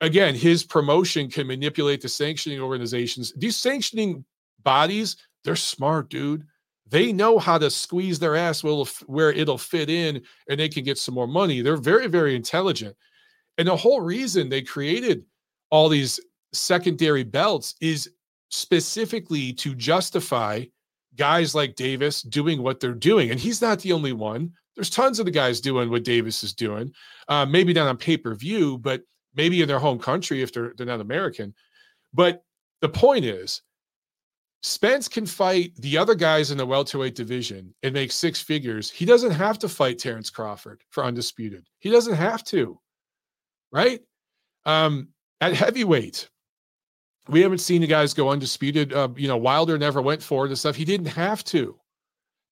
Again, 0.00 0.34
his 0.34 0.62
promotion 0.62 1.28
can 1.28 1.48
manipulate 1.48 2.00
the 2.00 2.08
sanctioning 2.08 2.60
organizations. 2.60 3.32
These 3.36 3.56
sanctioning 3.56 4.24
bodies, 4.62 5.16
they're 5.42 5.56
smart, 5.56 6.08
dude. 6.08 6.46
They 6.88 7.12
know 7.12 7.38
how 7.40 7.58
to 7.58 7.68
squeeze 7.68 8.20
their 8.20 8.36
ass 8.36 8.62
where 8.62 9.32
it'll 9.32 9.58
fit 9.58 9.90
in 9.90 10.22
and 10.48 10.60
they 10.60 10.68
can 10.68 10.84
get 10.84 10.98
some 10.98 11.14
more 11.14 11.26
money. 11.26 11.62
They're 11.62 11.76
very, 11.76 12.06
very 12.06 12.36
intelligent. 12.36 12.94
And 13.58 13.66
the 13.66 13.76
whole 13.76 14.00
reason 14.00 14.48
they 14.48 14.62
created 14.62 15.24
all 15.70 15.88
these 15.88 16.20
secondary 16.52 17.24
belts 17.24 17.74
is 17.80 18.08
specifically 18.50 19.52
to 19.54 19.74
justify 19.74 20.64
guys 21.16 21.54
like 21.54 21.74
Davis 21.74 22.22
doing 22.22 22.62
what 22.62 22.80
they're 22.80 22.92
doing. 22.92 23.30
And 23.30 23.40
he's 23.40 23.62
not 23.62 23.80
the 23.80 23.92
only 23.92 24.12
one. 24.12 24.52
There's 24.74 24.90
tons 24.90 25.18
of 25.18 25.24
the 25.24 25.32
guys 25.32 25.60
doing 25.60 25.90
what 25.90 26.04
Davis 26.04 26.44
is 26.44 26.52
doing. 26.52 26.92
Uh, 27.28 27.46
maybe 27.46 27.72
not 27.72 27.88
on 27.88 27.96
pay 27.96 28.16
per 28.16 28.34
view, 28.34 28.78
but 28.78 29.02
maybe 29.34 29.62
in 29.62 29.68
their 29.68 29.78
home 29.78 29.98
country 29.98 30.42
if 30.42 30.52
they're 30.52 30.72
they're 30.76 30.86
not 30.86 31.00
American. 31.00 31.54
But 32.12 32.42
the 32.80 32.88
point 32.88 33.24
is, 33.24 33.62
Spence 34.62 35.08
can 35.08 35.26
fight 35.26 35.72
the 35.76 35.96
other 35.96 36.14
guys 36.14 36.50
in 36.50 36.58
the 36.58 36.66
welterweight 36.66 37.14
division 37.14 37.74
and 37.82 37.94
make 37.94 38.12
six 38.12 38.40
figures. 38.40 38.90
He 38.90 39.04
doesn't 39.04 39.30
have 39.30 39.58
to 39.60 39.68
fight 39.68 39.98
Terrence 39.98 40.30
Crawford 40.30 40.82
for 40.90 41.04
undisputed. 41.04 41.66
He 41.78 41.90
doesn't 41.90 42.14
have 42.14 42.44
to 42.44 42.78
right? 43.72 44.00
Um, 44.64 45.08
at 45.40 45.54
heavyweight, 45.54 46.28
we 47.28 47.40
haven't 47.40 47.58
seen 47.58 47.80
the 47.80 47.86
guys 47.86 48.14
go 48.14 48.30
undisputed. 48.30 48.92
Uh, 48.92 49.08
you 49.16 49.28
know, 49.28 49.36
Wilder 49.36 49.78
never 49.78 50.00
went 50.00 50.22
for 50.22 50.44
it 50.44 50.48
and 50.48 50.58
stuff. 50.58 50.76
He 50.76 50.84
didn't 50.84 51.06
have 51.06 51.44
to. 51.44 51.78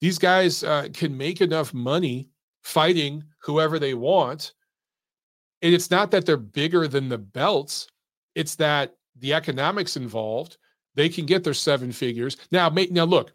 These 0.00 0.18
guys 0.18 0.64
uh, 0.64 0.88
can 0.92 1.16
make 1.16 1.40
enough 1.40 1.72
money 1.72 2.28
fighting 2.62 3.24
whoever 3.42 3.78
they 3.78 3.94
want. 3.94 4.52
And 5.62 5.74
it's 5.74 5.90
not 5.90 6.10
that 6.10 6.26
they're 6.26 6.36
bigger 6.36 6.88
than 6.88 7.08
the 7.08 7.18
belts, 7.18 7.88
it's 8.34 8.54
that 8.56 8.96
the 9.18 9.32
economics 9.32 9.96
involved, 9.96 10.58
they 10.94 11.08
can 11.08 11.24
get 11.24 11.44
their 11.44 11.54
seven 11.54 11.92
figures. 11.92 12.36
Now, 12.50 12.68
make, 12.68 12.90
now 12.90 13.04
look, 13.04 13.32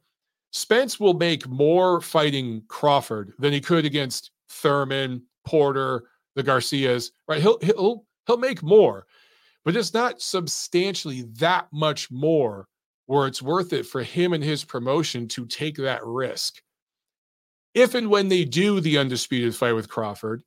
Spence 0.51 0.99
will 0.99 1.13
make 1.13 1.47
more 1.47 2.01
fighting 2.01 2.63
Crawford 2.67 3.33
than 3.39 3.53
he 3.53 3.61
could 3.61 3.85
against 3.85 4.31
Thurman, 4.49 5.23
Porter, 5.45 6.03
the 6.35 6.43
Garcias, 6.43 7.11
right? 7.27 7.41
He'll 7.41 7.59
he'll 7.61 8.05
he'll 8.25 8.37
make 8.37 8.63
more, 8.63 9.05
but 9.65 9.75
it's 9.75 9.93
not 9.93 10.21
substantially 10.21 11.23
that 11.37 11.67
much 11.71 12.09
more 12.11 12.67
where 13.05 13.27
it's 13.27 13.41
worth 13.41 13.73
it 13.73 13.85
for 13.85 14.03
him 14.03 14.33
and 14.33 14.43
his 14.43 14.63
promotion 14.63 15.27
to 15.27 15.45
take 15.45 15.75
that 15.77 16.05
risk. 16.05 16.61
If 17.73 17.95
and 17.95 18.09
when 18.09 18.27
they 18.27 18.45
do 18.45 18.79
the 18.79 18.97
undisputed 18.97 19.55
fight 19.55 19.73
with 19.73 19.89
Crawford, 19.89 20.43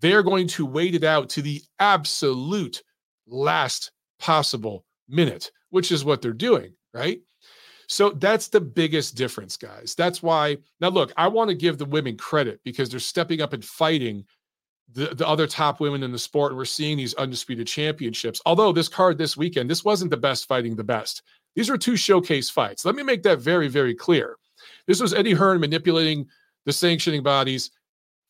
they 0.00 0.12
are 0.12 0.22
going 0.22 0.46
to 0.48 0.66
wait 0.66 0.94
it 0.94 1.04
out 1.04 1.28
to 1.30 1.42
the 1.42 1.62
absolute 1.78 2.82
last 3.26 3.90
possible 4.18 4.84
minute, 5.08 5.50
which 5.70 5.90
is 5.90 6.04
what 6.04 6.22
they're 6.22 6.32
doing, 6.32 6.74
right? 6.92 7.20
So 7.88 8.10
that's 8.10 8.48
the 8.48 8.60
biggest 8.60 9.14
difference, 9.16 9.56
guys. 9.56 9.94
That's 9.96 10.22
why 10.22 10.58
now 10.80 10.88
look, 10.88 11.12
I 11.16 11.28
want 11.28 11.50
to 11.50 11.56
give 11.56 11.78
the 11.78 11.84
women 11.84 12.16
credit 12.16 12.60
because 12.64 12.88
they're 12.88 13.00
stepping 13.00 13.40
up 13.40 13.52
and 13.52 13.64
fighting 13.64 14.24
the, 14.92 15.14
the 15.14 15.26
other 15.26 15.46
top 15.46 15.80
women 15.80 16.02
in 16.02 16.12
the 16.12 16.18
sport. 16.18 16.52
And 16.52 16.58
we're 16.58 16.64
seeing 16.64 16.96
these 16.96 17.14
undisputed 17.14 17.66
championships. 17.66 18.40
Although 18.46 18.72
this 18.72 18.88
card 18.88 19.18
this 19.18 19.36
weekend, 19.36 19.70
this 19.70 19.84
wasn't 19.84 20.10
the 20.10 20.16
best 20.16 20.46
fighting 20.46 20.76
the 20.76 20.84
best. 20.84 21.22
These 21.54 21.70
were 21.70 21.78
two 21.78 21.96
showcase 21.96 22.50
fights. 22.50 22.84
Let 22.84 22.94
me 22.94 23.02
make 23.02 23.22
that 23.22 23.38
very, 23.38 23.68
very 23.68 23.94
clear. 23.94 24.36
This 24.86 25.00
was 25.00 25.14
Eddie 25.14 25.32
Hearn 25.32 25.60
manipulating 25.60 26.26
the 26.66 26.72
sanctioning 26.72 27.22
bodies 27.22 27.70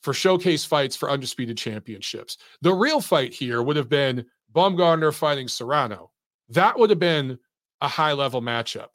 for 0.03 0.13
showcase 0.13 0.65
fights 0.65 0.97
for 0.97 1.11
undisputed 1.11 1.57
championships. 1.57 2.37
The 2.61 2.75
real 2.75 3.01
fight 3.01 3.33
here 3.33 3.63
would 3.63 3.77
have 3.77 3.89
been 3.89 4.27
Baumgardner 4.55 5.15
fighting 5.15 5.49
Serrano. 5.49 6.11
That 6.51 6.79
would 6.79 6.91
have 6.91 6.99
been 6.99 7.39
a 7.81 7.89
high 7.89 8.13
level 8.13 8.43
matchup. 8.43 8.89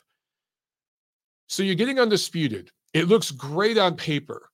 So 1.48 1.64
you're 1.64 1.76
getting 1.76 2.00
undisputed. 2.00 2.72
It 2.94 3.08
looks 3.08 3.32
great 3.32 3.78
on 3.78 3.96
paper, 3.96 4.50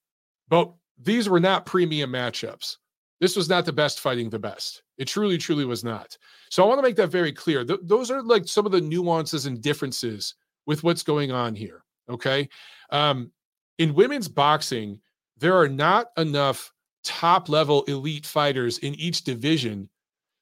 but 0.47 0.71
these 0.97 1.27
were 1.27 1.41
not 1.41 1.65
premium 1.65 2.11
matchups. 2.11 2.77
This 3.25 3.35
was 3.35 3.49
not 3.49 3.65
the 3.65 3.73
best 3.73 4.01
fighting 4.01 4.29
the 4.29 4.37
best. 4.37 4.83
It 4.99 5.07
truly, 5.07 5.39
truly 5.39 5.65
was 5.65 5.83
not. 5.83 6.15
So 6.51 6.63
I 6.63 6.67
want 6.67 6.77
to 6.77 6.83
make 6.83 6.95
that 6.97 7.07
very 7.07 7.31
clear. 7.31 7.65
Th- 7.65 7.79
those 7.81 8.11
are 8.11 8.21
like 8.21 8.47
some 8.47 8.67
of 8.67 8.71
the 8.71 8.79
nuances 8.79 9.47
and 9.47 9.59
differences 9.59 10.35
with 10.67 10.83
what's 10.83 11.01
going 11.01 11.31
on 11.31 11.55
here. 11.55 11.83
Okay. 12.07 12.47
Um, 12.91 13.31
in 13.79 13.95
women's 13.95 14.27
boxing, 14.27 14.99
there 15.39 15.57
are 15.57 15.67
not 15.67 16.11
enough 16.17 16.71
top 17.03 17.49
level 17.49 17.81
elite 17.85 18.27
fighters 18.27 18.77
in 18.77 18.93
each 18.93 19.23
division 19.23 19.89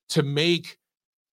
to 0.10 0.22
make 0.22 0.78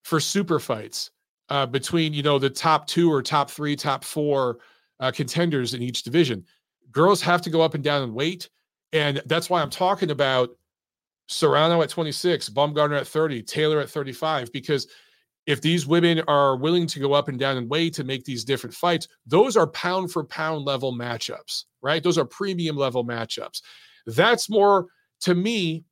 for 0.05 0.21
super 0.21 0.57
fights 0.57 1.11
uh, 1.49 1.65
between 1.65 2.13
you 2.13 2.23
know 2.23 2.39
the 2.39 2.49
top 2.49 2.87
two 2.87 3.11
or 3.11 3.21
top 3.21 3.51
three, 3.51 3.75
top 3.75 4.05
four 4.05 4.59
uh, 5.01 5.11
contenders 5.11 5.73
in 5.73 5.81
each 5.81 6.03
division. 6.03 6.45
Girls 6.91 7.21
have 7.21 7.41
to 7.41 7.49
go 7.49 7.59
up 7.59 7.73
and 7.73 7.83
down 7.83 8.03
in 8.03 8.13
weight, 8.13 8.47
and 8.93 9.21
that's 9.25 9.49
why 9.49 9.61
I'm 9.61 9.69
talking 9.69 10.11
about 10.11 10.51
Serrano 11.31 11.81
at 11.81 11.89
26, 11.89 12.49
Baumgardner 12.49 12.99
at 12.99 13.07
30, 13.07 13.41
Taylor 13.43 13.79
at 13.79 13.89
35, 13.89 14.51
because 14.51 14.87
if 15.47 15.61
these 15.61 15.87
women 15.87 16.21
are 16.27 16.55
willing 16.55 16.85
to 16.87 16.99
go 16.99 17.13
up 17.13 17.27
and 17.27 17.39
down 17.39 17.57
in 17.57 17.67
weight 17.67 17.93
to 17.95 18.03
make 18.03 18.25
these 18.25 18.43
different 18.43 18.75
fights, 18.75 19.07
those 19.25 19.57
are 19.57 19.67
pound 19.67 20.11
for 20.11 20.23
pound 20.23 20.65
level 20.65 20.93
matchups, 20.93 21.65
right? 21.81 22.03
Those 22.03 22.17
are 22.17 22.25
premium 22.25 22.75
level 22.75 23.05
matchups. 23.05 23.61
That's 24.05 24.49
more, 24.49 24.87
to 25.21 25.33
me, 25.33 25.85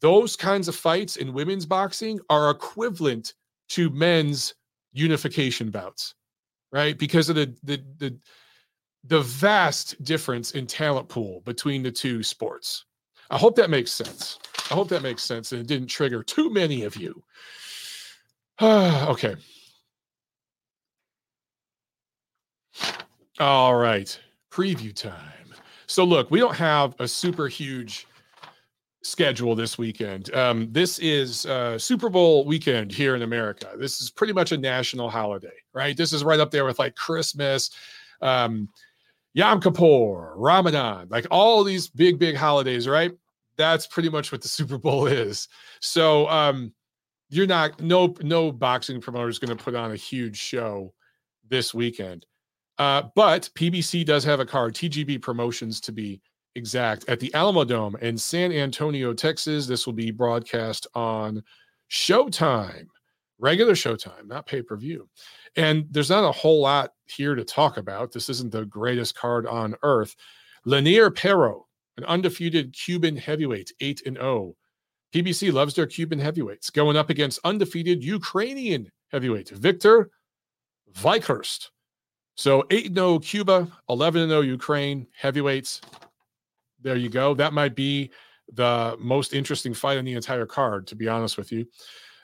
those 0.00 0.36
kinds 0.36 0.68
of 0.68 0.76
fights 0.76 1.16
in 1.16 1.32
women's 1.32 1.66
boxing 1.66 2.20
are 2.28 2.50
equivalent 2.50 3.34
to 3.70 3.90
men's 3.90 4.54
unification 4.92 5.70
bouts, 5.70 6.14
right? 6.70 6.98
Because 6.98 7.28
of 7.30 7.36
the, 7.36 7.56
the, 7.62 7.82
the, 7.98 8.18
the 9.04 9.20
vast 9.22 10.02
difference 10.04 10.52
in 10.52 10.66
talent 10.66 11.08
pool 11.08 11.40
between 11.44 11.82
the 11.82 11.90
two 11.90 12.22
sports. 12.22 12.84
I 13.32 13.38
hope 13.38 13.56
that 13.56 13.70
makes 13.70 13.90
sense. 13.90 14.38
I 14.70 14.74
hope 14.74 14.88
that 14.90 15.02
makes 15.02 15.22
sense 15.22 15.52
and 15.52 15.60
it 15.60 15.66
didn't 15.66 15.88
trigger 15.88 16.22
too 16.22 16.50
many 16.50 16.84
of 16.84 16.96
you. 16.96 17.22
okay. 18.62 19.34
All 23.40 23.74
right. 23.74 24.16
Preview 24.50 24.94
time. 24.94 25.54
So, 25.86 26.04
look, 26.04 26.30
we 26.30 26.38
don't 26.38 26.54
have 26.56 26.94
a 27.00 27.08
super 27.08 27.48
huge 27.48 28.06
schedule 29.02 29.54
this 29.54 29.78
weekend. 29.78 30.32
Um, 30.34 30.68
this 30.70 30.98
is 30.98 31.46
uh, 31.46 31.78
Super 31.78 32.08
Bowl 32.08 32.44
weekend 32.44 32.92
here 32.92 33.16
in 33.16 33.22
America. 33.22 33.70
This 33.76 34.00
is 34.00 34.10
pretty 34.10 34.32
much 34.34 34.52
a 34.52 34.58
national 34.58 35.08
holiday, 35.10 35.56
right? 35.72 35.96
This 35.96 36.12
is 36.12 36.22
right 36.22 36.38
up 36.38 36.50
there 36.50 36.64
with 36.66 36.78
like 36.78 36.94
Christmas, 36.94 37.70
um, 38.20 38.68
Yom 39.34 39.60
Kippur, 39.60 40.34
Ramadan, 40.36 41.08
like 41.10 41.26
all 41.30 41.64
these 41.64 41.88
big, 41.88 42.18
big 42.18 42.36
holidays, 42.36 42.86
right? 42.86 43.12
That's 43.62 43.86
pretty 43.86 44.08
much 44.08 44.32
what 44.32 44.42
the 44.42 44.48
Super 44.48 44.76
Bowl 44.76 45.06
is. 45.06 45.46
So, 45.80 46.28
um, 46.28 46.72
you're 47.28 47.46
not 47.46 47.80
no 47.80 48.14
no 48.20 48.50
boxing 48.50 49.00
promoter 49.00 49.28
is 49.28 49.38
going 49.38 49.56
to 49.56 49.64
put 49.64 49.76
on 49.76 49.92
a 49.92 49.96
huge 49.96 50.36
show 50.36 50.92
this 51.48 51.72
weekend. 51.72 52.26
Uh, 52.78 53.04
but 53.14 53.48
PBC 53.54 54.04
does 54.04 54.24
have 54.24 54.40
a 54.40 54.44
card, 54.44 54.74
TGB 54.74 55.22
Promotions 55.22 55.80
to 55.82 55.92
be 55.92 56.20
exact, 56.56 57.08
at 57.08 57.20
the 57.20 57.30
Alamodome 57.30 57.98
in 58.02 58.18
San 58.18 58.52
Antonio, 58.52 59.14
Texas. 59.14 59.66
This 59.66 59.86
will 59.86 59.92
be 59.92 60.10
broadcast 60.10 60.88
on 60.94 61.42
Showtime, 61.88 62.86
regular 63.38 63.74
Showtime, 63.74 64.26
not 64.26 64.46
pay 64.46 64.60
per 64.60 64.76
view. 64.76 65.08
And 65.56 65.86
there's 65.90 66.10
not 66.10 66.24
a 66.24 66.32
whole 66.32 66.60
lot 66.60 66.94
here 67.06 67.36
to 67.36 67.44
talk 67.44 67.76
about. 67.76 68.12
This 68.12 68.28
isn't 68.28 68.50
the 68.50 68.66
greatest 68.66 69.14
card 69.14 69.46
on 69.46 69.76
earth. 69.84 70.16
Lenier 70.64 71.10
Pero, 71.10 71.66
an 71.96 72.04
undefeated 72.04 72.72
Cuban 72.72 73.16
heavyweight, 73.16 73.72
8 73.80 74.02
and 74.06 74.16
0, 74.16 74.54
PBC 75.14 75.52
loves 75.52 75.74
their 75.74 75.86
Cuban 75.86 76.18
heavyweights 76.18 76.70
going 76.70 76.96
up 76.96 77.10
against 77.10 77.38
undefeated 77.44 78.02
Ukrainian 78.02 78.90
heavyweight 79.10 79.50
Victor 79.50 80.10
Vykhryst. 80.94 81.68
So 82.34 82.64
8 82.70 82.94
0 82.94 83.18
Cuba, 83.18 83.68
11 83.88 84.28
0 84.28 84.40
Ukraine 84.40 85.06
heavyweights. 85.14 85.82
There 86.80 86.96
you 86.96 87.10
go. 87.10 87.34
That 87.34 87.52
might 87.52 87.74
be 87.74 88.10
the 88.52 88.96
most 88.98 89.34
interesting 89.34 89.74
fight 89.74 89.98
on 89.98 90.04
the 90.04 90.14
entire 90.14 90.46
card, 90.46 90.86
to 90.88 90.96
be 90.96 91.08
honest 91.08 91.36
with 91.36 91.52
you. 91.52 91.66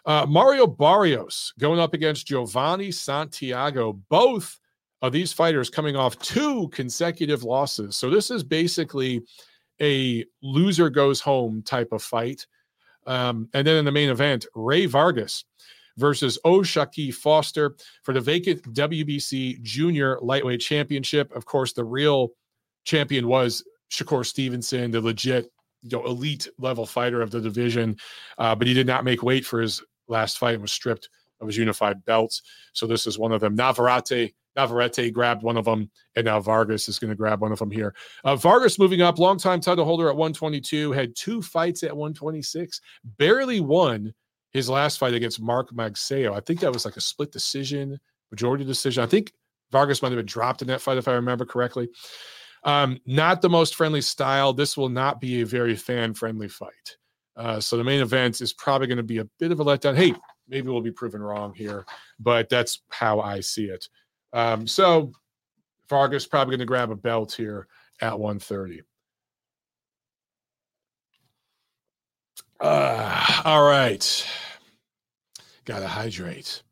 Uh, 0.05 0.25
Mario 0.27 0.67
Barrios 0.67 1.53
going 1.59 1.79
up 1.79 1.93
against 1.93 2.27
Jovanie 2.27 2.91
Santiago. 2.91 3.93
Both 4.09 4.59
of 5.03 5.13
these 5.13 5.33
fighters 5.33 5.71
coming 5.71 5.95
off 5.95 6.19
two 6.19 6.69
consecutive 6.71 7.45
losses. 7.45 7.97
So 7.97 8.11
this 8.11 8.31
is 8.31 8.43
basically 8.43 9.23
a 9.81 10.25
loser 10.43 10.91
goes 10.91 11.21
home 11.21 11.63
type 11.63 11.93
of 11.93 12.03
fight. 12.03 12.47
Um, 13.07 13.49
and 13.55 13.67
then 13.67 13.77
in 13.77 13.85
the 13.85 13.93
main 13.93 14.11
event, 14.11 14.47
Rey 14.55 14.87
Vargas 14.87 15.45
versus 15.97 16.39
O'Shaquie 16.45 17.13
Foster 17.13 17.77
for 18.03 18.15
the 18.15 18.21
vacant 18.21 18.63
WBC 18.75 19.61
Junior 19.63 20.19
Lightweight 20.21 20.61
Championship. 20.61 21.35
Of 21.35 21.45
course, 21.45 21.73
the 21.73 21.85
real 21.85 22.31
champion 22.85 23.27
was 23.27 23.65
Shakur 23.91 24.25
Stevenson, 24.25 24.91
the 24.91 25.01
legit, 25.01 25.51
you 25.83 25.97
know, 25.97 26.05
elite 26.07 26.49
level 26.59 26.87
fighter 26.87 27.21
of 27.21 27.31
the 27.31 27.41
division, 27.41 27.97
uh, 28.39 28.55
but 28.55 28.67
he 28.67 28.75
did 28.75 28.87
not 28.87 29.05
make 29.05 29.23
weight 29.23 29.45
for 29.45 29.61
his 29.61 29.83
last 30.07 30.39
fight 30.39 30.55
and 30.55 30.63
was 30.63 30.73
stripped 30.73 31.09
of 31.41 31.47
his 31.47 31.57
unified 31.57 32.05
belts. 32.05 32.43
So 32.73 32.87
this 32.87 33.07
is 33.07 33.19
one 33.19 33.33
of 33.33 33.41
them. 33.41 33.55
Navarrete 33.55 34.35
Navarrete 34.57 35.13
grabbed 35.13 35.43
one 35.43 35.57
of 35.57 35.65
them, 35.65 35.91
and 36.17 36.25
now 36.25 36.41
Vargas 36.41 36.89
is 36.89 36.99
going 36.99 37.11
to 37.11 37.17
grab 37.17 37.41
one 37.41 37.53
of 37.53 37.59
them 37.59 37.71
here. 37.71 37.95
Uh, 38.25 38.37
Vargas 38.37 38.79
moving 38.79 39.03
up, 39.03 39.19
longtime 39.19 39.61
title 39.61 39.85
holder 39.85 40.09
at 40.09 40.17
122, 40.17 40.93
had 40.93 41.15
two 41.15 41.41
fights 41.43 41.83
at 41.83 41.97
126, 41.97 42.81
barely 43.19 43.61
won 43.61 44.13
his 44.53 44.69
last 44.69 44.99
fight 44.99 45.15
against 45.15 45.41
Mark 45.41 45.71
Magsayo. 45.73 46.33
I 46.35 46.41
think 46.41 46.61
that 46.61 46.73
was 46.73 46.85
like 46.85 46.97
a 46.97 47.01
split 47.01 47.31
decision, 47.31 47.99
majority 48.31 48.65
decision. 48.65 49.03
I 49.03 49.07
think 49.07 49.33
Vargas 49.71 50.03
might 50.03 50.11
have 50.11 50.19
been 50.19 50.27
dropped 50.27 50.63
in 50.63 50.69
that 50.69 50.81
fight, 50.81 50.99
if 50.99 51.09
I 51.09 51.13
remember 51.13 51.45
correctly. 51.45 51.89
Um, 52.65 52.99
not 53.07 53.41
the 53.43 53.49
most 53.49 53.75
friendly 53.75 54.01
style. 54.01 54.53
This 54.53 54.77
will 54.77 54.89
not 54.89 55.21
be 55.21 55.43
a 55.43 55.47
very 55.47 55.77
fan 55.77 56.15
friendly 56.15 56.49
fight. 56.49 56.97
Uh, 57.37 57.61
so 57.61 57.77
the 57.77 57.85
main 57.85 58.01
event 58.01 58.41
is 58.41 58.53
probably 58.53 58.89
going 58.89 58.97
to 58.97 59.03
be 59.03 59.19
a 59.19 59.29
bit 59.39 59.53
of 59.53 59.61
a 59.61 59.65
letdown. 59.65 59.97
Hey, 59.97 60.13
maybe 60.49 60.69
we'll 60.69 60.81
be 60.81 60.91
proven 60.91 61.23
wrong 61.23 61.55
here, 61.55 61.85
but 62.19 62.49
that's 62.49 62.83
how 62.91 63.21
I 63.21 63.41
see 63.41 63.67
it. 63.67 63.89
Um, 64.33 64.67
so 64.67 65.13
Vargas 65.89 66.27
probably 66.27 66.53
going 66.53 66.61
to 66.61 66.67
grab 66.67 66.91
a 66.91 66.97
belt 66.97 67.33
here 67.33 67.67
at 68.01 68.19
130. 68.19 68.83
Uh, 72.61 73.43
all 73.45 73.69
right. 73.69 74.27
Got 75.65 75.81
to 75.81 75.89
hydrate. 75.89 76.63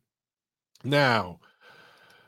Now, 0.84 1.40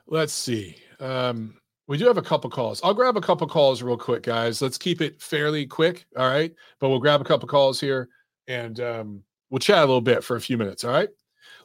let's 0.06 0.32
see. 0.32 0.76
Um, 1.00 1.54
we 1.86 1.96
do 1.96 2.06
have 2.06 2.18
a 2.18 2.22
couple 2.22 2.50
calls. 2.50 2.80
I'll 2.84 2.94
grab 2.94 3.16
a 3.16 3.20
couple 3.20 3.46
calls 3.46 3.82
real 3.82 3.96
quick, 3.96 4.22
guys. 4.22 4.60
Let's 4.60 4.78
keep 4.78 5.00
it 5.00 5.20
fairly 5.20 5.66
quick. 5.66 6.06
All 6.16 6.28
right. 6.28 6.54
But 6.78 6.90
we'll 6.90 6.98
grab 6.98 7.20
a 7.20 7.24
couple 7.24 7.48
calls 7.48 7.80
here 7.80 8.08
and 8.46 8.78
um, 8.80 9.22
we'll 9.50 9.58
chat 9.58 9.78
a 9.78 9.86
little 9.86 10.00
bit 10.00 10.22
for 10.22 10.36
a 10.36 10.40
few 10.40 10.58
minutes. 10.58 10.84
All 10.84 10.92
right. 10.92 11.08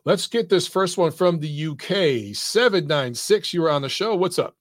Let's 0.05 0.27
get 0.27 0.49
this 0.49 0.67
first 0.67 0.97
one 0.97 1.11
from 1.11 1.39
the 1.39 1.67
UK. 1.67 2.35
796, 2.35 3.53
you 3.53 3.61
were 3.61 3.69
on 3.69 3.81
the 3.81 3.89
show. 3.89 4.15
What's 4.15 4.37
up? 4.37 4.55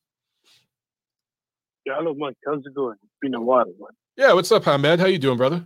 Yeah, 1.85 1.95
hello, 1.97 2.15
Mike. 2.15 2.37
How's 2.47 2.65
it 2.65 2.75
going? 2.75 2.97
It's 3.03 3.13
been 3.21 3.35
a 3.35 3.41
while, 3.41 3.65
man. 3.65 3.91
Yeah, 4.17 4.35
what's 4.35 4.53
up, 4.53 4.65
Hamed? 4.65 5.01
How 5.01 5.07
you 5.07 5.19
doing, 5.19 5.39
brother? 5.39 5.65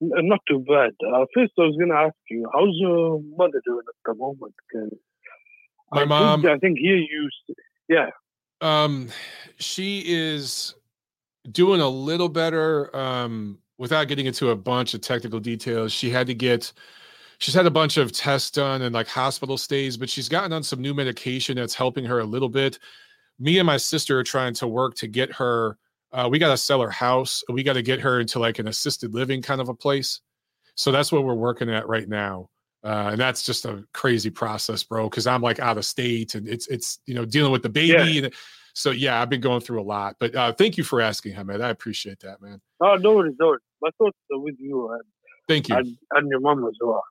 Not 0.00 0.40
too 0.48 0.60
bad. 0.60 0.92
Uh, 1.06 1.26
first, 1.34 1.52
I 1.58 1.62
was 1.62 1.76
going 1.76 1.90
to 1.90 1.96
ask 1.96 2.14
you, 2.30 2.48
how's 2.54 2.74
your 2.74 3.20
mother 3.36 3.60
doing 3.66 3.82
at 3.86 3.94
the 4.06 4.14
moment? 4.14 4.54
My 5.92 6.02
I 6.02 6.04
mom. 6.06 6.42
Think, 6.42 6.52
I 6.52 6.58
think 6.58 6.78
here 6.78 6.96
you, 6.96 7.28
yeah. 7.88 8.10
Um, 8.60 9.08
she 9.58 10.02
is 10.06 10.74
doing 11.50 11.80
a 11.80 11.88
little 11.88 12.28
better. 12.28 12.94
Um, 12.96 13.58
without 13.76 14.08
getting 14.08 14.26
into 14.26 14.50
a 14.50 14.56
bunch 14.56 14.94
of 14.94 15.00
technical 15.00 15.40
details, 15.40 15.92
she 15.92 16.10
had 16.10 16.26
to 16.28 16.34
get 16.34 16.72
she's 17.38 17.54
had 17.54 17.66
a 17.66 17.70
bunch 17.70 17.96
of 17.96 18.12
tests 18.12 18.50
done 18.50 18.82
and 18.82 18.94
like 18.94 19.08
hospital 19.08 19.56
stays, 19.56 19.96
but 19.96 20.10
she's 20.10 20.28
gotten 20.28 20.52
on 20.52 20.62
some 20.62 20.80
new 20.80 20.94
medication 20.94 21.56
that's 21.56 21.74
helping 21.74 22.04
her 22.04 22.20
a 22.20 22.24
little 22.24 22.48
bit. 22.48 22.78
Me 23.38 23.58
and 23.58 23.66
my 23.66 23.76
sister 23.76 24.18
are 24.18 24.24
trying 24.24 24.54
to 24.54 24.68
work 24.68 24.94
to 24.96 25.06
get 25.06 25.32
her 25.32 25.78
Uh, 26.10 26.26
we 26.30 26.38
got 26.38 26.48
to 26.48 26.56
sell 26.56 26.80
her 26.80 26.90
house. 26.90 27.44
We 27.50 27.62
got 27.62 27.74
to 27.74 27.82
get 27.82 28.00
her 28.00 28.20
into 28.20 28.38
like 28.38 28.58
an 28.58 28.66
assisted 28.68 29.12
living 29.12 29.42
kind 29.42 29.60
of 29.60 29.68
a 29.68 29.74
place. 29.74 30.22
So 30.74 30.90
that's 30.90 31.12
what 31.12 31.22
we're 31.22 31.34
working 31.34 31.68
at 31.68 31.86
right 31.86 32.08
now. 32.08 32.48
Uh, 32.82 33.10
and 33.12 33.20
that's 33.20 33.44
just 33.44 33.66
a 33.66 33.84
crazy 33.92 34.30
process, 34.30 34.82
bro. 34.84 35.10
Because 35.10 35.26
I'm 35.26 35.42
like 35.42 35.60
out 35.60 35.76
of 35.76 35.84
state, 35.84 36.34
and 36.34 36.48
it's 36.48 36.66
it's 36.68 37.00
you 37.06 37.14
know 37.14 37.26
dealing 37.26 37.52
with 37.52 37.62
the 37.62 37.68
baby, 37.68 38.12
yeah. 38.12 38.24
and 38.24 38.34
so 38.72 38.90
yeah, 38.90 39.20
I've 39.20 39.28
been 39.28 39.42
going 39.42 39.60
through 39.60 39.82
a 39.82 39.84
lot. 39.84 40.16
But 40.18 40.34
uh, 40.34 40.52
thank 40.52 40.78
you 40.78 40.84
for 40.84 41.00
asking, 41.02 41.34
Hamed. 41.34 41.60
I 41.60 41.70
appreciate 41.70 42.20
that, 42.20 42.40
man. 42.40 42.60
Oh 42.80 42.94
no 42.94 43.16
worries, 43.16 43.34
no 43.38 43.48
worries. 43.48 43.62
My 43.82 43.90
thoughts 43.98 44.16
are 44.32 44.38
with 44.38 44.54
you, 44.58 44.90
and 44.92 45.02
thank 45.46 45.68
you, 45.68 45.76
and, 45.76 45.98
and 46.12 46.28
your 46.30 46.40
mom 46.40 46.64
as 46.66 46.78
well. 46.80 47.02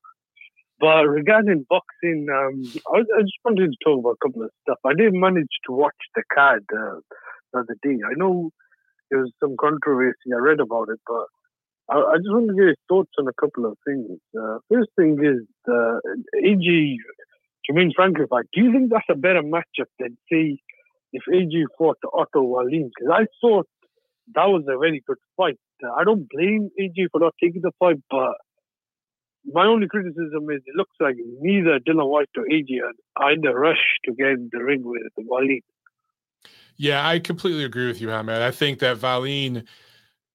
But 0.80 1.08
regarding 1.08 1.66
boxing, 1.70 2.28
um, 2.30 2.64
I, 2.94 3.00
I, 3.00 3.22
just 3.22 3.40
wanted 3.44 3.72
to 3.72 3.78
talk 3.84 4.00
about 4.00 4.18
a 4.22 4.28
couple 4.28 4.44
of 4.44 4.52
stuff. 4.62 4.78
I 4.86 4.94
didn't 4.94 5.20
manage 5.20 5.50
to 5.66 5.72
watch 5.74 5.96
the 6.16 6.22
card 6.34 6.66
uh, 6.72 7.00
the 7.52 7.60
other 7.60 7.76
day. 7.82 7.98
I 8.06 8.14
know 8.16 8.52
there 9.10 9.22
was 9.22 9.32
some 9.40 9.56
controversy. 9.60 10.34
I 10.34 10.38
read 10.38 10.60
about 10.60 10.90
it, 10.90 11.00
but 11.08 11.26
I, 11.90 11.98
I 11.98 12.18
just 12.18 12.30
want 12.30 12.50
to 12.50 12.54
get 12.54 12.62
your 12.62 12.76
thoughts 12.88 13.12
on 13.18 13.28
a 13.28 13.34
couple 13.42 13.66
of 13.66 13.78
things. 13.88 14.20
Uh, 14.40 14.60
first 14.70 14.90
thing 14.96 15.18
is 15.24 15.48
uh, 15.68 16.00
AJ 16.46 16.98
Jermaine 17.70 17.94
Franklin 17.96 18.28
fight. 18.28 18.46
Do 18.54 18.62
you 18.62 18.72
think 18.72 18.92
that's 18.92 19.06
a 19.10 19.16
better 19.16 19.42
matchup 19.42 19.90
than 20.00 20.18
say 20.32 20.60
if 21.12 21.24
AJ 21.28 21.64
fought 21.78 21.98
Otto 22.14 22.44
Wallin? 22.44 22.92
Because 22.96 23.12
I 23.12 23.26
thought 23.42 23.68
that 24.36 24.46
was 24.46 24.64
a 24.68 24.78
very 24.78 25.02
good 25.08 25.18
fight. 25.36 25.58
I 25.84 26.04
don't 26.04 26.28
blame 26.30 26.70
AJ 26.80 27.08
for 27.12 27.20
not 27.20 27.36
taking 27.42 27.62
the 27.62 27.72
fight, 27.80 27.98
but 28.10 28.34
my 29.54 29.66
only 29.66 29.88
criticism 29.88 30.50
is 30.50 30.62
it 30.66 30.76
looks 30.76 30.96
like 31.00 31.16
neither 31.40 31.80
Dillian 31.80 32.10
Whyte 32.10 32.30
or 32.36 32.46
AJ 32.46 32.80
are 33.16 33.32
in 33.32 33.42
the 33.42 33.54
rush 33.54 33.78
to 34.06 34.14
get 34.14 34.28
in 34.28 34.50
the 34.52 34.64
ring 34.64 34.84
with 34.84 35.02
Wallin. 35.18 35.62
Yeah, 36.78 37.08
I 37.08 37.20
completely 37.20 37.64
agree 37.64 37.88
with 37.88 38.00
you, 38.02 38.10
Hamed. 38.10 38.30
I 38.30 38.52
think 38.52 38.80
that 38.80 39.02
Wallin 39.02 39.64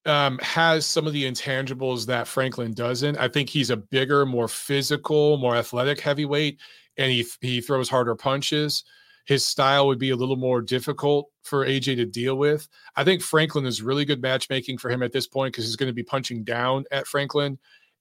um, 0.06 0.38
has 0.38 0.86
some 0.86 1.06
of 1.06 1.12
the 1.12 1.24
intangibles 1.24 2.06
that 2.06 2.26
Franklin 2.26 2.74
doesn't. 2.74 3.16
I 3.18 3.28
think 3.28 3.48
he's 3.48 3.70
a 3.70 3.76
bigger, 3.76 4.26
more 4.26 4.48
physical, 4.48 5.36
more 5.38 5.54
athletic 5.54 6.00
heavyweight, 6.00 6.58
and 6.96 7.12
he 7.12 7.24
he 7.40 7.60
throws 7.60 7.88
harder 7.88 8.16
punches. 8.16 8.84
His 9.24 9.44
style 9.44 9.86
would 9.86 10.00
be 10.00 10.10
a 10.10 10.16
little 10.16 10.36
more 10.36 10.60
difficult 10.60 11.28
for 11.44 11.64
AJ 11.64 11.96
to 11.96 12.04
deal 12.04 12.34
with. 12.36 12.66
I 12.96 13.04
think 13.04 13.22
Franklin 13.22 13.66
is 13.66 13.80
really 13.80 14.04
good 14.04 14.20
matchmaking 14.20 14.78
for 14.78 14.90
him 14.90 15.00
at 15.00 15.12
this 15.12 15.28
point 15.28 15.52
because 15.52 15.64
he's 15.64 15.76
going 15.76 15.90
to 15.90 15.94
be 15.94 16.02
punching 16.02 16.42
down 16.42 16.84
at 16.90 17.06
Franklin 17.06 17.56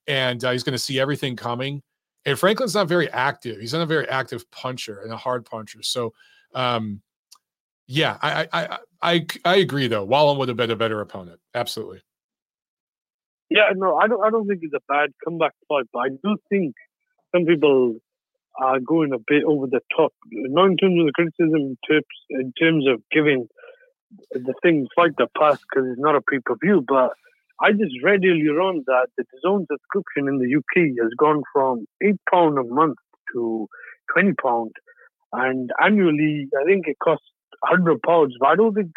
and 0.06 0.44
uh, 0.44 0.50
he's 0.50 0.62
going 0.62 0.72
to 0.72 0.78
see 0.78 1.00
everything 1.00 1.36
coming. 1.36 1.82
And 2.24 2.38
Franklin's 2.38 2.74
not 2.74 2.88
very 2.88 3.10
active. 3.10 3.60
He's 3.60 3.72
not 3.72 3.82
a 3.82 3.86
very 3.86 4.08
active 4.08 4.48
puncher 4.50 5.00
and 5.00 5.12
a 5.12 5.16
hard 5.16 5.44
puncher. 5.44 5.82
So, 5.82 6.12
um, 6.54 7.02
yeah, 7.88 8.16
I, 8.22 8.48
I 8.52 8.78
I 9.02 9.26
I 9.44 9.56
agree 9.56 9.88
though. 9.88 10.04
Wallin 10.04 10.38
would 10.38 10.48
have 10.48 10.56
been 10.56 10.70
a 10.70 10.76
better 10.76 11.00
opponent. 11.00 11.40
Absolutely. 11.54 12.00
Yeah, 13.50 13.70
no, 13.74 13.96
I 13.96 14.06
don't. 14.06 14.24
I 14.24 14.30
don't 14.30 14.46
think 14.46 14.60
it's 14.62 14.72
a 14.72 14.80
bad 14.88 15.10
comeback 15.24 15.52
fight, 15.68 15.84
but 15.92 15.98
I 15.98 16.08
do 16.08 16.36
think 16.48 16.74
some 17.34 17.44
people 17.44 17.96
are 18.58 18.80
going 18.80 19.12
a 19.12 19.18
bit 19.18 19.44
over 19.44 19.66
the 19.66 19.80
top. 19.94 20.12
Not 20.30 20.66
in 20.66 20.76
terms 20.76 21.00
of 21.00 21.06
the 21.06 21.12
criticism, 21.12 21.76
tips, 21.88 22.16
in 22.30 22.52
terms 22.58 22.86
of 22.88 23.02
giving 23.10 23.48
the 24.30 24.54
thing 24.62 24.86
fight 24.94 25.16
the 25.18 25.26
pass 25.36 25.58
because 25.58 25.90
it's 25.90 26.00
not 26.00 26.14
a 26.14 26.20
pay 26.20 26.38
per 26.38 26.56
view, 26.62 26.84
but 26.86 27.12
I 27.62 27.70
just 27.70 27.94
read 28.02 28.24
earlier 28.24 28.60
on 28.60 28.82
that 28.86 29.06
the 29.16 29.24
zone 29.40 29.66
subscription 29.70 30.26
in 30.26 30.38
the 30.38 30.56
UK 30.56 30.96
has 31.00 31.12
gone 31.16 31.42
from 31.52 31.86
eight 32.02 32.18
pound 32.30 32.58
a 32.58 32.64
month 32.64 32.96
to 33.32 33.68
twenty 34.12 34.32
pound, 34.42 34.72
and 35.32 35.70
annually 35.80 36.48
I 36.60 36.64
think 36.64 36.88
it 36.88 36.96
costs 37.02 37.26
hundred 37.64 38.02
pounds. 38.02 38.34
But 38.40 38.48
I 38.48 38.56
don't 38.56 38.74
think 38.74 38.90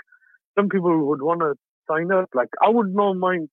some 0.57 0.69
people 0.69 1.07
would 1.09 1.21
want 1.21 1.41
to 1.41 1.53
sign 1.87 2.11
up. 2.11 2.29
Like 2.33 2.49
I 2.63 2.69
would 2.69 2.93
not 2.93 3.13
mind 3.17 3.49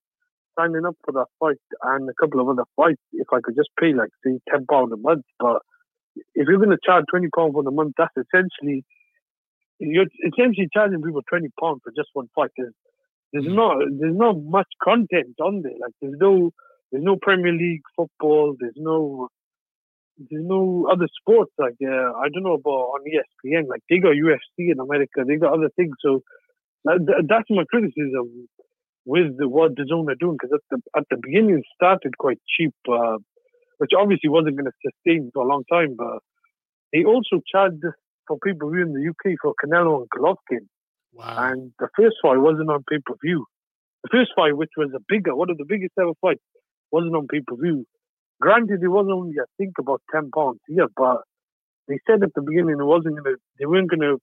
signing 0.59 0.87
up 0.87 0.97
for 1.05 1.13
that 1.13 1.27
fight 1.39 1.61
and 1.83 2.09
a 2.09 2.15
couple 2.19 2.41
of 2.41 2.49
other 2.49 2.65
fights 2.77 3.03
if 3.13 3.27
I 3.33 3.41
could 3.43 3.57
just 3.57 3.71
pay 3.79 3.93
like 3.93 4.11
say 4.25 4.39
ten 4.51 4.65
pound 4.65 4.93
a 4.95 4.97
month. 4.97 5.27
But 5.39 5.61
if 6.35 6.49
you're 6.49 6.57
going 6.57 6.71
to 6.71 6.79
charge 6.83 7.05
twenty 7.11 7.29
pound 7.37 7.53
for 7.53 7.63
the 7.63 7.71
month, 7.71 7.95
that's 7.99 8.15
essentially 8.17 8.83
you're 9.79 10.07
essentially 10.27 10.69
charging 10.73 11.03
people 11.03 11.23
twenty 11.29 11.51
pound 11.61 11.83
for 11.85 11.93
just 11.95 12.09
one 12.15 12.29
fight. 12.35 12.51
There's 13.33 13.47
not 13.47 13.79
there's 13.99 14.17
not 14.17 14.37
much 14.43 14.69
content 14.83 15.37
on 15.41 15.63
there. 15.63 15.79
Like 15.81 15.95
there's 16.01 16.19
no 16.21 16.53
there's 16.91 17.05
no 17.05 17.17
Premier 17.21 17.53
League 17.53 17.83
football. 17.97 18.55
There's 18.61 18.77
no 18.77 19.29
there's 20.19 20.45
no 20.45 20.87
other 20.91 21.09
sports 21.21 21.53
like 21.59 21.77
uh, 21.83 22.13
I 22.13 22.29
don't 22.33 22.43
know 22.43 22.55
about 22.55 22.93
on 22.95 23.05
ESPN. 23.05 23.69
Like 23.69 23.81
they 23.89 23.99
got 23.99 24.13
UFC 24.13 24.71
in 24.71 24.81
America. 24.81 25.25
They 25.27 25.37
got 25.37 25.55
other 25.55 25.71
things. 25.77 25.95
So 26.01 26.23
that, 26.85 27.25
that's 27.29 27.49
my 27.49 27.65
criticism 27.65 28.49
with 29.05 29.37
the, 29.39 29.49
what 29.49 29.75
DAZN 29.75 30.11
are 30.11 30.15
doing 30.15 30.37
because 30.41 30.53
at 30.55 30.61
the 30.71 30.99
at 30.99 31.05
the 31.11 31.17
beginning 31.23 31.59
it 31.59 31.65
started 31.75 32.19
quite 32.19 32.39
cheap, 32.47 32.75
uh, 32.91 33.17
which 33.79 33.93
obviously 33.99 34.29
wasn't 34.29 34.57
going 34.57 34.71
to 34.71 34.91
sustain 34.91 35.31
for 35.33 35.45
a 35.45 35.49
long 35.49 35.65
time. 35.71 35.97
But 35.97 36.19
they 36.93 37.05
also 37.05 37.41
charged 37.51 37.83
for 38.27 38.39
people 38.45 38.69
who 38.69 38.83
in 38.83 38.93
the 38.93 39.09
UK 39.09 39.37
for 39.41 39.55
Canelo 39.63 40.03
and 40.03 40.11
Golovkin. 40.11 40.69
Wow. 41.13 41.51
And 41.51 41.73
the 41.79 41.89
first 41.97 42.17
fight 42.23 42.39
wasn't 42.39 42.71
on 42.71 42.85
pay 42.89 42.99
per 43.05 43.15
view. 43.23 43.47
The 44.05 44.09
first 44.13 44.33
fight, 44.35 44.57
which 44.57 44.71
was 44.77 44.91
a 44.95 45.01
bigger, 45.09 45.37
one 45.37 45.51
of 45.51 45.59
the 45.59 45.67
biggest 45.69 45.93
ever 46.01 46.13
fights, 46.21 46.43
wasn't 46.91 47.17
on 47.17 47.27
pay 47.29 47.41
per 47.47 47.57
view. 47.57 47.85
Granted, 48.41 48.83
it 48.83 48.89
was 48.89 49.07
only 49.13 49.35
I 49.41 49.45
think 49.59 49.75
about 49.79 50.03
ten 50.13 50.31
pounds 50.35 50.61
here, 50.67 50.89
but 50.97 51.23
they 51.89 51.99
said 52.07 52.23
at 52.23 52.35
the 52.35 52.43
beginning 52.43 52.77
it 52.81 52.85
wasn't 52.85 53.17
gonna, 53.17 53.37
they 53.59 53.67
weren't 53.67 53.91
gonna 53.91 54.17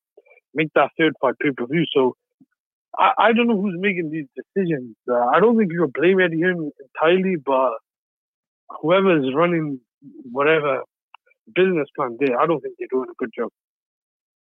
make 0.54 0.70
that 0.76 0.90
third 0.98 1.14
fight 1.22 1.36
pay 1.42 1.52
per 1.52 1.66
view. 1.68 1.86
So 1.94 2.16
I, 2.98 3.12
I 3.18 3.34
don't 3.34 3.48
know 3.48 3.60
who's 3.62 3.78
making 3.80 4.12
these 4.12 4.28
decisions. 4.36 4.96
Uh, 5.10 5.26
I 5.28 5.40
don't 5.40 5.58
think 5.58 5.72
you 5.72 5.82
can 5.82 5.92
blame 5.94 6.20
Eddie 6.20 6.42
Hearn 6.42 6.72
entirely, 6.82 7.36
but 7.44 7.74
whoever's 8.82 9.34
running 9.36 9.80
whatever 10.32 10.82
business 11.56 11.88
plan 11.96 12.18
there, 12.20 12.40
I 12.40 12.46
don't 12.46 12.62
think 12.62 12.76
they're 12.78 12.88
doing 12.92 13.10
a 13.10 13.16
good 13.18 13.32
job. 13.38 13.50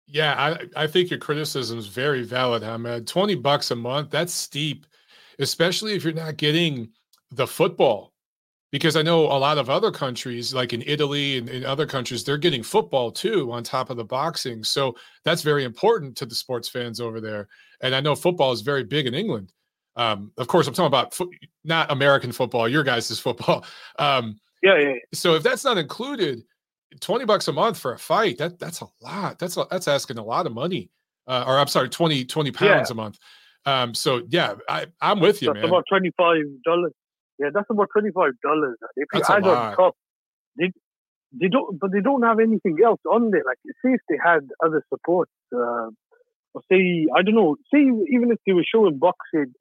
Yeah, 0.08 0.36
I, 0.76 0.84
I 0.84 0.88
think 0.88 1.10
your 1.10 1.20
criticism 1.20 1.80
is 1.80 1.88
very 1.88 2.24
valid, 2.24 2.62
Hamed. 2.64 3.08
20 3.08 3.36
bucks 3.36 3.72
a 3.72 3.76
month, 3.76 4.12
that's 4.12 4.34
steep, 4.34 4.86
especially 5.40 5.94
if 5.94 6.04
you're 6.04 6.14
not 6.14 6.38
getting 6.38 6.90
the 7.32 7.48
football. 7.48 8.14
Because 8.72 8.98
I 8.98 9.04
know 9.04 9.22
a 9.26 9.40
lot 9.40 9.58
of 9.58 9.70
other 9.70 9.90
countries, 9.90 10.54
like 10.54 10.74
in 10.74 10.84
Italy 10.86 11.38
and 11.38 11.48
in 11.48 11.66
other 11.66 11.86
countries, 11.86 12.24
they're 12.24 12.38
getting 12.38 12.62
football 12.62 13.10
too 13.10 13.52
on 13.52 13.64
top 13.64 13.90
of 13.90 13.96
the 13.96 14.04
boxing. 14.04 14.64
So 14.64 14.96
that's 15.24 15.42
very 15.44 15.64
important 15.64 16.18
to 16.18 16.26
the 16.26 16.36
sports 16.36 16.68
fans 16.68 17.00
over 17.00 17.22
there. 17.22 17.48
And 17.82 17.96
I 17.96 18.02
know 18.02 18.16
football 18.16 18.52
is 18.52 18.62
very 18.62 18.84
big 18.84 19.08
in 19.08 19.14
England. 19.14 19.54
Um, 19.96 20.32
of 20.38 20.48
course, 20.48 20.68
I'm 20.68 20.74
talking 20.74 20.88
about 20.88 21.14
fo- 21.14 21.30
not 21.64 21.90
American 21.90 22.34
football, 22.34 22.68
your 22.68 22.84
guys' 22.84 23.18
football. 23.20 23.66
Um, 23.98 24.40
yeah, 24.62 24.78
yeah, 24.78 24.90
yeah. 24.90 24.96
So 25.14 25.36
if 25.36 25.44
that's 25.44 25.64
not 25.64 25.78
included, 25.78 26.44
20 27.00 27.26
bucks 27.26 27.48
a 27.48 27.54
month 27.54 27.78
for 27.78 27.94
a 27.94 27.98
fight 27.98 28.38
that 28.38 28.60
that's 28.60 28.82
a 28.82 28.88
lot 29.02 29.40
that's 29.40 29.58
a, 29.58 29.66
that's 29.70 29.88
asking 29.88 30.18
a 30.18 30.24
lot 30.24 30.46
of 30.46 30.54
money 30.54 30.90
uh, 31.28 31.44
or 31.48 31.58
i'm 31.58 31.68
sorry 31.68 31.90
20 31.90 32.26
20 32.26 32.52
pounds 32.52 32.90
yeah. 32.90 32.94
a 32.94 32.96
month. 32.96 33.18
Um 33.66 33.94
so 33.94 34.22
yeah 34.30 34.56
i 34.70 34.86
i'm 35.02 35.20
with 35.20 35.42
you 35.42 35.48
that's 35.50 35.62
man. 35.62 35.70
about 35.70 35.86
25 35.90 36.36
dollars. 36.64 36.92
Yeah 37.40 37.50
that's 37.54 37.68
about 37.70 37.90
25 37.94 38.32
dollars 38.44 38.78
if 38.82 39.08
you 39.14 39.20
that's 39.20 39.30
add 39.30 39.48
on 39.48 39.76
top 39.76 39.96
they, 40.58 40.72
they 41.40 41.48
don't 41.48 41.80
but 41.80 41.92
they 41.92 42.02
don't 42.02 42.24
have 42.24 42.40
anything 42.40 42.78
else 42.84 43.02
on 43.10 43.32
there. 43.32 43.44
Like 43.46 43.58
say 43.84 43.94
if 43.94 44.02
they 44.10 44.18
had 44.24 44.48
other 44.64 44.84
support 44.90 45.30
uh, 45.54 45.90
or 46.56 46.62
say 46.72 47.06
i 47.16 47.22
don't 47.22 47.36
know 47.36 47.56
say 47.74 47.80
even 47.80 48.32
if 48.32 48.40
they 48.46 48.54
were 48.54 48.66
showing 48.74 48.98
boxing 48.98 49.54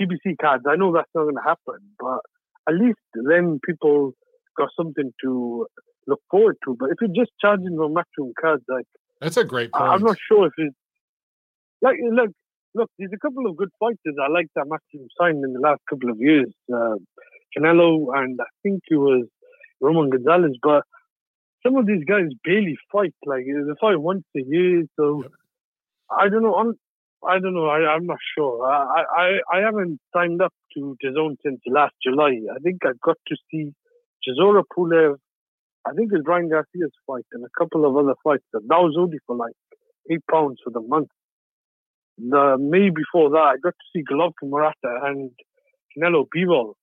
pbc 0.00 0.36
cards 0.40 0.64
i 0.68 0.76
know 0.76 0.92
that's 0.92 1.10
not 1.14 1.24
going 1.24 1.34
to 1.34 1.42
happen 1.42 1.80
but 1.98 2.20
at 2.68 2.74
least 2.74 2.98
then 3.28 3.58
people 3.64 4.12
got 4.56 4.68
something 4.76 5.12
to 5.22 5.66
look 6.06 6.20
forward 6.30 6.56
to. 6.64 6.76
But 6.78 6.90
if 6.90 6.96
you're 7.00 7.24
just 7.24 7.32
charging 7.40 7.76
for 7.76 7.88
matchroom 7.88 8.32
cards, 8.40 8.64
like 8.68 8.86
that's 9.20 9.36
a 9.36 9.44
great 9.44 9.72
point. 9.72 9.90
I'm 9.90 10.02
not 10.02 10.16
sure 10.28 10.46
if 10.46 10.52
it's 10.56 10.76
like 11.82 11.96
look, 12.10 12.30
look. 12.74 12.90
There's 12.98 13.12
a 13.14 13.18
couple 13.18 13.46
of 13.46 13.56
good 13.56 13.70
fighters 13.78 14.16
I 14.22 14.30
like 14.30 14.48
that 14.56 14.66
matchroom 14.66 15.06
signed 15.18 15.44
in 15.44 15.52
the 15.52 15.60
last 15.60 15.80
couple 15.88 16.10
of 16.10 16.18
years. 16.18 16.52
Uh, 16.72 16.96
Canelo 17.56 18.06
and 18.14 18.38
I 18.40 18.46
think 18.62 18.82
it 18.88 18.96
was 18.96 19.26
Roman 19.80 20.10
Gonzalez, 20.10 20.56
but 20.62 20.84
some 21.64 21.76
of 21.76 21.86
these 21.86 22.04
guys 22.04 22.26
barely 22.44 22.76
fight. 22.92 23.14
Like 23.24 23.44
they 23.44 23.74
fight 23.80 24.00
once 24.00 24.24
a 24.36 24.40
year, 24.40 24.84
so 24.96 25.22
yep. 25.22 25.32
I 26.10 26.28
don't 26.28 26.42
know. 26.42 26.54
I'm, 26.54 26.74
I 27.26 27.38
don't 27.38 27.54
know. 27.54 27.66
I, 27.66 27.94
I'm 27.94 28.06
not 28.06 28.18
sure. 28.36 28.66
I, 28.66 29.02
I 29.16 29.58
I 29.58 29.60
haven't 29.60 30.00
signed 30.14 30.40
up 30.40 30.52
to 30.74 30.96
DAZN 31.04 31.36
since 31.44 31.60
last 31.66 31.94
July. 32.02 32.40
I 32.54 32.58
think 32.62 32.80
I 32.84 32.92
got 33.02 33.18
to 33.28 33.36
see 33.50 33.72
Chisora 34.26 34.62
Pulev 34.76 35.16
I 35.86 35.92
think 35.92 36.10
it's 36.12 36.26
Ryan 36.26 36.48
Garcia's 36.48 36.92
fight 37.06 37.24
and 37.32 37.44
a 37.44 37.48
couple 37.58 37.86
of 37.86 37.96
other 37.96 38.14
fights. 38.22 38.44
That 38.52 38.62
was 38.68 38.96
only 38.98 39.18
for 39.26 39.36
like 39.36 39.54
eight 40.10 40.22
pounds 40.30 40.58
for 40.62 40.70
the 40.70 40.80
month. 40.80 41.08
The 42.18 42.56
May 42.58 42.90
before 42.90 43.30
that, 43.30 43.38
I 43.38 43.56
got 43.62 43.70
to 43.70 43.86
see 43.92 44.04
Golovkin 44.04 44.50
Murata 44.50 45.00
and 45.04 45.30
Canelo 45.96 46.26
Bivol. 46.34 46.74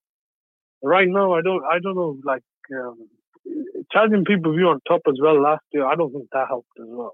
Right 0.82 1.08
now, 1.08 1.34
I 1.34 1.42
don't, 1.42 1.64
I 1.64 1.80
don't 1.80 1.96
know, 1.96 2.18
like 2.24 2.44
um, 2.76 3.08
charging 3.92 4.26
people 4.26 4.56
view 4.56 4.68
on 4.68 4.80
top 4.88 5.02
as 5.08 5.20
well 5.22 5.42
last 5.42 5.64
year. 5.72 5.86
I 5.86 5.96
don't 5.96 6.12
think 6.12 6.28
that 6.32 6.48
helped 6.48 6.70
as 6.80 6.88
well. 6.88 7.14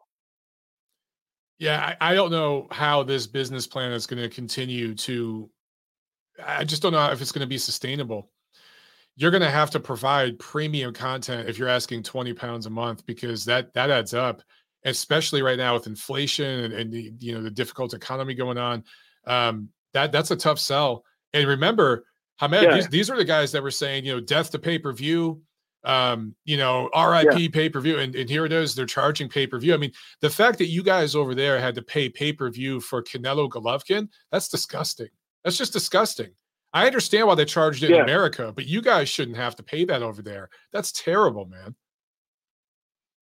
Yeah, 1.59 1.95
I, 1.99 2.11
I 2.11 2.13
don't 2.13 2.31
know 2.31 2.67
how 2.71 3.03
this 3.03 3.27
business 3.27 3.67
plan 3.67 3.91
is 3.91 4.05
going 4.05 4.21
to 4.21 4.29
continue 4.29 4.95
to. 4.95 5.49
I 6.43 6.63
just 6.63 6.81
don't 6.81 6.93
know 6.93 7.11
if 7.11 7.21
it's 7.21 7.31
going 7.31 7.41
to 7.41 7.47
be 7.47 7.57
sustainable. 7.57 8.29
You're 9.15 9.31
going 9.31 9.43
to 9.43 9.49
have 9.49 9.69
to 9.71 9.79
provide 9.79 10.39
premium 10.39 10.93
content 10.93 11.47
if 11.47 11.57
you're 11.57 11.69
asking 11.69 12.03
20 12.03 12.33
pounds 12.33 12.65
a 12.65 12.69
month 12.69 13.05
because 13.05 13.45
that 13.45 13.73
that 13.73 13.91
adds 13.91 14.13
up, 14.13 14.41
especially 14.85 15.41
right 15.41 15.57
now 15.57 15.75
with 15.75 15.87
inflation 15.87 16.65
and, 16.65 16.73
and 16.73 16.91
the 16.91 17.13
you 17.19 17.33
know 17.33 17.41
the 17.41 17.51
difficult 17.51 17.93
economy 17.93 18.33
going 18.33 18.57
on. 18.57 18.83
Um, 19.25 19.69
that 19.93 20.11
that's 20.11 20.31
a 20.31 20.35
tough 20.35 20.59
sell. 20.59 21.05
And 21.33 21.47
remember, 21.47 22.05
Hamed, 22.39 22.63
yeah. 22.63 22.75
these, 22.75 22.87
these 22.89 23.09
are 23.09 23.17
the 23.17 23.25
guys 23.25 23.51
that 23.51 23.63
were 23.63 23.71
saying, 23.71 24.05
you 24.05 24.13
know, 24.13 24.19
death 24.19 24.51
to 24.51 24.59
pay 24.59 24.79
per 24.79 24.91
view, 24.91 25.41
um, 25.83 26.35
you 26.45 26.57
know, 26.57 26.89
RIP 26.95 27.37
yeah. 27.37 27.47
pay 27.51 27.69
per 27.69 27.79
view, 27.79 27.99
and, 27.99 28.15
and 28.15 28.29
here 28.29 28.45
it 28.45 28.51
is, 28.51 28.73
they're 28.75 28.85
charging 28.85 29.29
pay 29.29 29.47
per 29.47 29.59
view. 29.59 29.73
I 29.73 29.77
mean, 29.77 29.91
the 30.21 30.29
fact 30.29 30.57
that 30.59 30.67
you 30.67 30.83
guys 30.83 31.15
over 31.15 31.35
there 31.35 31.59
had 31.59 31.75
to 31.75 31.81
pay 31.81 32.09
pay 32.09 32.33
per 32.33 32.49
view 32.49 32.79
for 32.79 33.03
Canelo 33.03 33.49
Golovkin, 33.49 34.09
that's 34.31 34.49
disgusting. 34.49 35.09
That's 35.43 35.57
just 35.57 35.73
disgusting. 35.73 36.31
I 36.73 36.87
understand 36.87 37.27
why 37.27 37.35
they 37.35 37.45
charged 37.45 37.83
it 37.83 37.91
yeah. 37.91 37.97
in 37.97 38.01
America, 38.01 38.51
but 38.53 38.65
you 38.65 38.81
guys 38.81 39.07
shouldn't 39.07 39.37
have 39.37 39.55
to 39.57 39.63
pay 39.63 39.85
that 39.85 40.01
over 40.01 40.21
there. 40.21 40.49
That's 40.71 40.91
terrible, 40.91 41.45
man. 41.45 41.75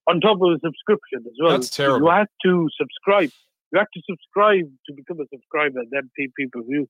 On 0.08 0.20
top 0.22 0.42
of 0.42 0.56
the 0.56 0.60
subscription 0.64 1.20
as 1.28 1.34
well. 1.40 1.52
That's 1.52 1.70
terrible. 1.70 2.08
You 2.08 2.14
have 2.14 2.28
to 2.46 2.68
subscribe. 2.80 3.30
You 3.72 3.80
have 3.80 3.92
to 3.94 4.02
subscribe 4.10 4.72
to 4.88 4.94
become 4.96 5.20
a 5.20 5.28
subscriber, 5.32 5.82
then 5.92 6.10
pay 6.18 6.28
pay 6.38 6.48
per 6.52 6.64
view. 6.64 6.88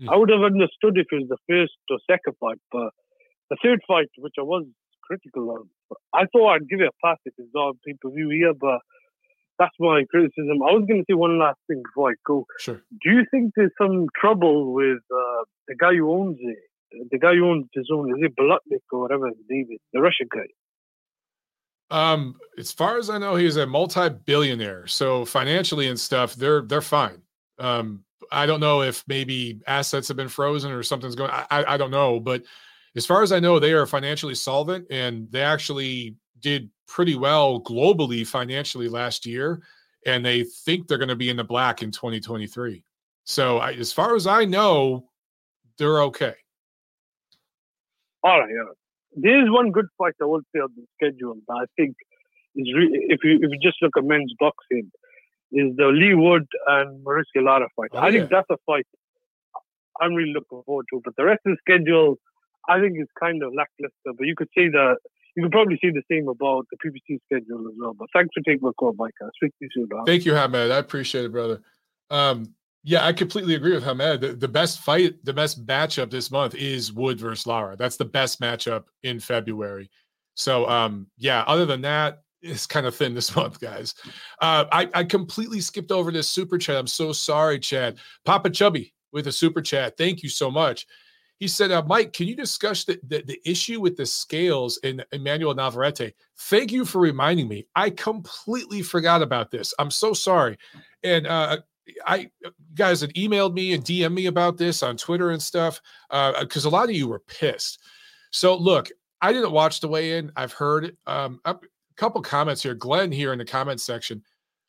Mm. 0.00 0.12
I 0.12 0.16
would 0.16 0.30
have 0.30 0.42
understood 0.42 0.96
if 0.96 1.06
it 1.12 1.16
was 1.16 1.28
the 1.28 1.38
first 1.48 1.76
or 1.90 1.98
second 2.10 2.34
fight, 2.40 2.58
but 2.72 2.90
the 3.50 3.56
third 3.62 3.80
fight, 3.86 4.08
which 4.18 4.34
I 4.38 4.42
was 4.42 4.64
critical 5.02 5.56
of. 5.56 5.96
I 6.12 6.24
thought 6.32 6.54
I'd 6.54 6.68
give 6.68 6.80
it 6.80 6.88
a 6.88 7.06
pass 7.06 7.18
if 7.24 7.34
it's 7.38 7.48
not 7.54 7.76
pay 7.86 7.94
per 8.00 8.10
view 8.10 8.28
here, 8.30 8.54
but 8.58 8.80
that's 9.58 9.74
my 9.78 10.04
criticism. 10.10 10.62
I 10.62 10.72
was 10.72 10.84
going 10.86 11.00
to 11.00 11.04
say 11.10 11.14
one 11.14 11.38
last 11.38 11.58
thing 11.66 11.82
before 11.82 12.10
I 12.10 12.14
go. 12.26 12.46
Sure. 12.58 12.82
Do 13.02 13.10
you 13.10 13.24
think 13.30 13.52
there's 13.56 13.72
some 13.80 14.06
trouble 14.18 14.72
with 14.72 14.98
uh, 15.12 15.44
the 15.66 15.74
guy 15.78 15.94
who 15.94 16.12
owns 16.12 16.38
it? 16.40 16.58
The 17.10 17.18
guy 17.18 17.34
who 17.34 17.50
owns 17.50 17.66
his 17.74 17.88
own, 17.92 18.10
is 18.10 18.16
it 18.20 18.36
Blutnik 18.36 18.80
or 18.92 19.00
whatever 19.00 19.26
his 19.26 19.36
name 19.48 19.66
is, 19.70 19.78
the 19.92 20.00
Russian 20.00 20.28
guy? 20.32 20.46
Um, 21.90 22.36
as 22.58 22.72
far 22.72 22.98
as 22.98 23.10
I 23.10 23.18
know, 23.18 23.34
he's 23.34 23.56
a 23.56 23.66
multi-billionaire. 23.66 24.86
So 24.86 25.24
financially 25.24 25.88
and 25.88 25.98
stuff, 25.98 26.34
they're 26.34 26.62
they're 26.62 26.80
fine. 26.82 27.22
Um, 27.58 28.04
I 28.30 28.46
don't 28.46 28.60
know 28.60 28.82
if 28.82 29.04
maybe 29.06 29.60
assets 29.66 30.08
have 30.08 30.16
been 30.16 30.28
frozen 30.28 30.70
or 30.70 30.82
something's 30.82 31.14
going. 31.14 31.30
I 31.30 31.64
I 31.66 31.76
don't 31.76 31.90
know, 31.90 32.20
but 32.20 32.42
as 32.96 33.06
far 33.06 33.22
as 33.22 33.32
I 33.32 33.40
know, 33.40 33.58
they 33.58 33.72
are 33.72 33.86
financially 33.86 34.34
solvent 34.34 34.86
and 34.90 35.30
they 35.30 35.42
actually 35.42 36.16
did 36.40 36.70
pretty 36.88 37.14
well 37.14 37.60
globally 37.60 38.26
financially 38.26 38.88
last 38.88 39.26
year. 39.26 39.62
And 40.06 40.24
they 40.24 40.44
think 40.44 40.88
they're 40.88 40.98
going 40.98 41.08
to 41.08 41.16
be 41.16 41.28
in 41.28 41.36
the 41.36 41.44
black 41.44 41.82
in 41.82 41.90
2023. 41.90 42.82
So, 43.24 43.58
I, 43.58 43.72
as 43.74 43.92
far 43.92 44.16
as 44.16 44.26
I 44.26 44.44
know, 44.44 45.08
they're 45.76 46.02
okay. 46.04 46.34
All 48.24 48.40
right. 48.40 48.48
Yeah. 48.48 48.72
There 49.16 49.44
is 49.44 49.50
one 49.50 49.70
good 49.70 49.86
fight 49.98 50.14
I 50.20 50.24
will 50.24 50.40
say 50.54 50.60
on 50.60 50.70
the 50.76 50.84
schedule 50.96 51.34
that 51.46 51.54
I 51.54 51.64
think 51.76 51.96
is 52.56 52.72
re- 52.74 53.06
if 53.08 53.20
you 53.24 53.38
if 53.42 53.50
you 53.50 53.58
just 53.62 53.82
look 53.82 53.96
at 53.96 54.04
men's 54.04 54.32
boxing, 54.38 54.90
is 55.52 55.76
the 55.76 55.86
Leigh 55.86 56.14
Wood 56.14 56.46
and 56.66 57.04
Mauricio 57.04 57.42
Lara 57.42 57.68
fight. 57.76 57.90
Oh, 57.92 57.98
I 57.98 58.10
think 58.10 58.30
that's 58.30 58.46
a 58.50 58.56
fight 58.66 58.86
I'm 60.00 60.14
really 60.14 60.32
looking 60.32 60.62
forward 60.64 60.86
to. 60.92 61.00
But 61.04 61.16
the 61.16 61.24
rest 61.24 61.40
of 61.46 61.56
the 61.56 61.58
schedule, 61.60 62.16
I 62.68 62.80
think 62.80 62.98
is 62.98 63.08
kind 63.18 63.42
of 63.42 63.52
lackluster. 63.54 64.12
But 64.16 64.26
you 64.26 64.34
could 64.36 64.48
say 64.56 64.68
that 64.68 64.98
you 65.38 65.44
could 65.44 65.52
probably 65.52 65.78
see 65.80 65.90
the 65.90 66.02
same 66.10 66.26
about 66.26 66.66
the 66.72 66.76
PBC 66.84 67.20
schedule 67.26 67.68
as 67.68 67.74
well. 67.78 67.94
But 67.94 68.08
thanks 68.12 68.30
for 68.34 68.40
taking 68.40 68.62
my 68.62 68.72
call, 68.72 68.92
Mike. 68.98 69.14
I'll 69.22 69.30
speak 69.36 69.52
to 69.60 69.66
you 69.66 69.68
soon. 69.72 70.04
Thank 70.04 70.24
you, 70.24 70.34
Hamed. 70.34 70.56
I 70.56 70.78
appreciate 70.78 71.24
it, 71.24 71.30
brother. 71.30 71.60
Um, 72.10 72.54
yeah, 72.82 73.06
I 73.06 73.12
completely 73.12 73.54
agree 73.54 73.72
with 73.72 73.84
Hamed. 73.84 74.20
The, 74.20 74.32
the, 74.32 74.48
best 74.48 74.80
fight, 74.80 75.24
the 75.24 75.32
best 75.32 75.64
matchup 75.64 76.10
this 76.10 76.32
month 76.32 76.56
is 76.56 76.92
Wood 76.92 77.20
versus 77.20 77.46
Lara. 77.46 77.76
That's 77.76 77.96
the 77.96 78.04
best 78.04 78.40
matchup 78.40 78.86
in 79.04 79.20
February. 79.20 79.88
So, 80.34 80.68
um, 80.68 81.06
yeah, 81.16 81.44
other 81.46 81.66
than 81.66 81.82
that, 81.82 82.22
it's 82.42 82.66
kind 82.66 82.86
of 82.86 82.96
thin 82.96 83.14
this 83.14 83.36
month, 83.36 83.60
guys. 83.60 83.94
Uh, 84.42 84.64
I, 84.72 84.90
I 84.92 85.04
completely 85.04 85.60
skipped 85.60 85.92
over 85.92 86.10
this 86.10 86.28
super 86.28 86.58
chat. 86.58 86.78
I'm 86.78 86.88
so 86.88 87.12
sorry, 87.12 87.60
Chad. 87.60 87.98
Papa 88.24 88.50
Chubby 88.50 88.92
with 89.12 89.28
a 89.28 89.32
super 89.32 89.62
chat. 89.62 89.96
Thank 89.96 90.24
you 90.24 90.30
so 90.30 90.50
much. 90.50 90.84
He 91.38 91.46
said, 91.46 91.70
uh, 91.70 91.82
Mike, 91.86 92.12
can 92.12 92.26
you 92.26 92.34
discuss 92.34 92.84
the, 92.84 92.98
the, 93.06 93.22
the 93.22 93.40
issue 93.44 93.80
with 93.80 93.96
the 93.96 94.06
scales 94.06 94.78
in 94.82 95.04
Emmanuel 95.12 95.54
Navarrete? 95.54 96.14
Thank 96.36 96.72
you 96.72 96.84
for 96.84 96.98
reminding 97.00 97.46
me. 97.46 97.66
I 97.76 97.90
completely 97.90 98.82
forgot 98.82 99.22
about 99.22 99.50
this. 99.52 99.72
I'm 99.78 99.90
so 99.90 100.12
sorry. 100.12 100.58
And 101.04 101.28
uh, 101.28 101.58
I 102.06 102.30
guys 102.74 103.00
had 103.00 103.14
emailed 103.14 103.54
me 103.54 103.72
and 103.72 103.84
DM 103.84 104.12
me 104.12 104.26
about 104.26 104.58
this 104.58 104.82
on 104.82 104.96
Twitter 104.96 105.30
and 105.30 105.42
stuff 105.42 105.80
because 106.10 106.66
uh, 106.66 106.68
a 106.68 106.70
lot 106.70 106.88
of 106.88 106.96
you 106.96 107.06
were 107.06 107.20
pissed. 107.20 107.80
So 108.30 108.56
look, 108.56 108.90
I 109.22 109.32
didn't 109.32 109.52
watch 109.52 109.80
the 109.80 109.88
weigh 109.88 110.18
in. 110.18 110.32
I've 110.36 110.52
heard 110.52 110.96
um, 111.06 111.40
a 111.44 111.56
couple 111.96 112.20
comments 112.20 112.62
here. 112.62 112.74
Glenn 112.74 113.12
here 113.12 113.32
in 113.32 113.38
the 113.38 113.44
comments 113.44 113.84
section 113.84 114.22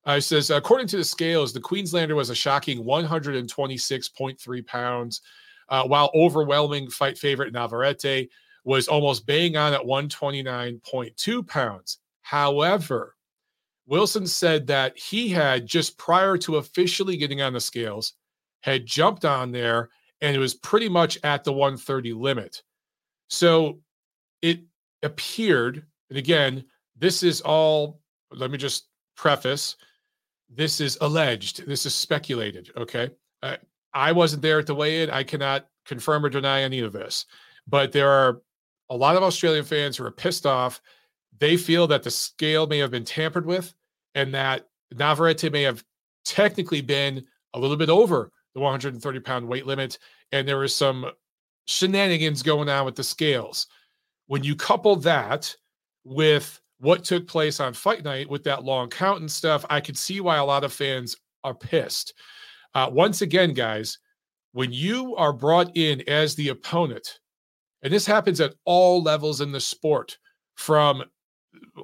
uh, 0.05 0.19
says, 0.19 0.49
according 0.49 0.87
to 0.87 0.97
the 0.97 1.03
scales, 1.03 1.51
the 1.51 1.59
Queenslander 1.59 2.15
was 2.15 2.29
a 2.29 2.35
shocking 2.35 2.83
126.3 2.83 4.65
pounds 4.65 5.21
uh, 5.69 5.83
while 5.85 6.11
overwhelming 6.13 6.89
fight 6.89 7.17
favorite 7.17 7.53
Navarrete 7.53 8.29
was 8.63 8.87
almost 8.87 9.25
bang 9.25 9.55
on 9.55 9.73
at 9.73 9.81
129.2 9.81 11.47
pounds. 11.47 11.99
However, 12.21 13.15
Wilson 13.87 14.27
said 14.27 14.67
that 14.67 14.97
he 14.97 15.29
had 15.29 15.65
just 15.65 15.97
prior 15.97 16.37
to 16.37 16.57
officially 16.57 17.17
getting 17.17 17.41
on 17.41 17.53
the 17.53 17.61
scales, 17.61 18.13
had 18.61 18.85
jumped 18.85 19.25
on 19.25 19.51
there 19.51 19.89
and 20.21 20.35
it 20.35 20.39
was 20.39 20.53
pretty 20.53 20.89
much 20.89 21.17
at 21.23 21.43
the 21.43 21.53
130 21.53 22.13
limit. 22.13 22.61
So 23.29 23.79
it 24.41 24.61
appeared, 25.01 25.85
and 26.09 26.17
again, 26.17 26.65
this 26.97 27.23
is 27.23 27.41
all, 27.41 28.01
let 28.31 28.51
me 28.51 28.57
just 28.57 28.87
preface 29.15 29.75
this 30.49 30.81
is 30.81 30.97
alleged, 31.01 31.65
this 31.67 31.85
is 31.85 31.93
speculated. 31.93 32.71
Okay. 32.75 33.11
Uh, 33.43 33.57
I 33.93 34.11
wasn't 34.11 34.41
there 34.41 34.59
at 34.59 34.67
the 34.67 34.75
weigh 34.75 35.03
in. 35.03 35.09
I 35.09 35.23
cannot 35.23 35.67
confirm 35.85 36.25
or 36.25 36.29
deny 36.29 36.61
any 36.61 36.79
of 36.79 36.93
this. 36.93 37.25
But 37.67 37.91
there 37.91 38.09
are 38.09 38.41
a 38.89 38.95
lot 38.95 39.15
of 39.15 39.23
Australian 39.23 39.65
fans 39.65 39.97
who 39.97 40.05
are 40.05 40.11
pissed 40.11 40.45
off. 40.45 40.81
They 41.39 41.57
feel 41.57 41.87
that 41.87 42.03
the 42.03 42.11
scale 42.11 42.67
may 42.67 42.79
have 42.79 42.91
been 42.91 43.05
tampered 43.05 43.45
with 43.45 43.73
and 44.15 44.33
that 44.33 44.67
Navarrete 44.91 45.51
may 45.51 45.63
have 45.63 45.83
technically 46.25 46.81
been 46.81 47.25
a 47.53 47.59
little 47.59 47.77
bit 47.77 47.89
over 47.89 48.31
the 48.53 48.59
130 48.59 49.19
pound 49.19 49.47
weight 49.47 49.65
limit. 49.65 49.97
And 50.31 50.47
there 50.47 50.57
was 50.57 50.75
some 50.75 51.05
shenanigans 51.65 52.43
going 52.43 52.69
on 52.69 52.85
with 52.85 52.95
the 52.95 53.03
scales. 53.03 53.67
When 54.27 54.43
you 54.43 54.55
couple 54.55 54.95
that 54.97 55.55
with 56.03 56.59
what 56.79 57.03
took 57.03 57.27
place 57.27 57.59
on 57.59 57.73
fight 57.73 58.03
night 58.03 58.29
with 58.29 58.43
that 58.45 58.63
long 58.63 58.89
count 58.89 59.21
and 59.21 59.31
stuff, 59.31 59.65
I 59.69 59.81
could 59.81 59.97
see 59.97 60.21
why 60.21 60.37
a 60.37 60.45
lot 60.45 60.63
of 60.63 60.73
fans 60.73 61.15
are 61.43 61.53
pissed. 61.53 62.13
Uh, 62.75 62.89
once 62.91 63.21
again, 63.21 63.53
guys, 63.53 63.97
when 64.51 64.71
you 64.71 65.15
are 65.15 65.33
brought 65.33 65.75
in 65.75 66.03
as 66.07 66.35
the 66.35 66.49
opponent, 66.49 67.19
and 67.81 67.93
this 67.93 68.05
happens 68.05 68.41
at 68.41 68.55
all 68.65 69.01
levels 69.01 69.41
in 69.41 69.51
the 69.51 69.59
sport, 69.59 70.17
from 70.55 71.03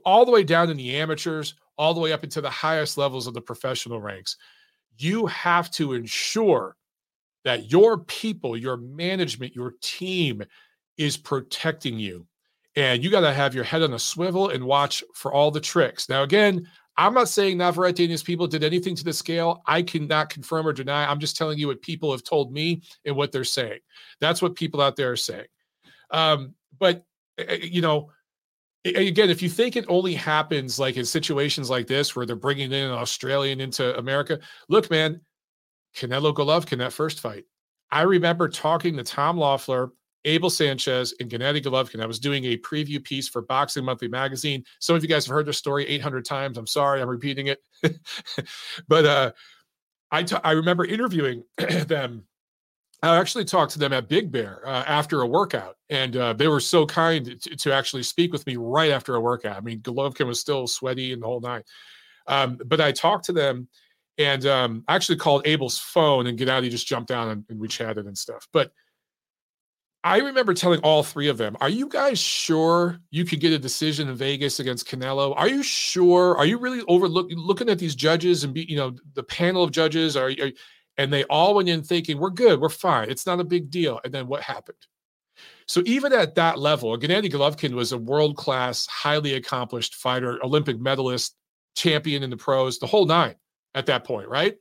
all 0.04 0.26
the 0.26 0.32
way 0.32 0.44
down 0.44 0.70
in 0.70 0.78
the 0.78 0.96
amateurs, 0.96 1.56
all 1.78 1.94
the 1.94 2.00
way 2.00 2.14
up 2.14 2.24
into 2.24 2.42
the 2.42 2.50
highest 2.50 2.98
levels 2.98 3.28
of 3.28 3.34
the 3.34 3.42
professional 3.42 4.02
ranks, 4.02 4.38
you 4.98 5.26
have 5.26 5.70
to 5.72 5.94
ensure 5.94 6.76
that 7.44 7.72
your 7.72 8.00
people, 8.00 8.58
your 8.58 8.78
management, 8.78 9.56
your 9.56 9.74
team 9.82 10.44
is 10.98 11.18
protecting 11.18 12.00
you. 12.00 12.26
And 12.76 13.04
you 13.04 13.10
got 13.10 13.22
to 13.22 13.34
have 13.34 13.56
your 13.56 13.64
head 13.64 13.84
on 13.84 13.94
a 13.94 14.00
swivel 14.00 14.50
and 14.50 14.66
watch 14.66 15.04
for 15.14 15.34
all 15.34 15.50
the 15.50 15.62
tricks. 15.62 16.10
Now, 16.10 16.24
again, 16.24 16.68
I'm 16.98 17.14
not 17.14 17.30
saying 17.30 17.58
Navarrete 17.58 18.02
and 18.02 18.12
his 18.12 18.24
people 18.24 18.48
did 18.48 18.64
anything 18.64 18.96
to 18.96 19.04
the 19.04 19.14
scale. 19.14 19.62
I 19.66 19.82
cannot 19.82 20.30
confirm 20.30 20.68
or 20.68 20.74
deny. 20.74 21.10
I'm 21.10 21.20
just 21.20 21.36
telling 21.38 21.58
you 21.58 21.68
what 21.68 21.82
people 21.82 22.12
have 22.12 22.24
told 22.24 22.54
me 22.54 22.82
and 23.06 23.16
what 23.16 23.32
they're 23.32 23.44
saying. 23.44 23.80
That's 24.22 24.42
what 24.42 24.56
people 24.56 24.82
out 24.82 24.96
there 24.96 25.12
are 25.12 25.18
saying. 25.18 25.48
Um, 26.12 26.54
but 26.78 27.04
you 27.62 27.82
know, 27.82 28.12
again, 28.86 29.30
if 29.30 29.42
you 29.42 29.50
think 29.50 29.76
it 29.76 29.86
only 29.88 30.14
happens 30.14 30.80
like 30.80 30.96
in 30.96 31.06
situations 31.06 31.70
like 31.70 31.88
this 31.88 32.16
where 32.16 32.26
they're 32.26 32.36
bringing 32.36 32.72
in 32.72 32.86
an 32.86 32.92
Australian 32.92 33.60
into 33.60 33.98
America, 33.98 34.40
look, 34.70 34.90
man, 34.90 35.22
Canelo 35.96 36.34
Golovkin 36.34 36.78
that 36.80 36.94
first 36.94 37.20
fight. 37.20 37.46
I 37.92 38.02
remember 38.02 38.48
talking 38.48 38.98
to 38.98 39.04
Tom 39.04 39.38
Loeffler 39.38 39.92
Abel 40.26 40.50
Sanchez 40.50 41.14
and 41.20 41.30
Gennady 41.30 41.64
Golovkin. 41.64 42.02
I 42.02 42.06
was 42.06 42.20
doing 42.20 42.46
a 42.46 42.58
preview 42.58 43.02
piece 43.04 43.30
for 43.30 43.42
Boxing 43.42 43.86
Monthly 43.86 44.08
magazine. 44.08 44.64
Some 44.80 44.96
of 44.96 45.04
you 45.04 45.10
guys 45.10 45.26
have 45.26 45.34
heard 45.34 45.46
this 45.46 45.58
story 45.58 45.88
800 45.88 46.26
times. 46.26 46.58
I'm 46.58 46.68
sorry, 46.68 47.02
I'm 47.02 47.08
repeating 47.08 47.48
it. 47.48 47.64
but 48.88 49.06
uh, 49.06 49.32
I, 50.12 50.24
t- 50.24 50.36
I 50.44 50.52
remember 50.52 50.86
interviewing 50.86 51.44
them. 51.58 52.24
I 53.04 53.18
actually 53.18 53.46
talked 53.46 53.74
to 53.74 53.80
them 53.80 53.94
at 53.94 54.10
Big 54.10 54.32
Bear 54.32 54.68
uh, 54.68 54.84
after 54.88 55.22
a 55.22 55.28
workout, 55.28 55.76
and 55.90 56.18
uh, 56.18 56.34
they 56.34 56.48
were 56.48 56.60
so 56.60 56.86
kind 56.88 57.40
to, 57.40 57.56
to, 57.56 57.74
actually 57.74 58.02
speak 58.02 58.32
with 58.32 58.48
me 58.48 58.56
right 58.56 58.90
after 58.90 59.16
a 59.16 59.22
workout. 59.22 59.58
I 59.58 59.60
mean, 59.60 59.82
Golovkin 59.82 60.26
was 60.26 60.40
still 60.40 60.66
sweaty 60.66 61.14
and 61.14 61.22
the 61.22 61.28
whole 61.28 61.42
night. 61.42 61.66
Um, 62.26 62.58
but 62.66 62.82
I 62.82 62.92
talked 62.92 63.26
to 63.26 63.34
them, 63.34 63.68
And 64.18 64.46
um, 64.48 64.84
I 64.88 64.96
actually 64.96 65.18
called 65.18 65.46
Abel's 65.46 65.78
phone 65.78 66.28
and 66.28 66.40
Gennady 66.40 66.72
just 66.72 66.88
jumped 66.88 67.10
down 67.10 67.30
and, 67.30 67.46
and 67.50 67.60
we 67.60 67.68
chatted 67.68 68.06
and 68.08 68.18
stuff. 68.18 68.48
But 68.52 68.72
I 70.06 70.20
remember 70.20 70.54
telling 70.54 70.80
all 70.82 71.02
three 71.02 71.28
of 71.30 71.38
them, 71.40 71.58
"Are 71.62 71.70
you 71.70 71.90
guys 71.90 72.20
sure 72.20 73.00
you 73.10 73.26
could 73.26 73.40
get 73.40 73.52
a 73.54 73.60
decision 73.60 74.08
in 74.08 74.16
Vegas 74.16 74.60
against 74.60 74.88
Canelo? 74.88 75.34
Are 75.36 75.50
you 75.50 75.64
sure? 75.64 76.38
Are 76.38 76.46
you 76.46 76.60
really 76.60 76.84
overlooking 76.88 77.40
looking 77.40 77.70
at 77.70 77.80
these 77.80 77.96
judges 77.96 78.44
and 78.44 78.54
be, 78.54 78.66
you 78.70 78.78
know, 78.78 78.96
the 79.16 79.24
panel 79.24 79.64
of 79.64 79.72
judges? 79.72 80.16
Are, 80.16 80.28
are 80.28 80.52
and 80.98 81.12
they 81.12 81.24
all 81.26 81.56
went 81.56 81.70
in 81.70 81.82
thinking 81.84 82.20
we're 82.20 82.30
good, 82.30 82.62
we're 82.62 82.70
fine, 82.70 83.10
it's 83.10 83.26
not 83.26 83.40
a 83.40 83.44
big 83.44 83.72
deal. 83.72 84.00
And 84.04 84.14
then 84.14 84.28
what 84.28 84.44
happened? 84.44 84.78
So 85.68 85.82
even 85.86 86.14
at 86.14 86.36
that 86.36 86.60
level, 86.60 86.96
Gennady 86.98 87.32
Golovkin 87.32 87.74
was 87.74 87.92
a 87.92 87.98
world 87.98 88.38
class, 88.38 88.86
highly 88.86 89.34
accomplished 89.34 89.96
fighter, 89.96 90.40
Olympic 90.44 90.80
medalist, 90.80 91.36
champion 91.76 92.24
in 92.24 92.30
the 92.30 92.38
pros, 92.38 92.78
the 92.78 92.88
whole 92.88 93.06
nine 93.06 93.36
at 93.74 93.88
that 93.88 94.04
point, 94.04 94.30
right? 94.30 94.56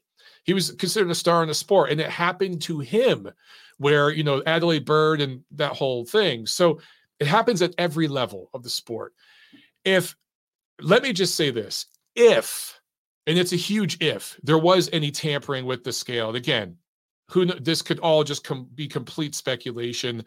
He 0.44 0.54
was 0.54 0.72
considered 0.72 1.10
a 1.10 1.14
star 1.14 1.42
in 1.42 1.48
the 1.48 1.54
sport, 1.54 1.90
and 1.90 2.00
it 2.00 2.10
happened 2.10 2.62
to 2.62 2.80
him 2.80 3.30
where, 3.78 4.10
you 4.10 4.24
know, 4.24 4.42
Adalaide 4.46 4.84
Byrd 4.84 5.20
and 5.20 5.42
that 5.52 5.72
whole 5.72 6.04
thing. 6.04 6.46
So 6.46 6.80
it 7.20 7.26
happens 7.26 7.62
at 7.62 7.74
every 7.78 8.08
level 8.08 8.50
of 8.54 8.62
the 8.62 8.70
sport. 8.70 9.14
If, 9.84 10.16
let 10.80 11.02
me 11.02 11.12
just 11.12 11.34
say 11.34 11.50
this 11.50 11.86
if, 12.14 12.80
and 13.26 13.38
it's 13.38 13.52
a 13.52 13.56
huge 13.56 13.98
if, 14.00 14.38
there 14.42 14.58
was 14.58 14.88
any 14.92 15.10
tampering 15.10 15.64
with 15.64 15.84
the 15.84 15.92
scale, 15.92 16.28
and 16.28 16.36
again, 16.36 16.76
who 17.30 17.46
this 17.46 17.82
could 17.82 17.98
all 18.00 18.22
just 18.24 18.44
com- 18.44 18.68
be 18.74 18.86
complete 18.86 19.34
speculation. 19.34 20.24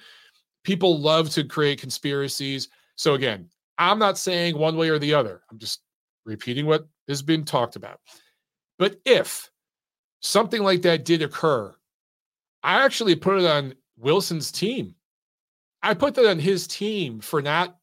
People 0.64 1.00
love 1.00 1.30
to 1.30 1.44
create 1.44 1.80
conspiracies. 1.80 2.70
So 2.96 3.14
again, 3.14 3.50
I'm 3.78 4.00
not 4.00 4.18
saying 4.18 4.58
one 4.58 4.76
way 4.76 4.90
or 4.90 5.00
the 5.00 5.14
other. 5.14 5.42
I'm 5.52 5.60
just 5.60 5.82
repeating 6.26 6.66
what 6.66 6.88
has 7.08 7.22
been 7.22 7.46
talked 7.46 7.76
about. 7.76 8.00
But 8.80 9.00
if 9.06 9.50
something 10.22 10.64
like 10.64 10.82
that 10.82 11.06
did 11.06 11.22
occur 11.22 11.76
I 12.64 12.84
actually 12.84 13.16
put 13.16 13.40
it 13.40 13.46
on 13.46 13.76
Wilson's 13.98 14.52
team. 14.52 14.96
I 15.82 15.94
put 15.94 16.16
that 16.16 16.30
on 16.30 16.40
his 16.40 16.68
team 16.68 17.20
for 17.20 17.42
not 17.42 17.78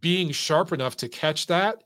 being 0.00 0.30
sharp 0.30 0.72
enough 0.72 0.96
to 0.98 1.08
catch 1.08 1.46
that, 1.46 1.82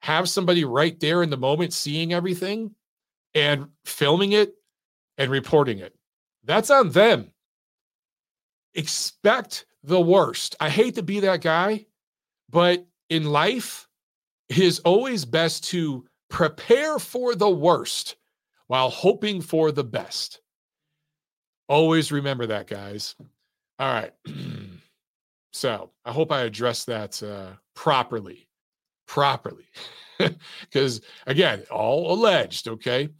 have 0.00 0.28
somebody 0.28 0.64
right 0.64 0.98
there 1.00 1.22
in 1.22 1.30
the 1.30 1.36
moment 1.36 1.72
seeing 1.72 2.12
everything 2.12 2.74
and 3.34 3.66
filming 3.84 4.32
it 4.32 4.54
and 5.18 5.30
reporting 5.30 5.78
it. 5.78 5.94
That's 6.44 6.70
on 6.70 6.90
them. 6.90 7.32
Expect 8.74 9.66
the 9.82 10.00
worst. 10.00 10.56
I 10.60 10.70
hate 10.70 10.94
to 10.96 11.02
be 11.02 11.20
that 11.20 11.40
guy, 11.40 11.86
but 12.50 12.86
in 13.08 13.24
life, 13.24 13.88
it 14.48 14.58
is 14.58 14.78
always 14.80 15.24
best 15.24 15.64
to 15.64 16.06
prepare 16.28 16.98
for 16.98 17.34
the 17.34 17.50
worst 17.50 18.16
while 18.66 18.90
hoping 18.90 19.40
for 19.40 19.72
the 19.72 19.84
best. 19.84 20.40
Always 21.68 22.12
remember 22.12 22.46
that, 22.46 22.66
guys. 22.66 23.14
All 23.78 23.92
right. 23.92 24.12
so 25.52 25.90
I 26.04 26.12
hope 26.12 26.32
I 26.32 26.42
addressed 26.42 26.86
that 26.86 27.22
uh, 27.22 27.52
properly. 27.74 28.48
Properly. 29.06 29.66
Because 30.62 31.02
again, 31.26 31.64
all 31.70 32.10
alleged. 32.10 32.68
Okay. 32.68 33.10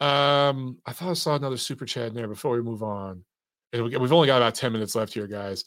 Um, 0.00 0.76
I 0.84 0.92
thought 0.92 1.10
I 1.10 1.14
saw 1.14 1.34
another 1.34 1.56
super 1.56 1.86
chat 1.86 2.08
in 2.08 2.14
there 2.14 2.28
before 2.28 2.54
we 2.54 2.60
move 2.60 2.82
on. 2.82 3.24
And 3.72 3.84
we've 3.84 4.12
only 4.12 4.26
got 4.26 4.36
about 4.36 4.54
10 4.54 4.72
minutes 4.72 4.94
left 4.94 5.14
here, 5.14 5.26
guys. 5.26 5.64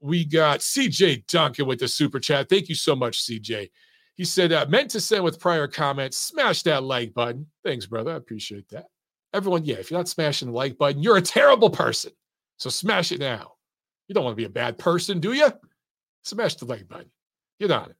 We 0.00 0.24
got 0.24 0.60
CJ 0.60 1.26
Duncan 1.26 1.66
with 1.66 1.80
the 1.80 1.88
super 1.88 2.20
chat. 2.20 2.48
Thank 2.48 2.68
you 2.68 2.74
so 2.76 2.94
much, 2.94 3.26
CJ. 3.26 3.70
He 4.14 4.24
said, 4.24 4.52
uh, 4.52 4.66
meant 4.68 4.90
to 4.92 5.00
send 5.00 5.24
with 5.24 5.40
prior 5.40 5.66
comments. 5.66 6.16
Smash 6.16 6.62
that 6.62 6.84
like 6.84 7.14
button. 7.14 7.46
Thanks, 7.64 7.86
brother. 7.86 8.12
I 8.12 8.16
appreciate 8.16 8.68
that. 8.68 8.86
Everyone, 9.34 9.64
yeah, 9.64 9.76
if 9.76 9.90
you're 9.90 9.98
not 9.98 10.08
smashing 10.08 10.48
the 10.48 10.54
like 10.54 10.78
button, 10.78 11.02
you're 11.02 11.16
a 11.16 11.22
terrible 11.22 11.70
person. 11.70 12.12
So 12.56 12.70
smash 12.70 13.12
it 13.12 13.20
now. 13.20 13.52
You 14.08 14.14
don't 14.14 14.24
want 14.24 14.34
to 14.34 14.40
be 14.40 14.46
a 14.46 14.50
bad 14.50 14.78
person, 14.78 15.20
do 15.20 15.32
you? 15.32 15.52
Smash 16.24 16.54
the 16.56 16.64
like 16.64 16.88
button. 16.88 17.10
Get 17.60 17.70
on 17.70 17.90
it. 17.90 17.96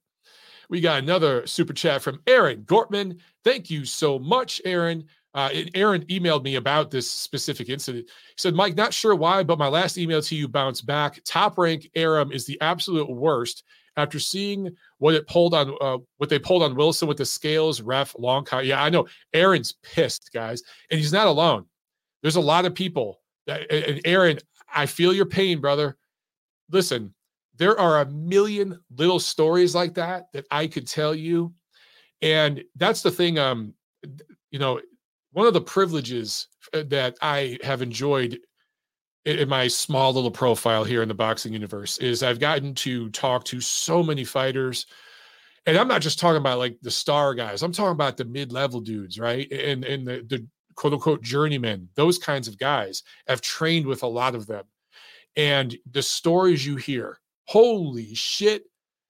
We 0.69 0.81
got 0.81 1.03
another 1.03 1.47
super 1.47 1.73
chat 1.73 2.03
from 2.03 2.21
Aaron 2.27 2.63
Gortman. 2.63 3.19
Thank 3.45 3.71
you 3.71 3.85
so 3.85 4.19
much, 4.19 4.61
Aaron. 4.65 5.05
Uh, 5.35 5.51
Aaron 5.75 6.05
emailed 6.07 6.43
me 6.43 6.55
about 6.55 6.91
this 6.91 7.11
specific 7.11 7.69
incident. 7.69 8.07
He 8.07 8.35
said, 8.39 8.55
Mike, 8.55 8.75
not 8.75 8.95
sure 8.95 9.15
why, 9.15 9.43
but 9.43 9.59
my 9.59 9.69
last 9.69 9.99
email 9.99 10.23
to 10.23 10.35
you 10.35 10.49
bounced 10.49 10.87
back. 10.87 11.21
Top 11.25 11.59
rank 11.59 11.89
Arum 11.95 12.33
is 12.33 12.47
the 12.47 12.59
absolute 12.63 13.11
worst 13.11 13.63
after 13.97 14.19
seeing 14.19 14.75
what 14.99 15.15
it 15.15 15.27
pulled 15.27 15.55
on 15.55 15.75
uh, 15.81 15.99
what 16.19 16.29
they 16.29 16.39
pulled 16.39 16.63
on 16.63 16.75
Wilson 16.75 17.09
with 17.09 17.17
the 17.17 17.25
scales, 17.25 17.81
ref, 17.81 18.15
long 18.19 18.45
count. 18.45 18.67
Yeah, 18.67 18.83
I 18.83 18.91
know. 18.91 19.07
Aaron's 19.33 19.75
pissed, 19.83 20.31
guys, 20.33 20.63
and 20.91 20.99
he's 20.99 21.13
not 21.13 21.27
alone. 21.27 21.67
There's 22.23 22.37
a 22.37 22.41
lot 22.41 22.65
of 22.65 22.75
people 22.75 23.21
that, 23.47 23.71
and 23.73 24.01
Aaron, 24.05 24.39
I 24.75 24.87
feel 24.87 25.13
your 25.13 25.27
pain, 25.27 25.61
brother. 25.61 25.97
Listen, 26.71 27.15
there 27.57 27.79
are 27.79 28.01
a 28.01 28.11
million 28.11 28.79
little 28.97 29.21
stories 29.21 29.75
like 29.75 29.95
that 29.95 30.27
that 30.33 30.47
I 30.51 30.67
could 30.67 30.87
tell 30.87 31.15
you, 31.15 31.55
and 32.23 32.63
that's 32.77 33.03
the 33.03 33.11
thing. 33.11 33.39
Um, 33.39 33.75
you 34.51 34.59
know, 34.59 34.81
one 35.33 35.47
of 35.47 35.55
the 35.55 35.61
privileges 35.61 36.49
uh, 36.73 36.83
that 36.89 37.17
I 37.23 37.59
have 37.63 37.83
enjoyed 37.83 38.39
in 39.27 39.49
my 39.49 39.67
small 39.67 40.13
little 40.13 40.31
profile 40.31 40.85
here 40.85 41.03
in 41.03 41.09
the 41.09 41.15
boxing 41.15 41.53
universe 41.53 41.99
is 41.99 42.23
I've 42.23 42.39
gotten 42.39 42.75
to 42.77 43.11
talk 43.11 43.45
to 43.47 43.61
so 43.61 44.03
many 44.03 44.25
fighters. 44.25 44.87
And 45.67 45.77
I'm 45.77 45.89
not 45.89 46.01
just 46.01 46.21
talking 46.21 46.37
about 46.37 46.59
like 46.59 46.79
the 46.81 46.93
star 46.93 47.35
guys. 47.35 47.63
I'm 47.63 47.73
talking 47.73 47.91
about 47.91 48.17
the 48.17 48.25
mid-level 48.25 48.81
dudes, 48.81 49.19
right? 49.19 49.51
And 49.51 49.85
and 49.85 50.07
the, 50.07 50.25
the 50.29 50.47
quote 50.77 50.93
unquote 50.93 51.23
journeymen, 51.23 51.89
those 51.97 52.19
kinds 52.19 52.47
of 52.47 52.57
guys. 52.57 53.03
I've 53.29 53.41
trained 53.41 53.87
with 53.87 54.05
a 54.05 54.07
lot 54.07 54.37
of 54.37 54.47
them. 54.47 54.65
And 55.35 55.77
the 55.91 56.03
stories 56.03 56.65
you 56.65 56.77
hear, 56.77 57.19
holy 57.47 58.15
shit. 58.15 58.65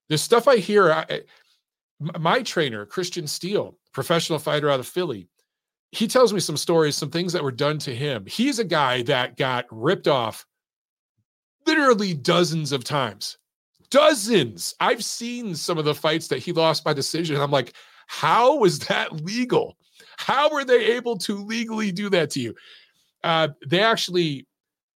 The 0.09 0.17
stuff 0.17 0.49
I 0.49 0.57
hear, 0.57 0.93
I, 0.93 1.23
my 1.99 2.43
trainer, 2.43 2.87
Christian 2.87 3.27
Steele, 3.27 3.77
professional 3.93 4.39
fighter 4.39 4.71
out 4.71 4.81
of 4.81 4.87
Philly, 4.87 5.29
he 5.93 6.07
tells 6.07 6.33
me 6.33 6.41
some 6.41 6.57
stories, 6.57 6.97
some 6.97 7.11
things 7.11 7.33
that 7.33 7.43
were 7.43 7.53
done 7.53 7.79
to 7.79 7.95
him. 7.95 8.25
He's 8.27 8.59
a 8.59 8.65
guy 8.65 9.03
that 9.03 9.37
got 9.37 9.67
ripped 9.71 10.09
off 10.09 10.45
literally 11.67 12.15
dozens 12.15 12.73
of 12.73 12.85
times. 12.85 13.39
Dozens. 13.91 14.75
I've 14.81 15.05
seen 15.05 15.55
some 15.55 15.79
of 15.79 15.85
the 15.85 15.95
fights 15.95 16.29
that 16.29 16.39
he 16.39 16.53
lost 16.53 16.85
by 16.85 16.93
decision. 16.93 17.41
I'm 17.41 17.51
like, 17.51 17.75
how 18.09 18.57
was 18.59 18.79
that 18.81 19.25
legal? 19.25 19.77
How 20.17 20.51
were 20.51 20.65
they 20.65 20.95
able 20.95 21.17
to 21.19 21.37
legally 21.37 21.93
do 21.93 22.11
that 22.11 22.31
to 22.31 22.41
you? 22.41 22.55
Uh, 23.23 23.49
they 23.67 23.81
actually, 23.81 24.47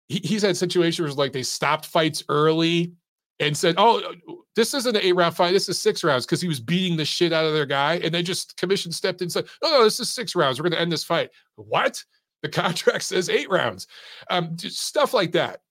he, 0.08 0.20
he's 0.24 0.42
had 0.42 0.58
situations 0.58 1.18
like 1.18 1.34
they 1.34 1.44
stopped 1.44 1.86
fights 1.86 2.24
early 2.30 2.94
and 3.40 3.56
said, 3.56 3.76
"Oh, 3.78 4.16
this 4.56 4.74
isn't 4.74 4.96
an 4.96 5.02
eight 5.02 5.16
round 5.16 5.36
fight. 5.36 5.54
This 5.54 5.70
is 5.70 5.80
six 5.80 6.04
rounds," 6.04 6.26
because 6.26 6.42
he 6.42 6.48
was 6.48 6.60
beating 6.60 6.98
the 6.98 7.06
shit 7.06 7.34
out 7.34 7.46
of 7.46 7.54
their 7.54 7.66
guy, 7.66 7.96
and 7.96 8.14
they 8.14 8.24
just 8.24 8.58
commission 8.58 8.92
stepped 8.92 9.22
in 9.22 9.26
and 9.26 9.32
said, 9.32 9.48
"No, 9.64 9.70
no, 9.72 9.84
this 9.84 10.00
is 10.00 10.14
six 10.14 10.36
rounds. 10.36 10.60
We're 10.60 10.64
going 10.64 10.74
to 10.74 10.82
end 10.82 10.92
this 10.92 11.04
fight." 11.04 11.30
What? 11.56 12.04
The 12.42 12.50
contract 12.50 13.04
says 13.06 13.30
eight 13.30 13.50
rounds. 13.50 13.88
Um, 14.30 14.58
stuff 14.58 15.14
like 15.14 15.34
that, 15.34 15.62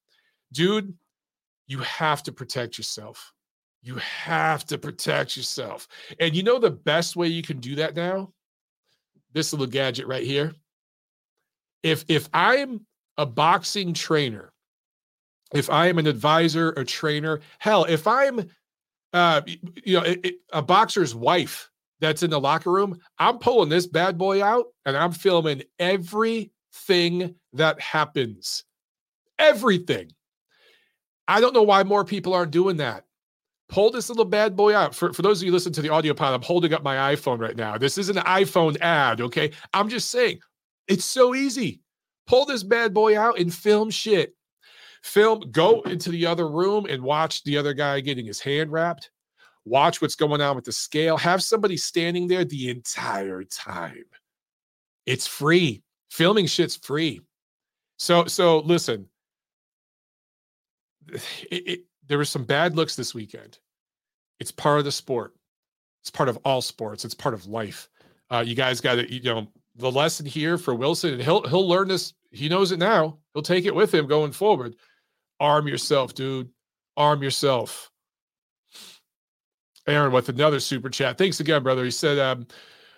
dude. 0.53 0.95
You 1.66 1.81
have 1.81 2.23
to 2.23 2.33
protect 2.33 2.79
yourself. 2.79 3.33
You 3.83 3.97
have 3.97 4.64
to 4.66 4.79
protect 4.79 5.37
yourself. 5.37 5.87
And 6.19 6.35
you 6.35 6.43
know 6.43 6.59
the 6.59 6.71
best 6.71 7.14
way 7.14 7.29
you 7.29 7.43
can 7.43 7.61
do 7.61 7.77
that 7.77 7.95
now? 7.95 8.33
This 9.35 9.53
little 9.53 9.66
gadget 9.66 10.07
right 10.07 10.25
here. 10.25 10.55
If 11.83 12.05
if 12.09 12.29
I'm 12.33 12.87
a 13.19 13.27
boxing 13.27 13.93
trainer 13.93 14.53
if 15.55 15.70
I 15.70 15.86
am 15.86 15.99
an 15.99 16.07
advisor, 16.07 16.70
a 16.70 16.84
trainer, 16.84 17.40
hell, 17.59 17.84
if 17.84 18.07
I'm, 18.07 18.49
uh, 19.12 19.42
you 19.84 19.99
know, 19.99 20.05
it, 20.05 20.24
it, 20.24 20.34
a 20.53 20.62
boxer's 20.62 21.14
wife 21.14 21.70
that's 22.01 22.22
in 22.22 22.30
the 22.30 22.40
locker 22.40 22.70
room, 22.70 22.99
I'm 23.18 23.38
pulling 23.38 23.68
this 23.68 23.86
bad 23.86 24.18
boy 24.18 24.42
out 24.42 24.66
and 24.84 24.96
I'm 24.96 25.12
filming 25.12 25.62
everything 25.78 27.34
that 27.55 27.80
happens. 27.80 28.64
Everything. 29.38 30.12
I 31.26 31.40
don't 31.40 31.55
know 31.55 31.62
why 31.62 31.82
more 31.82 32.05
people 32.05 32.34
aren't 32.34 32.51
doing 32.51 32.76
that. 32.78 33.05
Pull 33.68 33.90
this 33.90 34.09
little 34.09 34.24
bad 34.24 34.57
boy 34.57 34.74
out. 34.74 34.94
For, 34.94 35.12
for 35.12 35.20
those 35.20 35.40
of 35.40 35.46
you 35.46 35.53
listen 35.53 35.72
to 35.74 35.82
the 35.82 35.90
audio 35.90 36.14
pod, 36.14 36.34
I'm 36.34 36.42
holding 36.42 36.72
up 36.72 36.82
my 36.82 37.14
iPhone 37.14 37.38
right 37.38 37.57
now. 37.57 37.76
This 37.76 37.99
is 37.99 38.09
an 38.09 38.16
iPhone 38.16 38.80
ad, 38.80 39.20
okay? 39.20 39.51
I'm 39.74 39.90
just 39.90 40.11
saying, 40.11 40.40
it's 40.86 41.05
so 41.05 41.34
easy. 41.34 41.80
Pull 42.26 42.46
this 42.46 42.62
bad 42.62 42.94
boy 42.94 43.18
out 43.18 43.38
and 43.38 43.53
film 43.53 43.90
shit 43.90 44.34
film 45.03 45.51
go 45.51 45.80
into 45.82 46.11
the 46.11 46.26
other 46.26 46.49
room 46.49 46.86
and 46.86 47.03
watch 47.03 47.44
the 47.44 47.57
other 47.57 47.74
guy 47.74 48.01
getting 48.01 48.26
his 48.26 48.40
hand 48.40 48.72
wrapped. 48.72 49.11
Watch 49.64 50.01
what's 50.01 50.14
going 50.14 50.40
on 50.40 50.57
with 50.57 50.64
the 50.64 50.72
scale. 50.72 51.16
Have 51.16 51.42
somebody 51.42 51.76
standing 51.76 52.26
there 52.26 52.44
the 52.44 52.70
entire 52.70 53.44
time. 53.44 54.05
It's 55.07 55.26
free. 55.26 55.82
Filming 56.11 56.46
shit's 56.46 56.76
free. 56.76 57.20
So 57.99 58.26
so 58.26 58.61
listen. 58.61 59.09
It, 61.51 61.68
it, 61.68 61.80
there 62.07 62.18
were 62.18 62.24
some 62.24 62.44
bad 62.44 62.76
looks 62.76 62.96
this 62.96 63.14
weekend. 63.14 63.59
It's 64.40 64.51
part 64.51 64.78
of 64.78 64.84
the 64.84 64.92
sport. 64.92 65.34
It's 66.03 66.11
part 66.11 66.28
of 66.28 66.38
all 66.44 66.61
sports. 66.62 67.05
It's 67.05 67.14
part 67.14 67.34
of 67.34 67.46
life. 67.46 67.88
Uh, 68.30 68.44
you 68.46 68.55
guys 68.55 68.80
got 68.80 68.96
to 68.96 69.12
you 69.12 69.22
know 69.22 69.49
the 69.76 69.90
lesson 69.90 70.26
here 70.26 70.59
for 70.59 70.74
Wilson, 70.74 71.14
and 71.14 71.22
he'll 71.22 71.46
he'll 71.49 71.68
learn 71.68 71.88
this. 71.88 72.14
He 72.31 72.49
knows 72.49 72.72
it 72.72 72.79
now. 72.79 73.18
He'll 73.33 73.43
take 73.43 73.64
it 73.64 73.74
with 73.74 73.93
him 73.93 74.07
going 74.07 74.33
forward. 74.33 74.76
Arm 75.41 75.68
yourself, 75.68 76.14
dude. 76.14 76.51
Arm 76.97 77.22
yourself. 77.22 77.91
Aaron 79.87 80.12
with 80.12 80.29
another 80.29 80.61
super 80.61 80.91
chat. 80.91 81.16
Thanks 81.16 81.41
again, 81.41 81.62
brother. 81.62 81.85
He 81.85 81.91
said, 81.91 82.18
um, 82.18 82.47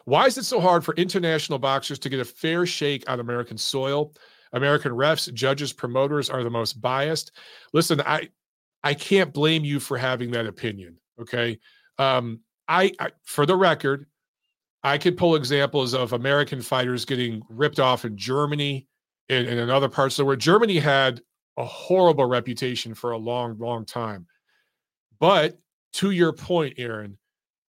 "Why 0.05 0.27
is 0.27 0.37
it 0.37 0.45
so 0.45 0.61
hard 0.61 0.85
for 0.85 0.95
international 0.95 1.59
boxers 1.59 2.01
to 2.01 2.09
get 2.09 2.19
a 2.19 2.25
fair 2.25 2.67
shake 2.67 3.09
on 3.09 3.21
American 3.21 3.57
soil? 3.57 4.13
American 4.53 4.91
refs, 4.93 5.33
judges, 5.33 5.73
promoters 5.73 6.29
are 6.29 6.43
the 6.43 6.51
most 6.51 6.81
biased." 6.81 7.31
Listen, 7.73 8.01
I 8.01 8.31
I 8.83 8.95
can't 8.95 9.33
blame 9.33 9.65
you 9.65 9.79
for 9.79 9.97
having 9.97 10.33
that 10.33 10.47
opinion. 10.47 10.99
Okay, 11.21 11.61
um, 11.99 12.41
I, 12.67 12.93
I 12.99 13.11
for 13.23 13.47
the 13.47 13.57
record, 13.57 14.07
I 14.83 14.99
could 14.99 15.17
pull 15.17 15.37
examples 15.37 15.95
of 15.95 16.13
American 16.13 16.61
fighters 16.63 17.05
getting 17.05 17.43
ripped 17.49 17.79
off 17.79 18.05
in 18.05 18.17
Germany 18.17 18.89
in 19.31 19.71
other 19.71 19.89
parts 19.89 20.15
of 20.15 20.23
the 20.23 20.27
world. 20.27 20.41
Germany 20.41 20.79
had 20.79 21.23
a 21.57 21.65
horrible 21.65 22.27
reputation 22.27 22.95
for 22.95 23.13
a 23.13 23.19
long, 23.19 23.59
long 23.59 23.85
time. 23.85 24.27
But 25.19 25.59
to 25.95 26.11
your 26.11 26.33
point, 26.33 26.75
Aaron, 26.79 27.19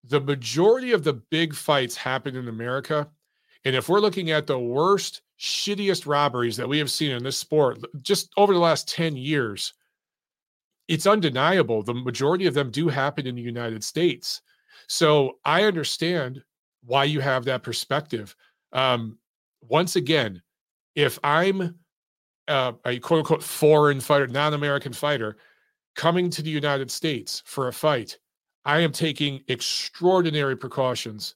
the 0.04 0.20
majority 0.22 0.92
of 0.92 1.04
the 1.04 1.14
big 1.14 1.54
fights 1.54 1.96
happen 1.96 2.36
in 2.36 2.48
America. 2.48 3.10
And 3.66 3.76
if 3.76 3.90
we're 3.90 4.00
looking 4.00 4.32
at 4.32 4.48
the 4.48 4.60
worst, 4.60 5.22
shittiest 5.40 6.08
robberies 6.08 6.58
that 6.58 6.68
we 6.68 6.78
have 6.80 6.92
seen 6.92 7.12
in 7.12 7.24
this 7.24 7.38
sport 7.38 7.80
just 8.02 8.32
over 8.38 8.54
the 8.54 8.60
last 8.60 8.90
10 8.90 9.16
years, 9.16 9.74
it's 10.88 11.08
undeniable. 11.08 11.84
The 11.84 11.94
majority 11.94 12.46
of 12.46 12.54
them 12.54 12.72
do 12.72 12.88
happen 12.88 13.28
in 13.28 13.36
the 13.36 13.42
United 13.42 13.84
States. 13.84 14.42
So 14.88 15.38
I 15.44 15.64
understand 15.64 16.42
why 16.86 17.04
you 17.04 17.20
have 17.20 17.46
that 17.46 17.64
perspective. 17.64 18.36
Um, 18.72 19.18
once 19.62 19.96
again, 19.96 20.42
if 20.98 21.20
I'm 21.24 21.76
uh, 22.48 22.74
a 22.84 23.00
quote 23.00 23.20
unquote 23.20 23.44
foreign 23.44 24.02
fighter, 24.02 24.28
non 24.28 24.54
American 24.54 24.92
fighter, 24.92 25.38
coming 25.96 26.30
to 26.32 26.42
the 26.42 26.50
United 26.50 26.92
States 26.92 27.44
for 27.46 27.68
a 27.68 27.74
fight, 27.74 28.18
I 28.66 28.80
am 28.80 28.92
taking 28.92 29.44
extraordinary 29.48 30.58
precautions 30.58 31.36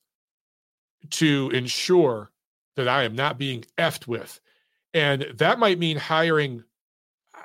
to 1.12 1.52
ensure 1.54 2.32
that 2.76 2.88
I 2.88 3.04
am 3.04 3.16
not 3.16 3.38
being 3.38 3.64
effed 3.78 4.08
with. 4.08 4.40
And 4.94 5.28
that 5.36 5.60
might 5.60 5.80
mean 5.80 5.96
hiring, 5.96 6.64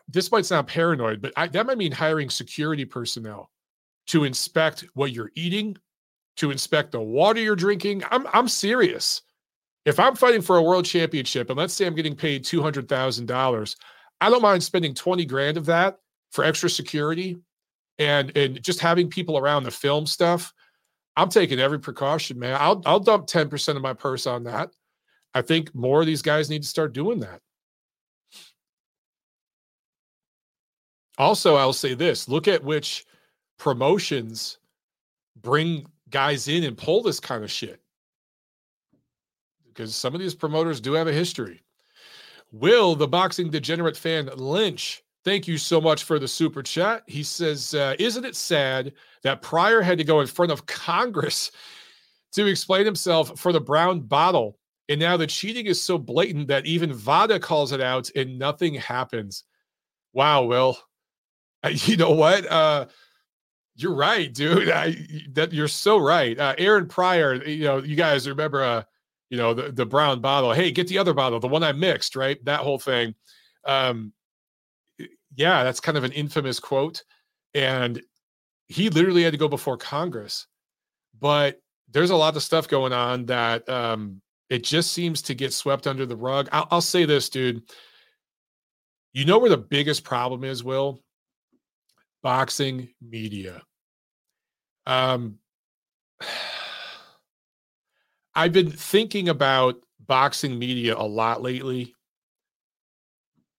this 0.09 0.33
might 0.33 0.47
sound 0.47 0.69
paranoid, 0.69 1.21
but 1.21 1.33
I, 1.37 1.49
that 1.49 1.67
might 1.67 1.79
mean 1.79 1.93
hiring 1.93 2.31
security 2.31 2.85
personnel 2.85 3.51
to 4.09 4.25
inspect 4.25 4.87
what 4.95 5.13
you're 5.13 5.33
eating, 5.35 5.77
to 6.39 6.51
inspect 6.51 6.93
the 6.93 7.01
water 7.01 7.41
you're 7.41 7.57
drinking. 7.57 8.05
I'm 8.11 8.27
I'm 8.33 8.49
serious. 8.49 9.23
If 9.87 10.01
I'm 10.01 10.17
fighting 10.17 10.43
for 10.43 10.57
a 10.57 10.63
world 10.63 10.85
championship 10.85 11.49
and 11.49 11.59
let's 11.59 11.73
say 11.73 11.87
I'm 11.87 11.95
getting 11.95 12.17
paid 12.17 12.45
$200,000, 12.45 13.77
I 14.21 14.31
don't 14.31 14.43
mind 14.43 14.63
spending 14.63 14.95
20 14.95 15.25
grand 15.25 15.57
of 15.57 15.67
that 15.67 15.99
for 16.33 16.45
extra 16.45 16.69
security 16.69 17.39
and 17.99 18.37
and 18.37 18.63
just 18.63 18.81
having 18.81 19.09
people 19.09 19.39
around 19.39 19.65
to 19.65 19.71
film 19.71 20.05
stuff. 20.05 20.53
I'm 21.17 21.31
taking 21.31 21.61
every 21.61 21.79
precaution, 21.79 22.39
man. 22.39 22.57
I'll 22.61 22.83
I'll 22.85 23.01
dump 23.01 23.27
10% 23.27 23.77
of 23.77 23.83
my 23.83 23.95
purse 23.95 24.27
on 24.27 24.45
that. 24.45 24.71
I 25.35 25.43
think 25.43 25.75
more 25.75 26.01
of 26.01 26.07
these 26.07 26.23
guys 26.23 26.51
need 26.51 26.63
to 26.63 26.69
start 26.69 26.93
doing 26.93 27.21
that. 27.21 27.41
Also, 31.19 31.55
I'll 31.55 31.73
say 31.73 31.95
this, 31.95 32.29
look 32.29 32.49
at 32.49 32.63
which 32.63 33.07
promotions 33.59 34.59
bring 35.41 35.87
guys 36.11 36.49
in 36.49 36.65
and 36.65 36.77
pull 36.77 37.03
this 37.03 37.21
kind 37.21 37.43
of 37.43 37.51
shit. 37.51 37.81
Because 39.77 39.95
some 39.95 40.15
of 40.15 40.21
these 40.21 40.35
promoters 40.35 40.81
do 40.81 40.95
have 40.95 41.07
a 41.07 41.13
history. 41.13 41.63
Will, 42.51 42.95
the 42.95 43.09
boxing 43.09 43.51
degenerate 43.51 43.97
fan 43.97 44.31
Lynch, 44.37 45.03
thank 45.25 45.47
you 45.47 45.59
so 45.59 45.81
much 45.81 46.05
for 46.05 46.19
the 46.19 46.29
super 46.29 46.63
chat. 46.63 47.03
He 47.07 47.23
says, 47.23 47.75
uh, 47.75 47.95
Isn't 47.99 48.25
it 48.25 48.37
sad 48.37 48.95
that 49.23 49.43
Pryor 49.43 49.83
had 49.83 49.99
to 49.99 50.05
go 50.05 50.21
in 50.21 50.27
front 50.27 50.53
of 50.53 50.65
Congress 50.65 51.51
to 52.33 52.47
explain 52.47 52.87
himself 52.87 53.39
for 53.39 53.53
the 53.53 53.61
brown 53.61 54.01
bottle? 54.01 54.59
And 54.89 55.01
now 55.01 55.17
the 55.17 55.27
cheating 55.27 55.67
is 55.67 55.83
so 55.83 55.99
blatant 55.99 56.49
that 56.49 56.65
even 56.65 56.93
VADA 56.93 57.41
calls 57.41 57.73
it 57.73 57.81
out 57.81 58.09
and 58.17 58.39
nothing 58.39 58.75
happens. 58.75 59.45
Wow, 60.13 60.45
Will. 60.45 60.79
Uh, 61.63 61.71
you 61.73 61.97
know 61.97 62.13
what? 62.13 62.51
Uh, 62.51 62.87
you're 63.75 63.95
right, 63.95 64.33
dude. 64.33 64.71
I, 64.71 64.97
that 65.33 65.53
you're 65.53 65.69
so 65.69 65.99
right. 65.99 66.39
Uh, 66.39 66.55
Aaron 66.57 66.87
Pryor, 66.87 67.45
you 67.45 67.65
know, 67.65 67.79
you 67.79 67.97
guys 67.97 68.29
remember, 68.29 68.63
uh, 68.63 68.83
you 69.31 69.37
know, 69.37 69.55
the, 69.55 69.73
the 69.73 69.87
brown 69.87 70.21
bottle. 70.21 70.53
Hey, 70.53 70.71
get 70.71 70.89
the 70.89 70.99
other 70.99 71.15
bottle, 71.15 71.41
the 71.41 71.49
one 71.49 71.63
I 71.63 71.73
mixed, 71.73 72.17
right? 72.17 72.43
That 72.45 72.61
whole 72.61 72.79
thing. 72.79 73.15
Um, 73.65 74.13
yeah, 75.35 75.65
that's 75.65 75.81
kind 75.81 75.99
of 75.99 76.05
an 76.05 76.13
infamous 76.13 76.61
quote. 76.61 77.03
And 77.55 78.03
he 78.69 78.89
literally 78.91 79.23
had 79.23 79.33
to 79.33 79.39
go 79.39 79.49
before 79.49 79.77
Congress. 79.77 80.47
But 81.19 81.61
there's 81.91 82.11
a 82.11 82.17
lot 82.17 82.37
of 82.37 82.43
stuff 82.43 82.69
going 82.69 82.93
on 82.93 83.27
that 83.27 83.69
um, 83.69 84.21
it 84.51 84.65
just 84.65 84.93
seems 84.93 85.23
to 85.23 85.35
get 85.35 85.53
swept 85.53 85.87
under 85.87 86.07
the 86.07 86.17
rug. 86.17 86.49
I'll, 86.53 86.69
I'll 86.71 86.81
say 86.81 87.05
this, 87.05 87.29
dude. 87.29 87.63
You 89.13 89.25
know 89.25 89.39
where 89.39 89.51
the 89.51 89.57
biggest 89.57 90.05
problem 90.05 90.45
is, 90.45 90.63
Will? 90.63 91.01
boxing 92.27 92.89
media. 93.01 93.63
Um, 94.85 95.39
I've 98.37 98.53
been 98.53 98.71
thinking 98.71 99.31
about 99.31 99.77
boxing 100.07 100.59
media 100.59 100.97
a 100.97 101.03
lot 101.03 101.43
lately. 101.43 101.95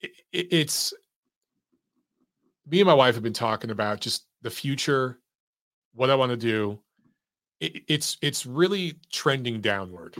It, 0.02 0.12
it, 0.32 0.48
it's 0.52 0.94
me 2.70 2.80
and 2.80 2.88
my 2.88 2.94
wife 2.94 3.16
have 3.16 3.24
been 3.24 3.34
talking 3.34 3.72
about 3.72 4.00
just 4.00 4.28
the 4.44 4.50
future, 4.50 5.20
what 5.94 6.10
I 6.10 6.16
want 6.16 6.30
to 6.30 6.38
do. 6.38 6.80
It, 7.60 7.84
it's 7.88 8.18
it's 8.22 8.46
really 8.46 9.00
trending 9.12 9.62
downward, 9.62 10.16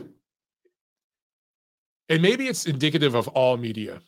and 2.08 2.20
maybe 2.20 2.48
it's 2.48 2.66
indicative 2.66 3.14
of 3.14 3.28
all 3.28 3.56
media 3.56 4.02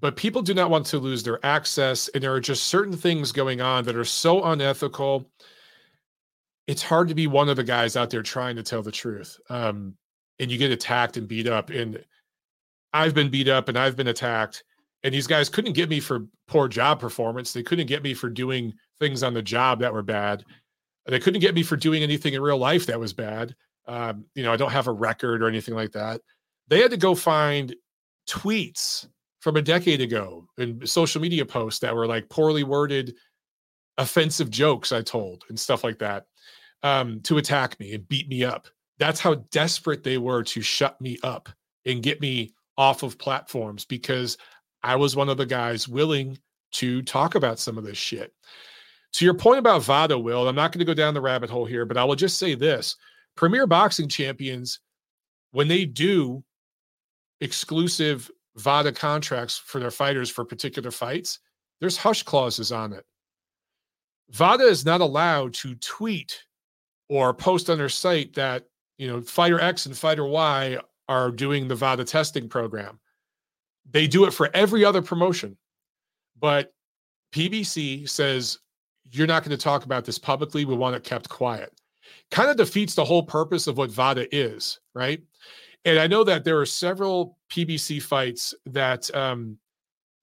but 0.00 0.16
people 0.16 0.42
do 0.42 0.54
not 0.54 0.70
want 0.70 0.86
to 0.86 0.98
lose 0.98 1.22
their 1.22 1.44
access 1.46 2.08
and 2.08 2.22
there 2.22 2.32
are 2.32 2.40
just 2.40 2.64
certain 2.64 2.96
things 2.96 3.32
going 3.32 3.60
on 3.60 3.84
that 3.84 3.96
are 3.96 4.04
so 4.04 4.42
unethical 4.44 5.30
it's 6.66 6.82
hard 6.82 7.08
to 7.08 7.14
be 7.14 7.26
one 7.26 7.48
of 7.48 7.56
the 7.56 7.64
guys 7.64 7.96
out 7.96 8.10
there 8.10 8.22
trying 8.22 8.56
to 8.56 8.62
tell 8.62 8.82
the 8.82 8.92
truth 8.92 9.38
um, 9.50 9.94
and 10.38 10.50
you 10.50 10.58
get 10.58 10.70
attacked 10.70 11.16
and 11.16 11.28
beat 11.28 11.46
up 11.46 11.70
and 11.70 12.02
i've 12.92 13.14
been 13.14 13.30
beat 13.30 13.48
up 13.48 13.68
and 13.68 13.78
i've 13.78 13.96
been 13.96 14.08
attacked 14.08 14.64
and 15.02 15.14
these 15.14 15.26
guys 15.26 15.48
couldn't 15.48 15.74
get 15.74 15.88
me 15.88 16.00
for 16.00 16.26
poor 16.46 16.68
job 16.68 17.00
performance 17.00 17.52
they 17.52 17.62
couldn't 17.62 17.86
get 17.86 18.02
me 18.02 18.14
for 18.14 18.28
doing 18.28 18.72
things 18.98 19.22
on 19.22 19.34
the 19.34 19.42
job 19.42 19.80
that 19.80 19.92
were 19.92 20.02
bad 20.02 20.44
they 21.06 21.20
couldn't 21.20 21.40
get 21.40 21.54
me 21.54 21.62
for 21.62 21.76
doing 21.76 22.02
anything 22.02 22.34
in 22.34 22.42
real 22.42 22.58
life 22.58 22.86
that 22.86 22.98
was 23.00 23.12
bad 23.12 23.54
um, 23.86 24.24
you 24.34 24.42
know 24.42 24.52
i 24.52 24.56
don't 24.56 24.72
have 24.72 24.88
a 24.88 24.92
record 24.92 25.42
or 25.42 25.48
anything 25.48 25.74
like 25.74 25.92
that 25.92 26.20
they 26.68 26.80
had 26.80 26.90
to 26.90 26.96
go 26.96 27.14
find 27.14 27.74
tweets 28.28 29.06
from 29.40 29.56
a 29.56 29.62
decade 29.62 30.00
ago 30.00 30.48
and 30.56 30.88
social 30.88 31.20
media 31.20 31.44
posts 31.44 31.80
that 31.80 31.94
were 31.94 32.06
like 32.06 32.28
poorly 32.30 32.64
worded 32.64 33.14
offensive 33.98 34.50
jokes 34.50 34.90
I 34.92 35.02
told 35.02 35.44
and 35.48 35.58
stuff 35.58 35.84
like 35.84 35.98
that 35.98 36.26
um, 36.84 37.20
to 37.22 37.38
attack 37.38 37.80
me 37.80 37.94
and 37.94 38.08
beat 38.08 38.28
me 38.28 38.44
up. 38.44 38.68
That's 38.98 39.18
how 39.18 39.34
desperate 39.50 40.04
they 40.04 40.18
were 40.18 40.44
to 40.44 40.60
shut 40.60 41.00
me 41.00 41.18
up 41.24 41.48
and 41.84 42.02
get 42.02 42.20
me 42.20 42.54
off 42.76 43.02
of 43.02 43.18
platforms 43.18 43.84
because 43.84 44.38
I 44.84 44.94
was 44.94 45.16
one 45.16 45.28
of 45.28 45.38
the 45.38 45.46
guys 45.46 45.88
willing 45.88 46.38
to 46.72 47.02
talk 47.02 47.34
about 47.34 47.58
some 47.58 47.78
of 47.78 47.84
this 47.84 47.98
shit. 47.98 48.32
To 49.14 49.24
your 49.24 49.34
point 49.34 49.60
about 49.60 49.82
VADA, 49.82 50.18
Will, 50.18 50.46
I'm 50.46 50.54
not 50.54 50.72
going 50.72 50.80
to 50.80 50.84
go 50.84 50.94
down 50.94 51.14
the 51.14 51.20
rabbit 51.20 51.48
hole 51.48 51.64
here, 51.64 51.86
but 51.86 51.96
I 51.96 52.04
will 52.04 52.16
just 52.16 52.38
say 52.38 52.54
this 52.54 52.96
Premier 53.36 53.66
Boxing 53.66 54.08
Champions, 54.08 54.80
when 55.52 55.68
they 55.68 55.84
do 55.84 56.44
exclusive 57.40 58.30
VADA 58.56 58.92
contracts 58.92 59.56
for 59.56 59.80
their 59.80 59.90
fighters 59.90 60.30
for 60.30 60.44
particular 60.44 60.90
fights, 60.90 61.38
there's 61.80 61.96
hush 61.96 62.24
clauses 62.24 62.72
on 62.72 62.92
it. 62.92 63.04
VADA 64.30 64.64
is 64.64 64.84
not 64.84 65.00
allowed 65.00 65.54
to 65.54 65.74
tweet 65.76 66.44
or 67.08 67.34
post 67.34 67.70
on 67.70 67.78
their 67.78 67.88
site 67.88 68.34
that, 68.34 68.64
you 68.98 69.06
know, 69.06 69.20
fighter 69.20 69.60
X 69.60 69.86
and 69.86 69.96
fighter 69.96 70.24
Y 70.24 70.78
are 71.08 71.30
doing 71.30 71.68
the 71.68 71.74
VADA 71.74 72.04
testing 72.04 72.48
program. 72.48 72.98
They 73.90 74.06
do 74.06 74.24
it 74.24 74.32
for 74.32 74.50
every 74.54 74.84
other 74.84 75.02
promotion. 75.02 75.56
But 76.38 76.72
PBC 77.32 78.08
says, 78.08 78.58
you're 79.10 79.26
not 79.26 79.44
going 79.44 79.56
to 79.56 79.62
talk 79.62 79.84
about 79.84 80.04
this 80.04 80.18
publicly. 80.18 80.64
We 80.64 80.74
want 80.74 80.96
it 80.96 81.04
kept 81.04 81.28
quiet. 81.28 81.72
Kind 82.30 82.50
of 82.50 82.56
defeats 82.56 82.94
the 82.94 83.04
whole 83.04 83.22
purpose 83.22 83.66
of 83.66 83.76
what 83.76 83.90
VADA 83.90 84.34
is, 84.34 84.80
right? 84.94 85.22
And 85.84 85.98
I 85.98 86.06
know 86.06 86.24
that 86.24 86.44
there 86.44 86.58
are 86.58 86.66
several 86.66 87.38
PBC 87.50 88.02
fights 88.02 88.54
that 88.66 89.14
um, 89.14 89.58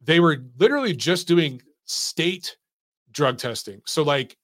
they 0.01 0.19
were 0.19 0.43
literally 0.57 0.95
just 0.95 1.27
doing 1.27 1.61
state 1.85 2.57
drug 3.11 3.37
testing. 3.37 3.81
So 3.85 4.03
like 4.03 4.37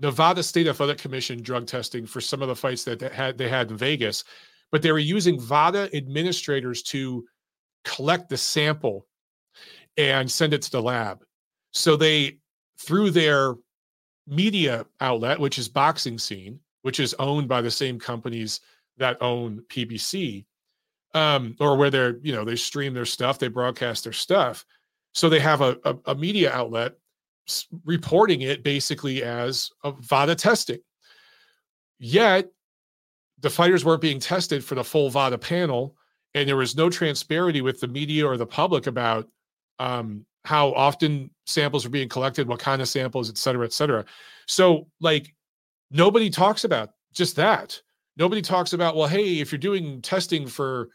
Nevada 0.00 0.42
State 0.42 0.66
Athletic 0.66 0.98
Commission 0.98 1.42
drug 1.42 1.66
testing 1.66 2.06
for 2.06 2.20
some 2.20 2.42
of 2.42 2.48
the 2.48 2.56
fights 2.56 2.84
that 2.84 2.98
they 2.98 3.08
had 3.08 3.38
they 3.38 3.48
had 3.48 3.70
in 3.70 3.76
Vegas, 3.76 4.24
but 4.70 4.82
they 4.82 4.92
were 4.92 4.98
using 4.98 5.38
VADA 5.38 5.94
administrators 5.94 6.82
to 6.84 7.24
collect 7.84 8.28
the 8.28 8.36
sample 8.36 9.06
and 9.96 10.30
send 10.30 10.54
it 10.54 10.62
to 10.62 10.70
the 10.70 10.82
lab. 10.82 11.24
So 11.72 11.96
they, 11.96 12.38
through 12.78 13.10
their 13.10 13.54
media 14.26 14.86
outlet, 15.00 15.38
which 15.38 15.58
is 15.58 15.68
Boxing 15.68 16.18
Scene, 16.18 16.60
which 16.82 17.00
is 17.00 17.14
owned 17.18 17.48
by 17.48 17.60
the 17.60 17.70
same 17.70 17.98
companies 17.98 18.60
that 18.98 19.20
own 19.20 19.62
PBC, 19.68 20.44
um, 21.14 21.56
or 21.60 21.76
where 21.76 21.90
they're, 21.90 22.18
you 22.22 22.32
know, 22.32 22.44
they 22.44 22.56
stream 22.56 22.94
their 22.94 23.04
stuff, 23.04 23.38
they 23.38 23.48
broadcast 23.48 24.04
their 24.04 24.12
stuff. 24.12 24.64
So 25.12 25.28
they 25.28 25.40
have 25.40 25.60
a, 25.60 25.76
a, 25.84 25.96
a 26.06 26.14
media 26.14 26.52
outlet 26.52 26.94
reporting 27.84 28.42
it 28.42 28.62
basically 28.62 29.22
as 29.22 29.70
a 29.84 29.92
VADA 29.92 30.34
testing. 30.34 30.78
Yet 31.98 32.48
the 33.40 33.50
fighters 33.50 33.84
weren't 33.84 34.00
being 34.00 34.20
tested 34.20 34.64
for 34.64 34.74
the 34.74 34.84
full 34.84 35.10
VADA 35.10 35.38
panel, 35.38 35.96
and 36.34 36.48
there 36.48 36.56
was 36.56 36.76
no 36.76 36.88
transparency 36.88 37.60
with 37.60 37.80
the 37.80 37.88
media 37.88 38.26
or 38.26 38.36
the 38.36 38.46
public 38.46 38.86
about 38.86 39.28
um, 39.78 40.24
how 40.44 40.72
often 40.72 41.30
samples 41.46 41.84
were 41.84 41.90
being 41.90 42.08
collected, 42.08 42.48
what 42.48 42.58
kind 42.58 42.80
of 42.80 42.88
samples, 42.88 43.28
et 43.28 43.36
cetera, 43.36 43.64
et 43.64 43.72
cetera. 43.72 44.04
So, 44.46 44.86
like, 45.00 45.34
nobody 45.90 46.30
talks 46.30 46.64
about 46.64 46.90
just 47.12 47.36
that. 47.36 47.80
Nobody 48.16 48.42
talks 48.42 48.72
about, 48.72 48.96
well, 48.96 49.08
hey, 49.08 49.40
if 49.40 49.50
you're 49.52 49.58
doing 49.58 50.00
testing 50.02 50.46
for 50.46 50.88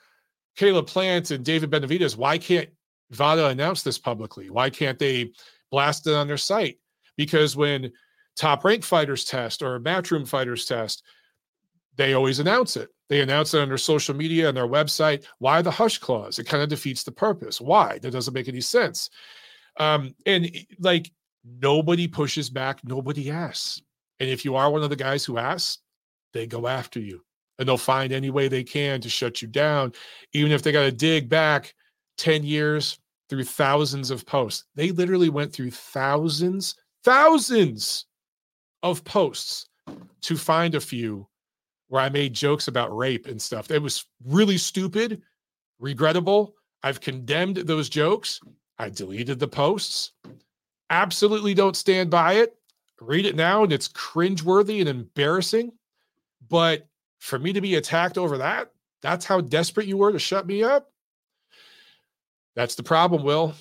Caleb 0.55 0.87
Plant 0.87 1.31
and 1.31 1.43
David 1.43 1.69
Benavidez, 1.69 2.15
why 2.15 2.37
can't 2.37 2.69
VADA 3.11 3.47
announce 3.47 3.83
this 3.83 3.97
publicly? 3.97 4.49
Why 4.49 4.69
can't 4.69 4.99
they 4.99 5.31
blast 5.72 6.07
it 6.07 6.13
on 6.13 6.28
their 6.28 6.38
site? 6.38 6.80
Because 7.15 7.55
when 7.55 7.91
top 8.36 8.63
rank 8.63 8.84
fighters 8.84 9.26
test 9.26 9.61
or 9.61 9.80
matchroom 9.80 10.28
fighters 10.28 10.65
test, 10.65 11.03
they 11.95 12.13
always 12.13 12.39
announce 12.39 12.78
it. 12.78 12.89
They 13.09 13.22
announce 13.22 13.53
it 13.53 13.61
on 13.61 13.70
their 13.70 13.78
social 13.78 14.15
media 14.15 14.49
and 14.49 14.57
their 14.57 14.68
website. 14.68 15.26
Why 15.39 15.61
the 15.61 15.72
hush 15.72 15.97
clause? 15.97 16.39
It 16.39 16.45
kind 16.45 16.61
of 16.61 16.70
defeats 16.70 17.03
the 17.03 17.11
purpose. 17.11 17.59
Why? 17.59 17.99
That 17.99 18.11
doesn't 18.11 18.34
make 18.34 18.47
any 18.47 18.61
sense. 18.61 19.09
Um, 19.80 20.13
and 20.26 20.49
like 20.80 21.11
nobody 21.43 22.07
pushes 22.07 22.49
back, 22.49 22.80
nobody 22.84 23.32
asks. 23.32 23.82
And 24.20 24.30
if 24.30 24.43
you 24.43 24.55
are 24.55 24.70
one 24.70 24.84
of 24.84 24.89
the 24.89 24.95
guys 24.95 25.24
who 25.24 25.38
asks, 25.38 25.80
they 26.34 26.47
go 26.47 26.68
after 26.68 26.99
you 26.99 27.24
and 27.57 27.68
they'll 27.68 27.78
find 27.78 28.11
any 28.11 28.30
way 28.30 28.47
they 28.47 28.63
can 28.63 29.01
to 29.01 29.09
shut 29.09 29.41
you 29.41 29.47
down, 29.47 29.93
even 30.34 30.51
if 30.51 30.61
they 30.61 30.72
got 30.72 30.84
to 30.84 30.91
dig 30.91 31.30
back 31.30 31.74
10 32.18 32.43
years 32.43 32.99
through 33.30 33.43
thousands 33.43 34.11
of 34.11 34.25
posts. 34.25 34.65
They 34.75 34.91
literally 34.91 35.30
went 35.30 35.53
through 35.53 35.71
thousands, 35.71 36.75
thousands 37.03 38.05
of 38.84 39.03
posts 39.03 39.67
to 40.21 40.38
find 40.38 40.75
a 40.75 40.82
few 40.82 41.28
where 41.89 42.01
I 42.01 42.09
made 42.09 42.34
jokes 42.34 42.67
about 42.67 42.95
rape 42.95 43.28
and 43.28 43.41
stuff. 43.41 43.71
It 43.71 43.82
was 43.82 44.05
really 44.25 44.57
stupid, 44.57 45.21
regrettable. 45.80 46.55
I've 46.84 47.01
condemned 47.01 47.57
those 47.57 47.89
jokes. 47.89 48.39
I 48.78 48.89
deleted 48.89 49.39
the 49.39 49.47
posts. 49.47 50.11
Absolutely 50.89 51.53
don't 51.53 51.75
stand 51.75 52.09
by 52.09 52.34
it. 52.34 52.55
Read 52.99 53.25
it 53.25 53.36
now, 53.36 53.63
and 53.63 53.71
it's 53.71 53.88
cringeworthy 53.88 54.80
and 54.80 54.89
embarrassing. 54.89 55.71
But 56.49 56.88
for 57.19 57.39
me 57.39 57.53
to 57.53 57.61
be 57.61 57.75
attacked 57.75 58.17
over 58.17 58.38
that, 58.38 58.71
that's 59.01 59.25
how 59.25 59.41
desperate 59.41 59.88
you 59.88 59.97
were 59.97 60.11
to 60.11 60.19
shut 60.19 60.47
me 60.47 60.63
up. 60.63 60.91
That's 62.57 62.73
the 62.73 62.81
problem, 62.81 63.23
Will. 63.23 63.53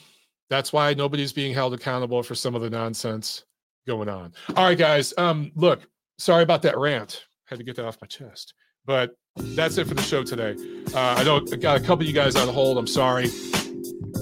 That's 0.48 0.72
why 0.72 0.94
nobody's 0.94 1.30
being 1.30 1.52
held 1.52 1.74
accountable 1.74 2.22
for 2.22 2.34
some 2.34 2.54
of 2.54 2.62
the 2.62 2.70
nonsense 2.70 3.44
going 3.86 4.08
on. 4.08 4.32
All 4.56 4.64
right, 4.64 4.78
guys. 4.78 5.12
Um, 5.18 5.52
look, 5.54 5.82
sorry 6.18 6.42
about 6.42 6.62
that 6.62 6.78
rant. 6.78 7.26
Had 7.44 7.58
to 7.58 7.64
get 7.64 7.76
that 7.76 7.84
off 7.84 7.98
my 8.00 8.06
chest. 8.06 8.54
But 8.86 9.14
that's 9.36 9.76
it 9.76 9.86
for 9.86 9.92
the 9.92 10.02
show 10.02 10.22
today. 10.24 10.56
Uh, 10.94 11.14
I 11.18 11.24
know 11.24 11.36
I 11.52 11.56
got 11.56 11.76
a 11.76 11.80
couple 11.80 12.02
of 12.02 12.06
you 12.06 12.14
guys 12.14 12.36
on 12.36 12.48
hold. 12.48 12.78
I'm 12.78 12.86
sorry. 12.86 13.28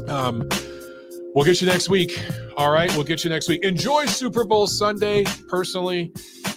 Um, 0.09 0.49
we'll 1.37 1.45
get 1.45 1.61
you 1.61 1.69
next 1.69 1.89
week. 1.89 2.21
All 2.57 2.73
right, 2.73 2.93
we'll 2.97 3.05
get 3.05 3.23
you 3.23 3.31
next 3.31 3.49
week. 3.49 3.63
Enjoy 3.63 4.07
Super 4.07 4.45
Bowl 4.45 4.67
Sunday. 4.67 5.25
Personally, 5.49 6.13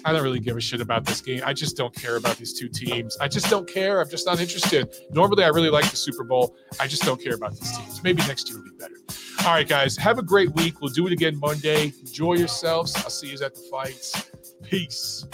I 0.08 0.14
don't 0.14 0.24
really 0.24 0.39
give 0.39 0.55
a 0.55 0.62
shit 0.62 0.80
about 0.80 1.03
this 1.03 1.20
game. 1.20 1.41
I 1.45 1.51
just 1.51 1.76
don't 1.76 1.93
care 1.93 2.16
about 2.16 2.38
these 2.38 2.58
two 2.58 2.70
teams. 2.70 3.18
I 3.20 3.28
just 3.28 3.49
don't 3.49 3.68
care. 3.68 3.99
I'm 3.99 4.10
just 4.10 4.26
not 4.26 4.39
interested. 4.39 4.95
Normally, 5.12 5.43
I 5.43 5.49
really 5.49 5.70
like 5.70 5.89
the 5.91 5.97
Super 5.97 6.24
Bowl. 6.24 6.55
I 6.80 6.88
just 6.88 7.03
don't 7.03 7.22
care 7.22 7.36
about 7.36 7.51
these 7.60 7.78
teams. 7.78 8.01
Maybe 8.03 8.22
next 8.26 8.47
year 8.47 8.58
will 8.58 8.64
be 8.64 8.78
better. 8.80 8.95
All 9.41 9.53
right, 9.53 9.68
guys, 9.68 9.97
have 9.97 10.18
a 10.18 10.24
great 10.24 10.53
week. 10.55 10.80
We'll 10.80 10.93
do 10.93 11.08
it 11.08 11.12
again 11.12 11.38
Monday. 11.39 11.91
Enjoy 11.99 12.36
yourselves. 12.36 12.95
I'll 12.95 13.10
see 13.10 13.28
you 13.28 13.38
at 13.43 13.53
the 13.53 13.68
fights. 13.70 14.32
Peace. 14.64 15.26